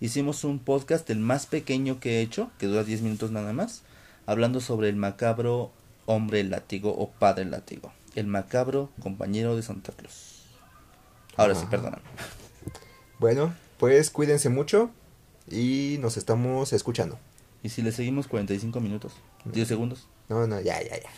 hicimos 0.01 0.43
un 0.43 0.59
podcast 0.59 1.09
el 1.09 1.18
más 1.18 1.47
pequeño 1.47 1.99
que 1.99 2.20
he 2.20 2.22
hecho, 2.22 2.51
que 2.59 2.68
dura 2.68 2.84
10 2.84 3.01
minutos 3.01 3.32
nada 3.32 3.53
más, 3.53 3.82
hablando 4.28 4.59
sobre 4.59 4.89
el 4.89 4.97
macabro 4.97 5.72
hombre 6.05 6.43
látigo 6.43 6.91
o 6.95 7.09
padre 7.09 7.45
látigo, 7.45 7.91
el 8.14 8.28
macabro 8.28 8.91
compañero 9.01 9.55
de 9.55 9.64
Santa 9.64 9.91
Claus. 9.93 10.43
Ahora 11.36 11.55
sí, 11.55 11.61
Ajá. 11.61 11.72
perdóname. 11.72 12.03
Bueno, 13.18 13.55
pues 13.80 14.11
cuídense 14.11 14.49
mucho 14.49 14.91
y 15.49 15.97
nos 16.01 16.18
estamos 16.18 16.72
escuchando. 16.72 17.18
Y 17.64 17.70
si 17.70 17.82
le 17.82 17.91
seguimos 17.91 18.28
45 18.28 18.80
minutos, 18.80 19.14
10 19.45 19.68
segundos. 19.68 20.07
No, 20.30 20.45
no, 20.45 20.61
ya, 20.61 20.80
ya, 20.84 21.01
ya. 21.01 21.09